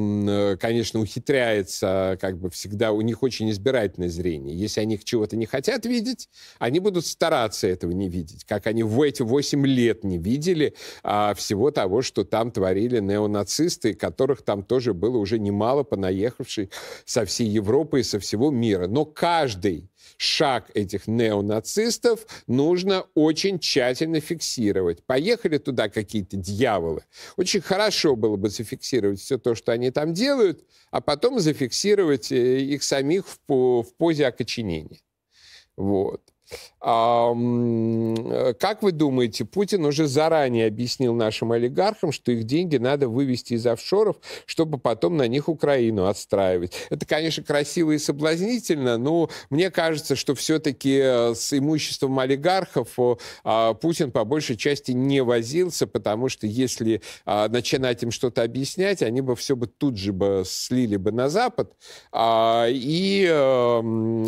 конечно, 0.57 0.99
ухитряется, 0.99 2.19
как 2.21 2.37
бы 2.37 2.51
всегда, 2.51 2.91
у 2.91 3.01
них 3.01 3.23
очень 3.23 3.49
избирательное 3.53 4.09
зрение. 4.09 4.59
Если 4.59 4.81
они 4.81 4.99
чего-то 4.99 5.37
не 5.37 5.47
хотят 5.47 5.87
видеть, 5.87 6.29
они 6.59 6.81
будут 6.81 7.07
стараться 7.07 7.69
этого 7.69 7.93
не 7.93 8.09
видеть, 8.09 8.45
как 8.45 8.67
они 8.67 8.83
в 8.83 9.01
эти 9.03 9.23
8 9.23 9.65
лет 9.69 10.03
не 10.03 10.19
видели 10.19 10.75
а, 11.05 11.35
всего 11.35 11.71
того, 11.71 12.03
что 12.03 12.25
там 12.25 12.51
творили 12.51 12.99
неонацисты, 12.99 13.68
которых 13.77 14.43
там 14.43 14.63
тоже 14.63 14.95
было 14.95 15.19
уже 15.19 15.39
немало 15.39 15.83
понаехавших 15.83 16.69
со 17.05 17.25
всей 17.25 17.49
Европы 17.49 18.01
и 18.01 18.03
со 18.03 18.19
всего 18.19 18.51
мира. 18.51 18.87
Но 18.87 19.05
каждый 19.05 19.91
шаг 20.17 20.71
этих 20.75 21.07
неонацистов 21.07 22.27
нужно 22.47 23.07
очень 23.15 23.59
тщательно 23.59 24.21
фиксировать. 24.21 25.05
Поехали 25.05 25.59
туда 25.59 25.89
какие-то 25.89 26.37
дьяволы. 26.37 27.05
Очень 27.37 27.61
хорошо 27.61 28.17
было 28.17 28.37
бы 28.37 28.49
зафиксировать 28.49 29.21
все 29.21 29.39
то, 29.39 29.55
что 29.55 29.73
они 29.73 29.91
там 29.91 30.15
делают, 30.15 30.65
а 30.91 31.01
потом 31.01 31.41
зафиксировать 31.41 32.33
э, 32.33 32.61
их 32.61 32.83
самих 32.83 33.27
в, 33.27 33.83
в 33.83 33.95
позе 33.97 34.27
окоченения. 34.27 35.01
Вот. 35.77 36.23
А, 36.81 37.35
как 38.59 38.83
вы 38.83 38.93
думаете, 38.93 39.45
Путин 39.45 39.85
уже 39.85 40.07
заранее 40.07 40.67
объяснил 40.67 41.15
нашим 41.15 41.53
олигархам, 41.53 42.13
что 42.13 42.33
их 42.33 42.45
деньги 42.45 42.77
надо 42.77 43.09
вывести 43.09 43.55
из 43.55 43.67
офшоров, 43.67 44.17
чтобы 44.47 44.79
потом 44.79 45.17
на 45.17 45.27
них 45.27 45.49
Украину 45.49 46.07
отстраивать? 46.07 46.73
Это, 46.91 47.07
конечно, 47.07 47.43
красиво 47.43 47.93
и 47.93 47.99
соблазнительно, 47.99 48.99
но 48.99 49.29
мне 49.51 49.71
кажется, 49.71 50.17
что 50.17 50.35
все-таки 50.35 50.99
э, 51.03 51.35
с 51.35 51.57
имуществом 51.57 52.19
олигархов 52.19 52.97
а, 53.45 53.75
Путин 53.75 54.13
по 54.13 54.25
большей 54.25 54.57
части 54.57 54.93
не 54.93 55.23
возился, 55.23 55.87
потому 55.87 56.29
что 56.29 56.47
если 56.47 57.03
а, 57.25 57.49
начинать 57.49 58.03
им 58.03 58.11
что-то 58.11 58.43
объяснять, 58.43 59.03
они 59.03 59.21
бы 59.21 59.37
все 59.37 59.57
бы 59.57 59.67
тут 59.67 59.97
же 59.97 60.13
бы 60.13 60.43
слили 60.47 60.97
бы 60.97 61.13
на 61.13 61.29
Запад, 61.29 61.73
и 62.69 63.27
э, 63.29 63.83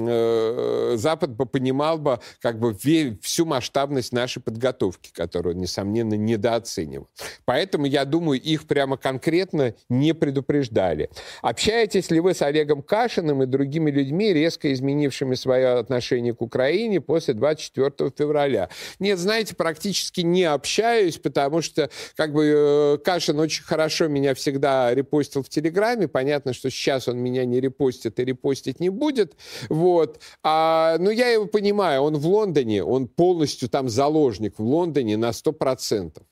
э, 0.08 0.96
Запад 0.96 1.30
бы 1.30 1.46
понимал 1.46 1.98
бы, 1.98 2.09
как 2.40 2.58
бы 2.58 2.74
всю 3.22 3.44
масштабность 3.44 4.12
нашей 4.12 4.40
подготовки, 4.42 5.10
которую, 5.12 5.56
несомненно, 5.56 6.14
недооценивал. 6.14 7.08
Поэтому, 7.44 7.86
я 7.86 8.04
думаю, 8.04 8.40
их 8.40 8.66
прямо 8.66 8.96
конкретно 8.96 9.74
не 9.88 10.14
предупреждали. 10.14 11.10
Общаетесь 11.42 12.10
ли 12.10 12.20
вы 12.20 12.34
с 12.34 12.42
Олегом 12.42 12.82
Кашиным 12.82 13.42
и 13.42 13.46
другими 13.46 13.90
людьми, 13.90 14.32
резко 14.32 14.72
изменившими 14.72 15.34
свое 15.34 15.78
отношение 15.78 16.34
к 16.34 16.42
Украине 16.42 17.00
после 17.00 17.34
24 17.34 18.10
февраля? 18.16 18.68
Нет, 18.98 19.18
знаете, 19.18 19.54
практически 19.54 20.20
не 20.20 20.44
общаюсь, 20.44 21.18
потому 21.18 21.62
что 21.62 21.90
как 22.16 22.32
бы 22.32 22.44
э, 22.44 22.98
Кашин 23.04 23.38
очень 23.38 23.64
хорошо 23.64 24.08
меня 24.08 24.34
всегда 24.34 24.94
репостил 24.94 25.42
в 25.42 25.48
Телеграме. 25.48 26.08
Понятно, 26.08 26.52
что 26.52 26.70
сейчас 26.70 27.08
он 27.08 27.18
меня 27.18 27.44
не 27.44 27.60
репостит 27.60 28.18
и 28.18 28.24
репостить 28.24 28.80
не 28.80 28.88
будет. 28.88 29.34
Вот. 29.68 30.20
А, 30.42 30.96
ну, 30.98 31.10
я 31.10 31.28
его 31.28 31.46
понимаю, 31.46 31.99
он 32.02 32.16
в 32.16 32.26
Лондоне, 32.26 32.84
он 32.84 33.08
полностью 33.08 33.68
там 33.68 33.88
заложник 33.88 34.58
в 34.58 34.62
Лондоне 34.62 35.16
на 35.16 35.30
100%. 35.30 36.22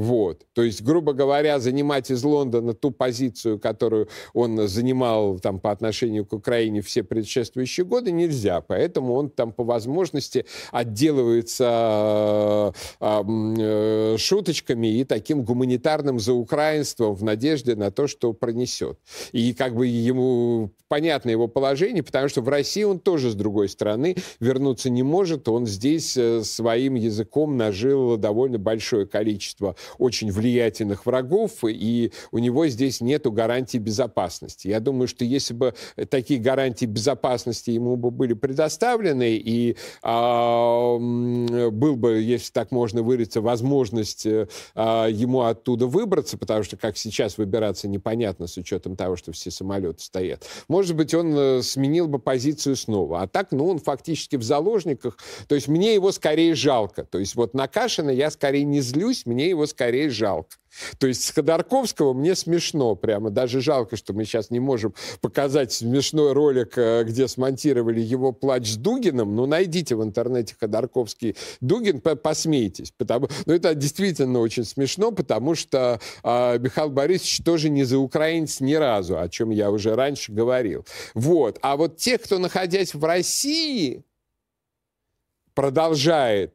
Вот. 0.00 0.46
То 0.54 0.62
есть, 0.62 0.80
грубо 0.80 1.12
говоря, 1.12 1.58
занимать 1.58 2.10
из 2.10 2.24
Лондона 2.24 2.72
ту 2.72 2.90
позицию, 2.90 3.58
которую 3.58 4.08
он 4.32 4.66
занимал 4.66 5.38
там, 5.40 5.60
по 5.60 5.70
отношению 5.70 6.24
к 6.24 6.32
Украине 6.32 6.80
все 6.80 7.02
предшествующие 7.02 7.84
годы, 7.84 8.10
нельзя. 8.10 8.62
Поэтому 8.62 9.12
он 9.12 9.28
там 9.28 9.52
по 9.52 9.62
возможности 9.62 10.46
отделывается 10.72 12.72
э, 12.98 13.22
э, 13.28 14.16
шуточками 14.16 14.86
и 14.86 15.04
таким 15.04 15.44
гуманитарным 15.44 16.18
заукраинством 16.18 17.14
в 17.14 17.22
надежде 17.22 17.76
на 17.76 17.90
то, 17.90 18.06
что 18.06 18.32
пронесет. 18.32 18.98
И 19.32 19.52
как 19.52 19.76
бы 19.76 19.86
ему 19.86 20.70
понятно 20.88 21.28
его 21.28 21.46
положение, 21.46 22.02
потому 22.02 22.30
что 22.30 22.40
в 22.40 22.48
России 22.48 22.84
он 22.84 23.00
тоже 23.00 23.30
с 23.30 23.34
другой 23.34 23.68
стороны 23.68 24.16
вернуться 24.40 24.88
не 24.88 25.02
может. 25.02 25.46
Он 25.46 25.66
здесь 25.66 26.16
э, 26.16 26.42
своим 26.42 26.94
языком 26.94 27.58
нажил 27.58 28.16
довольно 28.16 28.58
большое 28.58 29.06
количество 29.06 29.76
очень 29.98 30.30
влиятельных 30.30 31.06
врагов, 31.06 31.64
и 31.64 32.12
у 32.30 32.38
него 32.38 32.66
здесь 32.68 33.00
нет 33.00 33.26
гарантии 33.30 33.78
безопасности. 33.78 34.68
Я 34.68 34.80
думаю, 34.80 35.08
что 35.08 35.24
если 35.24 35.54
бы 35.54 35.74
такие 36.08 36.40
гарантии 36.40 36.86
безопасности 36.86 37.70
ему 37.70 37.96
бы 37.96 38.10
были 38.10 38.34
предоставлены, 38.34 39.36
и 39.36 39.76
а, 40.02 40.96
был 40.98 41.96
бы, 41.96 42.20
если 42.20 42.52
так 42.52 42.70
можно 42.70 43.02
выразиться, 43.02 43.40
возможность 43.40 44.26
а, 44.74 45.06
ему 45.06 45.42
оттуда 45.42 45.86
выбраться, 45.86 46.38
потому 46.38 46.62
что 46.62 46.76
как 46.76 46.96
сейчас 46.96 47.38
выбираться 47.38 47.88
непонятно 47.88 48.46
с 48.46 48.56
учетом 48.56 48.96
того, 48.96 49.16
что 49.16 49.32
все 49.32 49.50
самолеты 49.50 50.02
стоят, 50.02 50.44
может 50.68 50.96
быть, 50.96 51.14
он 51.14 51.34
э, 51.36 51.62
сменил 51.62 52.08
бы 52.08 52.18
позицию 52.18 52.76
снова. 52.76 53.22
А 53.22 53.28
так, 53.28 53.52
ну, 53.52 53.66
он 53.66 53.78
фактически 53.78 54.36
в 54.36 54.42
заложниках. 54.42 55.18
То 55.48 55.54
есть 55.54 55.68
мне 55.68 55.94
его 55.94 56.12
скорее 56.12 56.54
жалко. 56.54 57.04
То 57.04 57.18
есть 57.18 57.34
вот 57.34 57.54
на 57.54 57.68
Кашина 57.68 58.10
я 58.10 58.30
скорее 58.30 58.64
не 58.64 58.80
злюсь, 58.80 59.26
мне 59.26 59.48
его 59.48 59.66
скорее 59.70 60.10
жалко. 60.10 60.56
То 60.98 61.06
есть 61.06 61.24
с 61.24 61.30
Ходорковского 61.30 62.12
мне 62.12 62.34
смешно 62.34 62.94
прямо. 62.94 63.30
Даже 63.30 63.60
жалко, 63.60 63.96
что 63.96 64.12
мы 64.12 64.24
сейчас 64.24 64.50
не 64.50 64.60
можем 64.60 64.94
показать 65.20 65.72
смешной 65.72 66.32
ролик, 66.32 66.76
э, 66.76 67.04
где 67.04 67.28
смонтировали 67.28 68.00
его 68.00 68.32
плач 68.32 68.68
с 68.68 68.76
Дугином. 68.76 69.34
Ну, 69.34 69.46
найдите 69.46 69.96
в 69.96 70.02
интернете 70.02 70.54
Ходорковский 70.58 71.36
Дугин, 71.60 72.00
посмейтесь. 72.00 72.92
Потому, 72.96 73.28
ну, 73.46 73.54
это 73.54 73.74
действительно 73.74 74.40
очень 74.40 74.64
смешно, 74.64 75.10
потому 75.10 75.54
что 75.54 76.00
э, 76.22 76.58
Михаил 76.58 76.90
Борисович 76.90 77.42
тоже 77.44 77.68
не 77.68 77.84
за 77.84 77.98
украинец 77.98 78.60
ни 78.60 78.74
разу, 78.74 79.18
о 79.18 79.28
чем 79.28 79.50
я 79.50 79.70
уже 79.70 79.94
раньше 79.94 80.32
говорил. 80.32 80.86
Вот. 81.14 81.58
А 81.62 81.76
вот 81.76 81.96
те, 81.96 82.18
кто, 82.18 82.38
находясь 82.38 82.94
в 82.94 83.04
России, 83.04 84.04
продолжает 85.54 86.54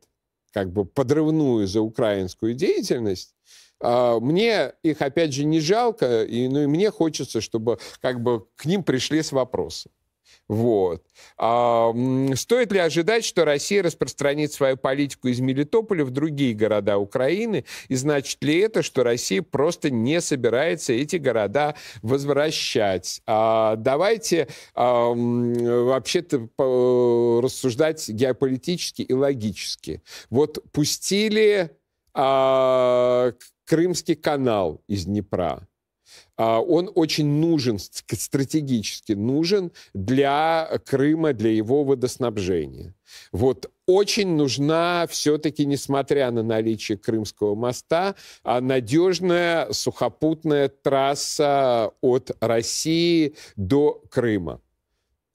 как 0.55 0.71
бы 0.71 0.85
подрывную 0.85 1.67
за 1.67 1.81
украинскую 1.81 2.53
деятельность, 2.53 3.35
а, 3.81 4.21
мне 4.21 4.71
их, 4.83 5.01
опять 5.01 5.33
же, 5.33 5.43
не 5.43 5.59
жалко, 5.59 6.23
и, 6.23 6.47
ну, 6.47 6.63
и 6.63 6.65
мне 6.65 6.91
хочется, 6.91 7.41
чтобы 7.41 7.77
как 7.99 8.23
бы 8.23 8.45
к 8.55 8.63
ним 8.63 8.81
пришли 8.81 9.21
с 9.21 9.33
вопросом. 9.33 9.91
Вот. 10.47 11.03
А, 11.37 11.91
стоит 12.35 12.71
ли 12.71 12.79
ожидать, 12.79 13.25
что 13.25 13.45
Россия 13.45 13.81
распространит 13.81 14.53
свою 14.53 14.77
политику 14.77 15.27
из 15.27 15.39
Мелитополя 15.39 16.05
в 16.05 16.11
другие 16.11 16.53
города 16.53 16.97
Украины? 16.97 17.65
И 17.87 17.95
значит 17.95 18.43
ли 18.43 18.59
это, 18.59 18.83
что 18.83 19.03
Россия 19.03 19.41
просто 19.41 19.89
не 19.89 20.21
собирается 20.21 20.93
эти 20.93 21.15
города 21.15 21.75
возвращать? 22.03 23.21
А, 23.25 23.75
давайте 23.75 24.47
а, 24.75 25.11
вообще-то 25.13 26.47
рассуждать 27.41 28.07
геополитически 28.07 29.01
и 29.01 29.13
логически. 29.13 30.03
Вот 30.29 30.59
пустили 30.71 31.71
а, 32.13 33.33
Крымский 33.65 34.15
канал 34.15 34.83
из 34.87 35.05
Днепра 35.05 35.67
он 36.37 36.91
очень 36.93 37.27
нужен, 37.27 37.79
стратегически 37.79 39.13
нужен 39.13 39.71
для 39.93 40.79
Крыма, 40.85 41.33
для 41.33 41.51
его 41.51 41.83
водоснабжения. 41.83 42.93
Вот 43.31 43.71
очень 43.85 44.35
нужна 44.35 45.05
все-таки, 45.07 45.65
несмотря 45.65 46.31
на 46.31 46.43
наличие 46.43 46.97
Крымского 46.97 47.55
моста, 47.55 48.15
а, 48.43 48.61
надежная 48.61 49.71
сухопутная 49.71 50.69
трасса 50.69 51.91
от 52.01 52.31
России 52.39 53.35
до 53.55 54.01
Крыма. 54.09 54.61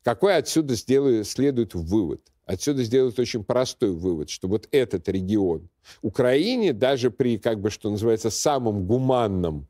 Какой 0.03 0.37
отсюда 0.37 0.75
сделаю, 0.75 1.25
следует 1.25 1.75
вывод? 1.75 2.23
Отсюда 2.45 2.83
сделают 2.83 3.19
очень 3.21 3.45
простой 3.45 3.93
вывод, 3.93 4.29
что 4.29 4.49
вот 4.49 4.67
этот 4.73 5.09
регион 5.09 5.69
Украине, 6.03 6.73
даже 6.73 7.13
при, 7.13 7.39
как 7.39 7.61
бы, 7.61 7.71
что 7.71 7.91
называется, 7.91 8.31
самом 8.31 8.87
гуманном 8.87 9.69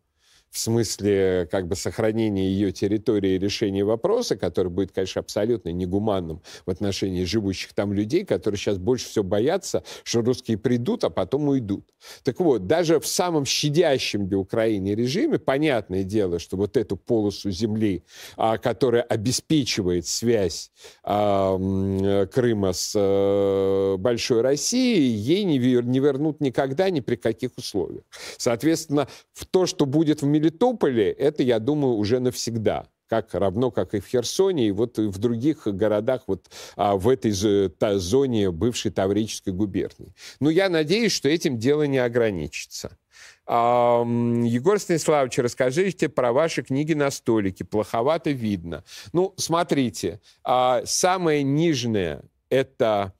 в 0.50 0.58
смысле 0.58 1.48
как 1.50 1.68
бы 1.68 1.76
сохранения 1.76 2.48
ее 2.48 2.72
территории 2.72 3.34
и 3.34 3.38
решения 3.38 3.84
вопроса, 3.84 4.36
который 4.36 4.68
будет, 4.68 4.92
конечно, 4.92 5.20
абсолютно 5.20 5.70
негуманным 5.70 6.42
в 6.66 6.70
отношении 6.70 7.24
живущих 7.24 7.72
там 7.72 7.92
людей, 7.92 8.24
которые 8.24 8.58
сейчас 8.58 8.78
больше 8.78 9.08
всего 9.08 9.24
боятся, 9.24 9.84
что 10.02 10.22
русские 10.22 10.58
придут, 10.58 11.04
а 11.04 11.10
потом 11.10 11.48
уйдут. 11.48 11.84
Так 12.24 12.40
вот, 12.40 12.66
даже 12.66 12.98
в 12.98 13.06
самом 13.06 13.44
щадящем 13.44 14.26
для 14.26 14.38
Украины 14.38 14.94
режиме, 14.94 15.38
понятное 15.38 16.02
дело, 16.02 16.38
что 16.38 16.56
вот 16.56 16.76
эту 16.76 16.96
полосу 16.96 17.50
земли, 17.50 18.02
а, 18.36 18.58
которая 18.58 19.02
обеспечивает 19.02 20.06
связь 20.06 20.70
а, 21.04 21.56
Крыма 22.26 22.72
с 22.72 22.92
а, 22.96 23.96
Большой 23.98 24.40
Россией, 24.40 25.12
ей 25.12 25.44
не 25.44 25.58
вернут 25.58 26.40
никогда, 26.40 26.90
ни 26.90 27.00
при 27.00 27.16
каких 27.16 27.56
условиях. 27.56 28.02
Соответственно, 28.36 29.08
в 29.32 29.46
то, 29.46 29.66
что 29.66 29.86
будет 29.86 30.22
в 30.22 30.26
Мелитополе 30.40 31.12
это, 31.12 31.42
я 31.42 31.58
думаю, 31.58 31.94
уже 31.94 32.20
навсегда 32.20 32.86
как 33.10 33.34
равно 33.34 33.70
как 33.72 33.94
и 33.94 34.00
в 34.00 34.06
Херсоне, 34.06 34.68
и 34.68 34.70
вот 34.70 34.96
в 34.96 35.18
других 35.18 35.66
городах 35.66 36.22
вот 36.28 36.48
а, 36.76 36.94
в 36.94 37.08
этой 37.08 37.32
же 37.32 37.68
та, 37.68 37.98
зоне 37.98 38.52
бывшей 38.52 38.92
Таврической 38.92 39.52
губернии. 39.52 40.14
Но 40.38 40.48
я 40.48 40.68
надеюсь, 40.68 41.10
что 41.10 41.28
этим 41.28 41.58
дело 41.58 41.82
не 41.82 41.98
ограничится. 41.98 42.96
Егор 43.48 44.78
Станиславович, 44.78 45.38
расскажите 45.38 46.08
про 46.08 46.32
ваши 46.32 46.62
книги 46.62 46.94
на 46.94 47.10
столике. 47.10 47.64
Плоховато 47.64 48.30
видно. 48.30 48.84
Ну, 49.12 49.34
смотрите, 49.36 50.20
а, 50.44 50.82
самое 50.84 51.42
нижнее– 51.42 52.22
это 52.48 53.12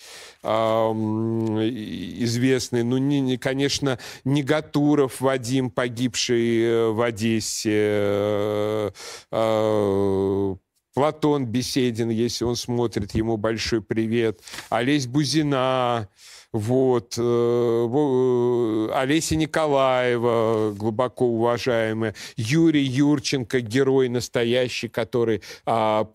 Известный, 2.23 2.83
ну, 2.83 2.97
не, 2.97 3.21
не, 3.21 3.37
конечно, 3.37 3.99
Негатуров 4.23 5.21
Вадим, 5.21 5.69
погибший 5.69 6.63
э, 6.63 6.89
в 6.89 7.01
Одессе, 7.01 7.71
э, 7.73 8.91
э, 9.31 10.55
Платон 10.93 11.45
Беседин, 11.45 12.09
если 12.09 12.43
он 12.43 12.55
смотрит, 12.55 13.13
ему 13.13 13.37
большой 13.37 13.81
привет, 13.81 14.41
Олесь 14.69 15.05
Бузина, 15.05 16.09
вот, 16.51 17.19
Олеся 17.19 19.35
Николаева, 19.35 20.73
глубоко 20.73 21.27
уважаемая, 21.27 22.15
Юрий 22.35 22.83
Юрченко, 22.83 23.59
герой 23.59 24.09
настоящий, 24.09 24.87
который 24.87 25.43
а, 25.67 26.07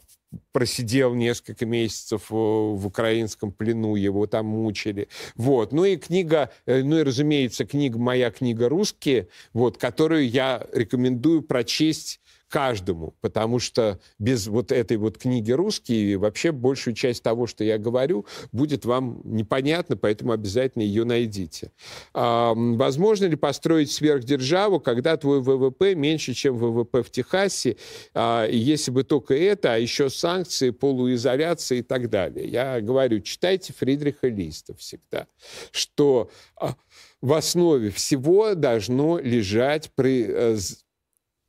просидел 0.52 1.14
несколько 1.14 1.66
месяцев 1.66 2.30
э, 2.30 2.34
в 2.34 2.86
украинском 2.86 3.52
плену, 3.52 3.96
его 3.96 4.26
там 4.26 4.46
мучили. 4.46 5.08
Вот. 5.36 5.72
Ну 5.72 5.84
и 5.84 5.96
книга, 5.96 6.50
э, 6.66 6.82
ну 6.82 6.98
и, 6.98 7.02
разумеется, 7.02 7.64
книга 7.64 7.98
«Моя 7.98 8.30
книга 8.30 8.68
русские», 8.68 9.28
вот, 9.52 9.78
которую 9.78 10.28
я 10.28 10.66
рекомендую 10.72 11.42
прочесть 11.42 12.20
каждому, 12.52 13.14
потому 13.22 13.58
что 13.58 13.98
без 14.18 14.46
вот 14.46 14.72
этой 14.72 14.98
вот 14.98 15.16
книги 15.16 15.52
русские 15.52 16.18
вообще 16.18 16.52
большую 16.52 16.94
часть 16.94 17.22
того, 17.22 17.46
что 17.46 17.64
я 17.64 17.78
говорю, 17.78 18.26
будет 18.52 18.84
вам 18.84 19.22
непонятно, 19.24 19.96
поэтому 19.96 20.32
обязательно 20.32 20.82
ее 20.82 21.04
найдите. 21.04 21.72
А, 22.12 22.52
возможно 22.54 23.24
ли 23.24 23.36
построить 23.36 23.90
сверхдержаву, 23.90 24.80
когда 24.80 25.16
твой 25.16 25.40
ВВП 25.40 25.94
меньше, 25.94 26.34
чем 26.34 26.58
ВВП 26.58 27.02
в 27.02 27.10
Техасе, 27.10 27.78
а, 28.12 28.46
если 28.46 28.90
бы 28.90 29.02
только 29.02 29.34
это, 29.34 29.72
а 29.72 29.78
еще 29.78 30.10
санкции, 30.10 30.70
полуизоляция 30.70 31.78
и 31.78 31.82
так 31.82 32.10
далее. 32.10 32.46
Я 32.46 32.82
говорю, 32.82 33.20
читайте 33.20 33.72
Фридриха 33.72 34.28
Листа 34.28 34.74
всегда, 34.74 35.26
что 35.70 36.30
а, 36.60 36.74
в 37.22 37.32
основе 37.32 37.90
всего 37.90 38.54
должно 38.54 39.18
лежать 39.18 39.90
при 39.94 40.26
э, 40.28 40.58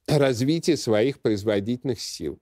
развитие 0.07 0.77
своих 0.77 1.21
производительных 1.21 2.01
сил 2.01 2.39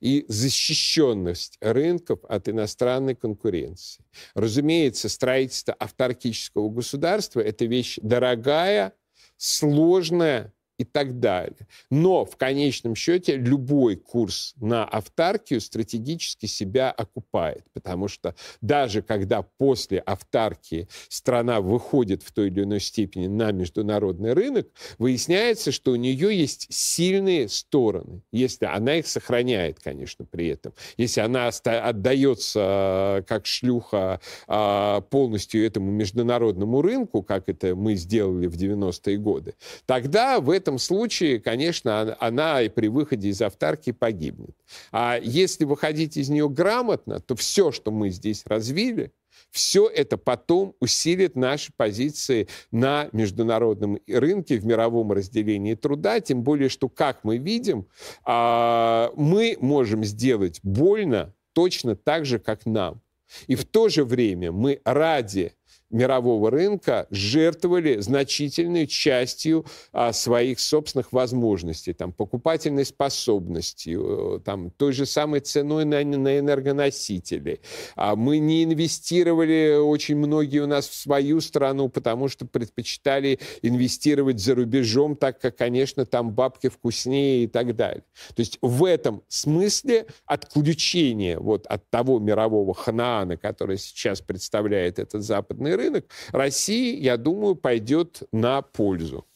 и 0.00 0.24
защищенность 0.28 1.58
рынков 1.60 2.20
от 2.28 2.48
иностранной 2.48 3.14
конкуренции. 3.14 4.04
Разумеется, 4.34 5.08
строительство 5.08 5.74
автаркического 5.74 6.68
государства– 6.68 7.40
это 7.42 7.64
вещь 7.66 7.98
дорогая, 8.02 8.94
сложная, 9.36 10.52
и 10.78 10.84
так 10.84 11.20
далее. 11.20 11.66
Но 11.90 12.24
в 12.24 12.36
конечном 12.36 12.94
счете 12.94 13.36
любой 13.36 13.96
курс 13.96 14.54
на 14.56 14.84
автаркию 14.84 15.60
стратегически 15.60 16.46
себя 16.46 16.90
окупает, 16.90 17.64
потому 17.72 18.08
что 18.08 18.34
даже 18.60 19.02
когда 19.02 19.42
после 19.42 19.98
автаркии 19.98 20.88
страна 21.08 21.60
выходит 21.60 22.22
в 22.22 22.32
той 22.32 22.48
или 22.48 22.62
иной 22.62 22.80
степени 22.80 23.26
на 23.26 23.52
международный 23.52 24.32
рынок, 24.32 24.68
выясняется, 24.98 25.70
что 25.70 25.92
у 25.92 25.96
нее 25.96 26.36
есть 26.36 26.66
сильные 26.70 27.48
стороны, 27.48 28.22
если 28.32 28.66
она 28.66 28.96
их 28.96 29.06
сохраняет, 29.06 29.78
конечно, 29.80 30.24
при 30.24 30.48
этом. 30.48 30.72
Если 30.96 31.20
она 31.20 31.48
отдается 31.48 33.20
э, 33.20 33.22
как 33.26 33.46
шлюха 33.46 34.20
э, 34.48 35.00
полностью 35.10 35.64
этому 35.64 35.90
международному 35.90 36.82
рынку, 36.82 37.22
как 37.22 37.48
это 37.48 37.76
мы 37.76 37.94
сделали 37.94 38.46
в 38.46 38.56
90-е 38.56 39.18
годы, 39.18 39.54
тогда 39.86 40.40
в 40.40 40.50
этом 40.50 40.63
этом 40.64 40.78
случае, 40.78 41.40
конечно, 41.40 42.16
она 42.18 42.62
и 42.62 42.70
при 42.70 42.88
выходе 42.88 43.28
из 43.28 43.42
автарки 43.42 43.92
погибнет. 43.92 44.56
А 44.92 45.18
если 45.22 45.66
выходить 45.66 46.16
из 46.16 46.30
нее 46.30 46.48
грамотно, 46.48 47.20
то 47.20 47.36
все, 47.36 47.70
что 47.70 47.90
мы 47.90 48.08
здесь 48.08 48.44
развили, 48.46 49.12
все 49.50 49.88
это 49.88 50.16
потом 50.16 50.74
усилит 50.80 51.36
наши 51.36 51.70
позиции 51.76 52.48
на 52.70 53.10
международном 53.12 53.98
рынке, 54.08 54.56
в 54.56 54.64
мировом 54.64 55.12
разделении 55.12 55.74
труда, 55.74 56.20
тем 56.20 56.42
более, 56.42 56.70
что, 56.70 56.88
как 56.88 57.24
мы 57.24 57.36
видим, 57.36 57.86
а, 58.24 59.12
мы 59.16 59.58
можем 59.60 60.02
сделать 60.02 60.60
больно 60.62 61.34
точно 61.52 61.94
так 61.94 62.24
же, 62.24 62.38
как 62.38 62.64
нам. 62.64 63.02
И 63.48 63.54
в 63.54 63.66
то 63.66 63.90
же 63.90 64.04
время 64.04 64.50
мы 64.50 64.80
ради 64.84 65.52
мирового 65.94 66.50
рынка 66.50 67.06
жертвовали 67.10 68.00
значительной 68.00 68.86
частью 68.86 69.64
а, 69.92 70.12
своих 70.12 70.60
собственных 70.60 71.12
возможностей, 71.12 71.92
там, 71.92 72.12
покупательной 72.12 72.84
способностью, 72.84 74.38
э, 74.38 74.40
там, 74.40 74.70
той 74.70 74.92
же 74.92 75.06
самой 75.06 75.40
ценой 75.40 75.84
на, 75.84 76.02
на 76.04 76.38
энергоносители. 76.38 77.60
А 77.94 78.16
мы 78.16 78.38
не 78.38 78.64
инвестировали 78.64 79.76
очень 79.76 80.16
многие 80.16 80.58
у 80.58 80.66
нас 80.66 80.88
в 80.88 80.94
свою 80.94 81.40
страну, 81.40 81.88
потому 81.88 82.28
что 82.28 82.44
предпочитали 82.44 83.38
инвестировать 83.62 84.40
за 84.40 84.56
рубежом, 84.56 85.16
так 85.16 85.40
как, 85.40 85.56
конечно, 85.56 86.04
там 86.04 86.32
бабки 86.32 86.68
вкуснее 86.68 87.44
и 87.44 87.46
так 87.46 87.76
далее. 87.76 88.02
То 88.34 88.40
есть 88.40 88.58
в 88.60 88.84
этом 88.84 89.22
смысле 89.28 90.06
отключение 90.26 91.38
вот 91.38 91.66
от 91.66 91.88
того 91.90 92.18
мирового 92.18 92.74
ханаана, 92.74 93.36
который 93.36 93.78
сейчас 93.78 94.20
представляет 94.20 94.98
этот 94.98 95.22
западный 95.22 95.76
рынок, 95.76 95.83
России, 96.30 96.96
я 96.96 97.16
думаю, 97.16 97.54
пойдет 97.54 98.22
на 98.32 98.62
пользу. 98.62 99.26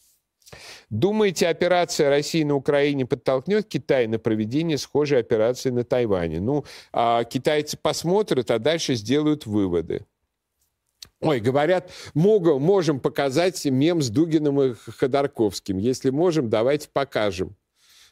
Думаете, 0.89 1.47
операция 1.47 2.09
России 2.09 2.43
на 2.43 2.55
Украине 2.55 3.05
подтолкнет 3.05 3.67
Китай 3.67 4.07
на 4.07 4.17
проведение 4.17 4.77
схожей 4.77 5.19
операции 5.19 5.69
на 5.69 5.83
Тайване? 5.83 6.39
Ну, 6.39 6.65
а 6.91 7.23
китайцы 7.23 7.77
посмотрят, 7.77 8.49
а 8.49 8.57
дальше 8.57 8.95
сделают 8.95 9.45
выводы. 9.45 10.05
Ой, 11.21 11.39
говорят, 11.39 11.91
можем 12.13 12.99
показать 12.99 13.63
мем 13.65 14.01
с 14.01 14.09
Дугиным 14.09 14.61
и 14.61 14.73
Ходорковским. 14.73 15.77
Если 15.77 16.09
можем, 16.09 16.49
давайте 16.49 16.89
покажем. 16.91 17.55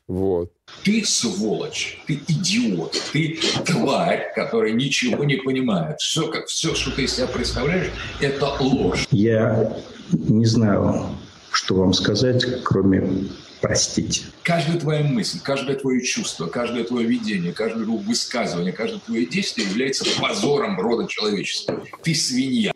Вот. 0.07 0.53
Ты 0.83 1.03
сволочь, 1.03 2.01
ты 2.07 2.13
идиот, 2.27 2.97
ты 3.11 3.39
тварь, 3.65 4.31
которая 4.33 4.71
ничего 4.71 5.25
не 5.25 5.35
понимает. 5.35 5.99
Все, 5.99 6.29
как, 6.29 6.47
все, 6.47 6.73
что 6.75 6.91
ты 6.91 7.03
из 7.03 7.15
себя 7.15 7.27
представляешь, 7.27 7.91
это 8.21 8.55
ложь. 8.61 9.05
Я 9.11 9.77
не 10.11 10.45
знаю, 10.45 11.09
что 11.51 11.75
вам 11.75 11.93
сказать, 11.93 12.63
кроме 12.63 13.29
простить. 13.59 14.25
Каждая 14.43 14.79
твоя 14.79 15.03
мысль, 15.03 15.39
каждое 15.43 15.75
твое 15.75 16.01
чувство, 16.01 16.47
каждое 16.47 16.85
твое 16.85 17.05
видение, 17.05 17.51
каждое 17.51 17.83
твое 17.83 17.99
высказывание, 17.99 18.71
каждое 18.71 18.99
твое 18.99 19.25
действие 19.25 19.67
является 19.67 20.05
позором 20.21 20.79
рода 20.79 21.05
человечества. 21.07 21.83
Ты 22.01 22.15
свинья. 22.15 22.71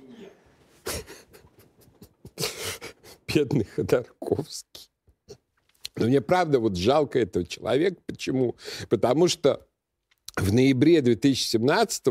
Бедный 3.34 3.66
Ходорковский. 3.74 4.91
Но 5.96 6.06
мне 6.06 6.22
правда 6.22 6.60
вот 6.60 6.78
жалко 6.78 7.20
этого 7.20 7.46
человека. 7.46 8.02
Почему? 8.06 8.56
Потому 8.90 9.28
что 9.28 9.68
в 10.38 10.54
ноябре 10.54 11.02
2017 11.02 12.06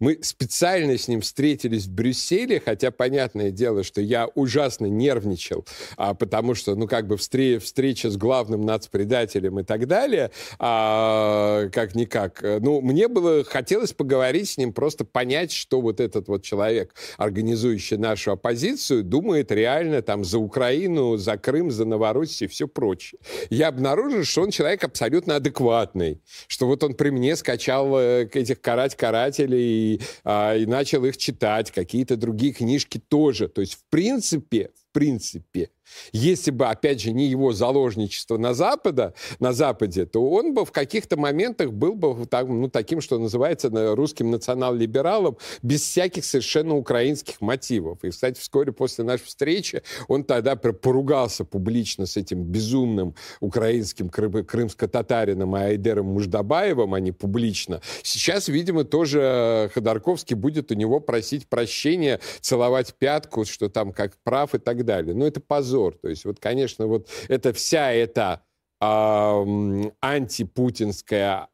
мы 0.00 0.18
специально 0.22 0.98
с 0.98 1.06
ним 1.06 1.20
встретились 1.20 1.86
в 1.86 1.92
Брюсселе, 1.92 2.60
хотя 2.64 2.90
понятное 2.90 3.50
дело, 3.52 3.84
что 3.84 4.00
я 4.00 4.26
ужасно 4.34 4.86
нервничал, 4.86 5.64
а, 5.96 6.14
потому 6.14 6.54
что, 6.54 6.74
ну, 6.74 6.88
как 6.88 7.06
бы 7.06 7.14
встре- 7.14 7.60
встреча 7.60 8.10
с 8.10 8.16
главным 8.16 8.62
нацпредателем 8.62 9.60
и 9.60 9.62
так 9.62 9.86
далее, 9.86 10.32
а, 10.58 11.68
как-никак. 11.72 12.42
Ну, 12.42 12.80
мне 12.80 13.06
было, 13.06 13.44
хотелось 13.44 13.92
поговорить 13.92 14.50
с 14.50 14.58
ним, 14.58 14.72
просто 14.72 15.04
понять, 15.04 15.52
что 15.52 15.80
вот 15.80 16.00
этот 16.00 16.26
вот 16.26 16.42
человек, 16.42 16.94
организующий 17.18 17.96
нашу 17.96 18.32
оппозицию, 18.32 19.04
думает 19.04 19.52
реально 19.52 20.02
там 20.02 20.24
за 20.24 20.38
Украину, 20.38 21.16
за 21.16 21.36
Крым, 21.36 21.70
за 21.70 21.84
Новороссию 21.84 22.48
и 22.48 22.52
все 22.52 22.66
прочее. 22.66 23.20
Я 23.48 23.68
обнаружил, 23.68 24.24
что 24.24 24.42
он 24.42 24.50
человек 24.50 24.82
абсолютно 24.82 25.36
адекватный, 25.36 26.20
что 26.48 26.66
вот 26.66 26.82
он 26.82 26.94
при 26.94 27.10
мне 27.10 27.36
скачал 27.36 27.59
начал 27.60 27.98
э, 27.98 28.24
этих 28.32 28.60
карать-карателей 28.60 29.94
и, 29.94 30.00
а, 30.24 30.56
и 30.56 30.64
начал 30.64 31.04
их 31.04 31.16
читать, 31.18 31.70
какие-то 31.70 32.16
другие 32.16 32.52
книжки 32.52 32.98
тоже. 33.08 33.48
То 33.48 33.60
есть, 33.60 33.74
в 33.74 33.84
принципе, 33.90 34.70
принципе, 34.92 35.70
если 36.12 36.50
бы, 36.50 36.66
опять 36.66 37.00
же, 37.00 37.12
не 37.12 37.26
его 37.26 37.52
заложничество 37.52 38.36
на, 38.36 38.54
Запада, 38.54 39.14
на 39.38 39.52
Западе, 39.52 40.06
то 40.06 40.28
он 40.30 40.54
бы 40.54 40.64
в 40.64 40.72
каких-то 40.72 41.16
моментах 41.16 41.72
был 41.72 41.94
бы 41.94 42.26
так, 42.26 42.48
ну, 42.48 42.68
таким, 42.68 43.00
что 43.00 43.18
называется, 43.18 43.70
русским 43.94 44.30
национал-либералом, 44.30 45.36
без 45.62 45.82
всяких 45.82 46.24
совершенно 46.24 46.76
украинских 46.76 47.40
мотивов. 47.40 48.04
И, 48.04 48.10
кстати, 48.10 48.38
вскоре 48.38 48.72
после 48.72 49.04
нашей 49.04 49.24
встречи 49.24 49.82
он 50.08 50.24
тогда 50.24 50.56
поругался 50.56 51.44
публично 51.44 52.06
с 52.06 52.16
этим 52.16 52.42
безумным 52.44 53.14
украинским 53.40 54.08
крымско-татарином 54.08 55.54
Айдером 55.54 56.06
Муждабаевым, 56.06 56.94
а 56.94 57.00
не 57.00 57.12
публично. 57.12 57.80
Сейчас, 58.02 58.48
видимо, 58.48 58.84
тоже 58.84 59.70
Ходорковский 59.74 60.36
будет 60.36 60.70
у 60.70 60.74
него 60.74 61.00
просить 61.00 61.48
прощения, 61.48 62.20
целовать 62.40 62.94
пятку, 62.94 63.44
что 63.44 63.68
там 63.68 63.92
как 63.92 64.16
прав 64.22 64.54
и 64.54 64.58
так 64.58 64.79
далее. 64.84 65.14
Но 65.14 65.26
это 65.26 65.40
позор. 65.40 65.96
То 66.00 66.08
есть 66.08 66.24
вот, 66.24 66.40
конечно, 66.40 66.86
вот 66.86 67.08
эта 67.28 67.52
вся 67.52 67.92
эта 67.92 68.42
э, 68.80 69.90
антипутинская 70.00 71.48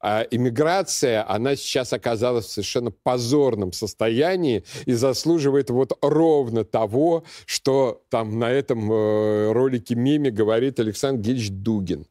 а 0.00 0.22
иммиграция, 0.30 1.28
она 1.28 1.56
сейчас 1.56 1.92
оказалась 1.92 2.46
в 2.46 2.50
совершенно 2.50 2.92
позорном 2.92 3.72
состоянии 3.72 4.64
и 4.86 4.92
заслуживает 4.92 5.70
вот 5.70 5.92
ровно 6.00 6.64
того, 6.64 7.24
что 7.46 8.02
там 8.08 8.38
на 8.38 8.50
этом 8.50 8.92
э, 8.92 9.50
ролике 9.52 9.96
меме 9.96 10.30
говорит 10.30 10.78
Александр 10.78 11.22
Гильевич 11.22 11.50
Дугин. 11.50 12.06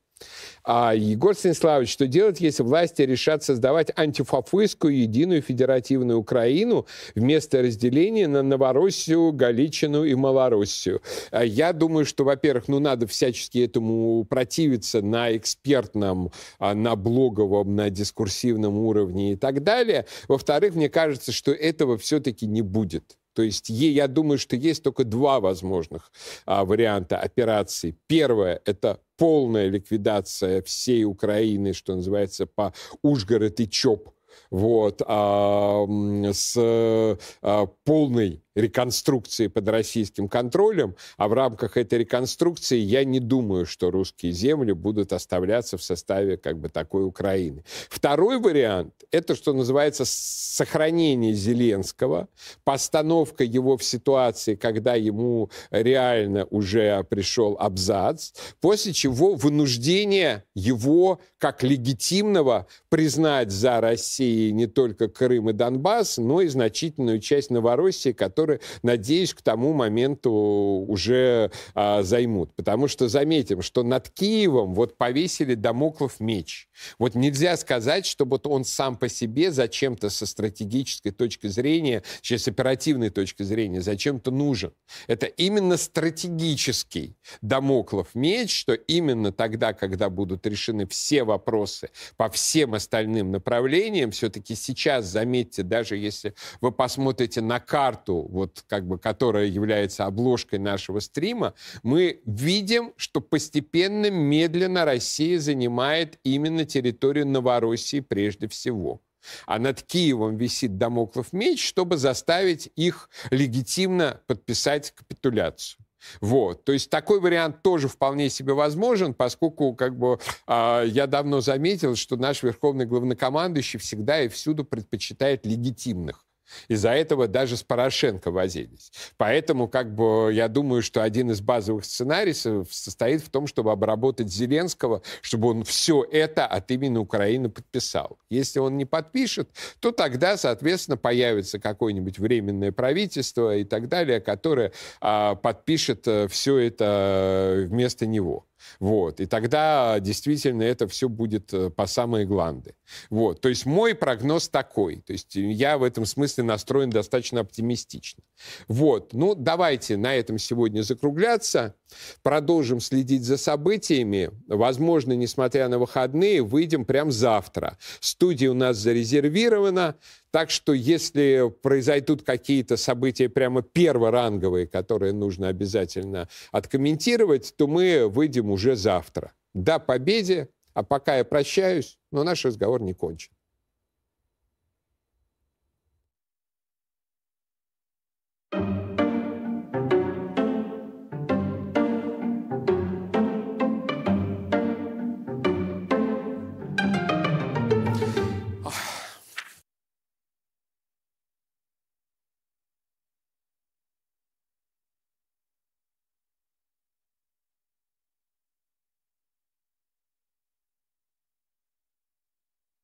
А 0.70 0.93
Егор 0.93 1.34
Станиславович, 1.34 1.89
что 1.89 2.07
делать, 2.07 2.41
если 2.41 2.61
власти 2.61 3.01
решат 3.01 3.41
создавать 3.41 3.89
антифафистскую 3.95 4.97
единую 4.97 5.41
федеративную 5.41 6.20
Украину 6.20 6.86
вместо 7.15 7.61
разделения 7.61 8.28
на 8.28 8.43
Новороссию, 8.43 9.32
Галичину 9.32 10.03
и 10.03 10.13
Малороссию? 10.13 11.01
А 11.32 11.45
я 11.45 11.72
думаю, 11.72 12.05
что, 12.05 12.26
во-первых, 12.26 12.68
ну, 12.68 12.80
надо 12.80 13.07
всячески 13.07 13.59
этому 13.59 14.26
противиться 14.26 15.01
на 15.01 15.38
экспертном, 15.38 16.34
а, 16.59 16.74
на 16.74 16.97
блоговом, 16.97 17.74
на 17.78 17.89
дискурсивном 17.89 18.78
уровне 18.78 19.32
и 19.32 19.36
так 19.38 19.63
далее. 19.63 20.05
Во-вторых, 20.28 20.76
мне 20.76 20.89
кажется, 20.89 21.32
что 21.32 21.53
этого 21.53 21.97
все-таки 21.97 22.45
не 22.45 22.61
будет. 22.61 23.15
То 23.38 23.43
есть 23.43 23.69
я 23.69 24.07
думаю, 24.07 24.39
что 24.39 24.55
есть 24.55 24.81
только 24.81 25.03
два 25.03 25.39
возможных 25.39 26.11
а, 26.47 26.65
варианта 26.65 27.19
операции. 27.19 27.95
Первое– 28.07 28.59
это 28.65 28.99
полная 29.15 29.67
ликвидация 29.67 30.63
всей 30.63 31.03
Украины, 31.03 31.73
что 31.73 31.93
называется, 31.93 32.47
по 32.47 32.73
Ужгород 33.03 33.59
и 33.59 33.69
ЧОП, 33.69 34.09
вот, 34.49 35.03
а, 35.05 35.85
с 36.33 36.57
а, 36.57 37.67
полной 37.83 38.41
реконструкции 38.58 39.47
под 39.47 39.68
российским 39.70 40.28
контролем, 40.28 40.95
а 41.16 41.28
в 41.28 41.34
рамках 41.34 41.78
этой 41.78 41.99
реконструкции 41.99 42.78
я 42.78 43.05
не 43.05 43.20
думаю, 43.20 43.66
что 43.66 43.91
русские 43.91 44.32
земли 44.32 44.72
будут 44.74 45.14
оставляться 45.14 45.78
в 45.78 45.84
составе 45.84 46.38
как 46.38 46.58
бы 46.60 46.70
такой 46.70 47.05
Украины. 47.05 47.64
Второй 47.88 48.39
вариант– 48.39 48.93
это, 49.12 49.36
что 49.36 49.53
называется, 49.53 50.03
сохранение 50.05 51.34
Зеленского, 51.34 52.30
постановка 52.64 53.43
его 53.43 53.78
в 53.78 53.84
ситуации, 53.84 54.55
когда 54.55 54.95
ему 54.95 55.51
реально 55.70 56.45
уже 56.45 57.03
пришел 57.03 57.58
абзац, 57.60 58.32
после 58.60 58.91
чего 58.91 59.36
вынуждение 59.36 60.43
его 60.55 61.20
как 61.38 61.62
легитимного 61.62 62.66
признать 62.89 63.51
за 63.51 63.80
Россией 63.82 64.51
не 64.51 64.66
только 64.66 65.08
Крым 65.08 65.51
и 65.51 65.53
Донбасс, 65.53 66.18
но 66.18 66.41
и 66.41 66.47
значительную 66.47 67.20
часть 67.20 67.51
Новороссии, 67.51 68.14
которая 68.14 68.46
которые, 68.47 68.59
надеюсь, 68.81 69.33
к 69.33 69.41
тому 69.41 69.73
моменту 69.73 70.31
уже 70.31 71.51
а, 71.73 72.03
займут. 72.03 72.53
Потому 72.55 72.87
что 72.87 73.07
заметим, 73.09 73.61
что 73.61 73.83
над 73.83 74.09
Киевом 74.09 74.73
вот 74.73 74.97
повесили 74.97 75.53
домоклов 75.53 76.19
меч. 76.19 76.69
Вот 76.97 77.15
нельзя 77.15 77.57
сказать, 77.57 78.05
что 78.05 78.25
вот 78.25 78.47
он 78.47 78.63
сам 78.63 78.95
по 78.95 79.09
себе 79.09 79.51
зачем-то 79.51 80.09
со 80.09 80.25
стратегической 80.25 81.11
точки 81.11 81.47
зрения, 81.47 82.03
с 82.21 82.47
оперативной 82.47 83.09
точки 83.09 83.43
зрения, 83.43 83.81
зачем-то 83.81 84.31
нужен. 84.31 84.71
Это 85.07 85.25
именно 85.25 85.77
стратегический 85.77 87.17
домоклов 87.41 88.15
меч, 88.15 88.57
что 88.57 88.73
именно 88.73 89.31
тогда, 89.31 89.73
когда 89.73 90.09
будут 90.09 90.45
решены 90.45 90.87
все 90.87 91.23
вопросы 91.23 91.89
по 92.15 92.29
всем 92.29 92.73
остальным 92.73 93.31
направлениям, 93.31 94.11
все-таки 94.11 94.55
сейчас, 94.55 95.05
заметьте, 95.05 95.63
даже 95.63 95.97
если 95.97 96.33
вы 96.61 96.71
посмотрите 96.71 97.41
на 97.41 97.59
карту 97.59 98.27
вот 98.38 98.63
как 98.67 98.88
бы, 98.88 98.97
которая 98.97 99.45
является 99.45 100.05
обложкой 100.05 100.59
нашего 100.59 100.99
стрима, 100.99 101.53
мы 101.83 102.21
видим, 102.25 102.93
что 102.95 103.21
постепенно, 103.21 104.09
медленно 104.09 104.85
Россия 104.85 105.39
занимает 105.39 106.19
именно 106.23 106.65
территорию 106.65 107.27
Новороссии 107.27 107.99
прежде 107.99 108.47
всего. 108.47 109.01
А 109.45 109.59
над 109.59 109.81
Киевом 109.81 110.38
висит 110.38 110.77
домоклов 110.77 111.33
меч, 111.33 111.67
чтобы 111.67 111.97
заставить 111.97 112.71
их 112.75 113.09
легитимно 113.31 114.21
подписать 114.27 114.91
капитуляцию. 114.91 115.83
Вот. 116.21 116.63
То 116.63 116.71
есть 116.71 116.89
такой 116.89 117.19
вариант 117.19 117.63
тоже 117.63 117.88
вполне 117.88 118.29
себе 118.29 118.53
возможен, 118.53 119.13
поскольку 119.13 119.73
как 119.73 119.97
бы, 119.97 120.19
э, 120.47 120.83
я 120.88 121.07
давно 121.07 121.41
заметил, 121.41 121.95
что 121.95 122.15
наш 122.15 122.43
верховный 122.43 122.85
главнокомандующий 122.85 123.79
всегда 123.79 124.21
и 124.21 124.27
всюду 124.27 124.63
предпочитает 124.63 125.45
легитимных 125.45 126.26
Из-за 126.67 126.91
этого 126.91 127.27
даже 127.27 127.57
с 127.57 127.63
Порошенко 127.63 128.31
возились. 128.31 128.91
Поэтому, 129.17 129.67
как 129.67 129.93
бы, 129.93 130.31
я 130.33 130.47
думаю, 130.47 130.81
что 130.81 131.03
один 131.03 131.31
из 131.31 131.41
базовых 131.41 131.85
сценариев 131.85 132.67
состоит 132.71 133.21
в 133.21 133.29
том, 133.29 133.47
чтобы 133.47 133.71
обработать 133.71 134.29
Зеленского, 134.29 135.01
чтобы 135.21 135.49
он 135.49 135.63
все 135.63 136.03
это 136.03 136.45
от 136.45 136.71
имени 136.71 136.97
Украины 136.97 137.49
подписал. 137.49 138.17
Если 138.29 138.59
он 138.59 138.77
не 138.77 138.85
подпишет, 138.85 139.49
то 139.79 139.91
тогда, 139.91 140.37
соответственно, 140.37 140.97
появится 140.97 141.59
какое-нибудь 141.59 142.19
временное 142.19 142.71
правительство 142.71 143.55
и 143.55 143.63
так 143.63 143.87
далее, 143.87 144.19
которое 144.19 144.71
а, 145.01 145.35
подпишет 145.35 146.07
э, 146.07 146.27
все 146.27 146.57
это 146.57 147.65
вместо 147.67 148.05
него. 148.05 148.46
Вот. 148.80 149.20
И 149.20 149.26
тогда 149.26 149.99
действительно 149.99 150.64
это 150.64 150.88
все 150.88 151.10
будет 151.10 151.53
э, 151.53 151.70
по 151.70 151.86
самые 151.86 152.26
гланды. 152.26 152.76
Вот. 153.10 153.41
То 153.41 153.49
есть 153.49 153.66
мой 153.66 153.95
прогноз 153.95 154.49
такой. 154.49 154.97
То 154.97 155.14
есть 155.14 155.36
я 155.36 155.78
в 155.78 155.84
этом 155.84 156.05
смысле 156.05 156.43
настроен 156.43 156.89
достаточно 156.89 157.41
оптимистично. 157.41 158.24
Вот. 158.68 159.14
Ну, 159.14 159.36
давайте 159.36 159.97
на 159.97 160.16
этом 160.16 160.38
сегодня 160.38 160.82
закругляться. 160.82 161.76
Продолжим 162.21 162.79
следить 162.79 163.23
за 163.23 163.38
событиями. 163.38 164.31
Возможно, 164.47 165.13
несмотря 165.13 165.67
на 165.67 165.79
выходные, 165.79 166.41
выйдем 166.41 166.85
прямо 166.85 167.11
завтра. 167.11 167.77
Студия 167.99 168.51
у 168.51 168.53
нас 168.53 168.77
зарезервирована. 168.77 169.95
Так 170.31 170.49
что 170.49 170.73
если 170.73 171.51
произойдут 171.61 172.23
какие-то 172.23 172.77
события 172.77 173.29
прямо 173.29 173.61
перворанговые, 173.61 174.67
которые 174.67 175.13
нужно 175.13 175.47
обязательно 175.47 176.27
откомментировать, 176.51 177.53
то 177.57 177.67
мы 177.67 178.07
выйдем 178.07 178.51
уже 178.51 178.75
завтра. 178.75 179.31
До 179.53 179.79
победе, 179.79 180.49
а 180.73 180.83
пока 180.83 181.17
я 181.17 181.23
прощаюсь, 181.23 181.97
но 182.11 182.23
наш 182.23 182.45
разговор 182.45 182.81
не 182.81 182.93
кончен. 182.93 183.31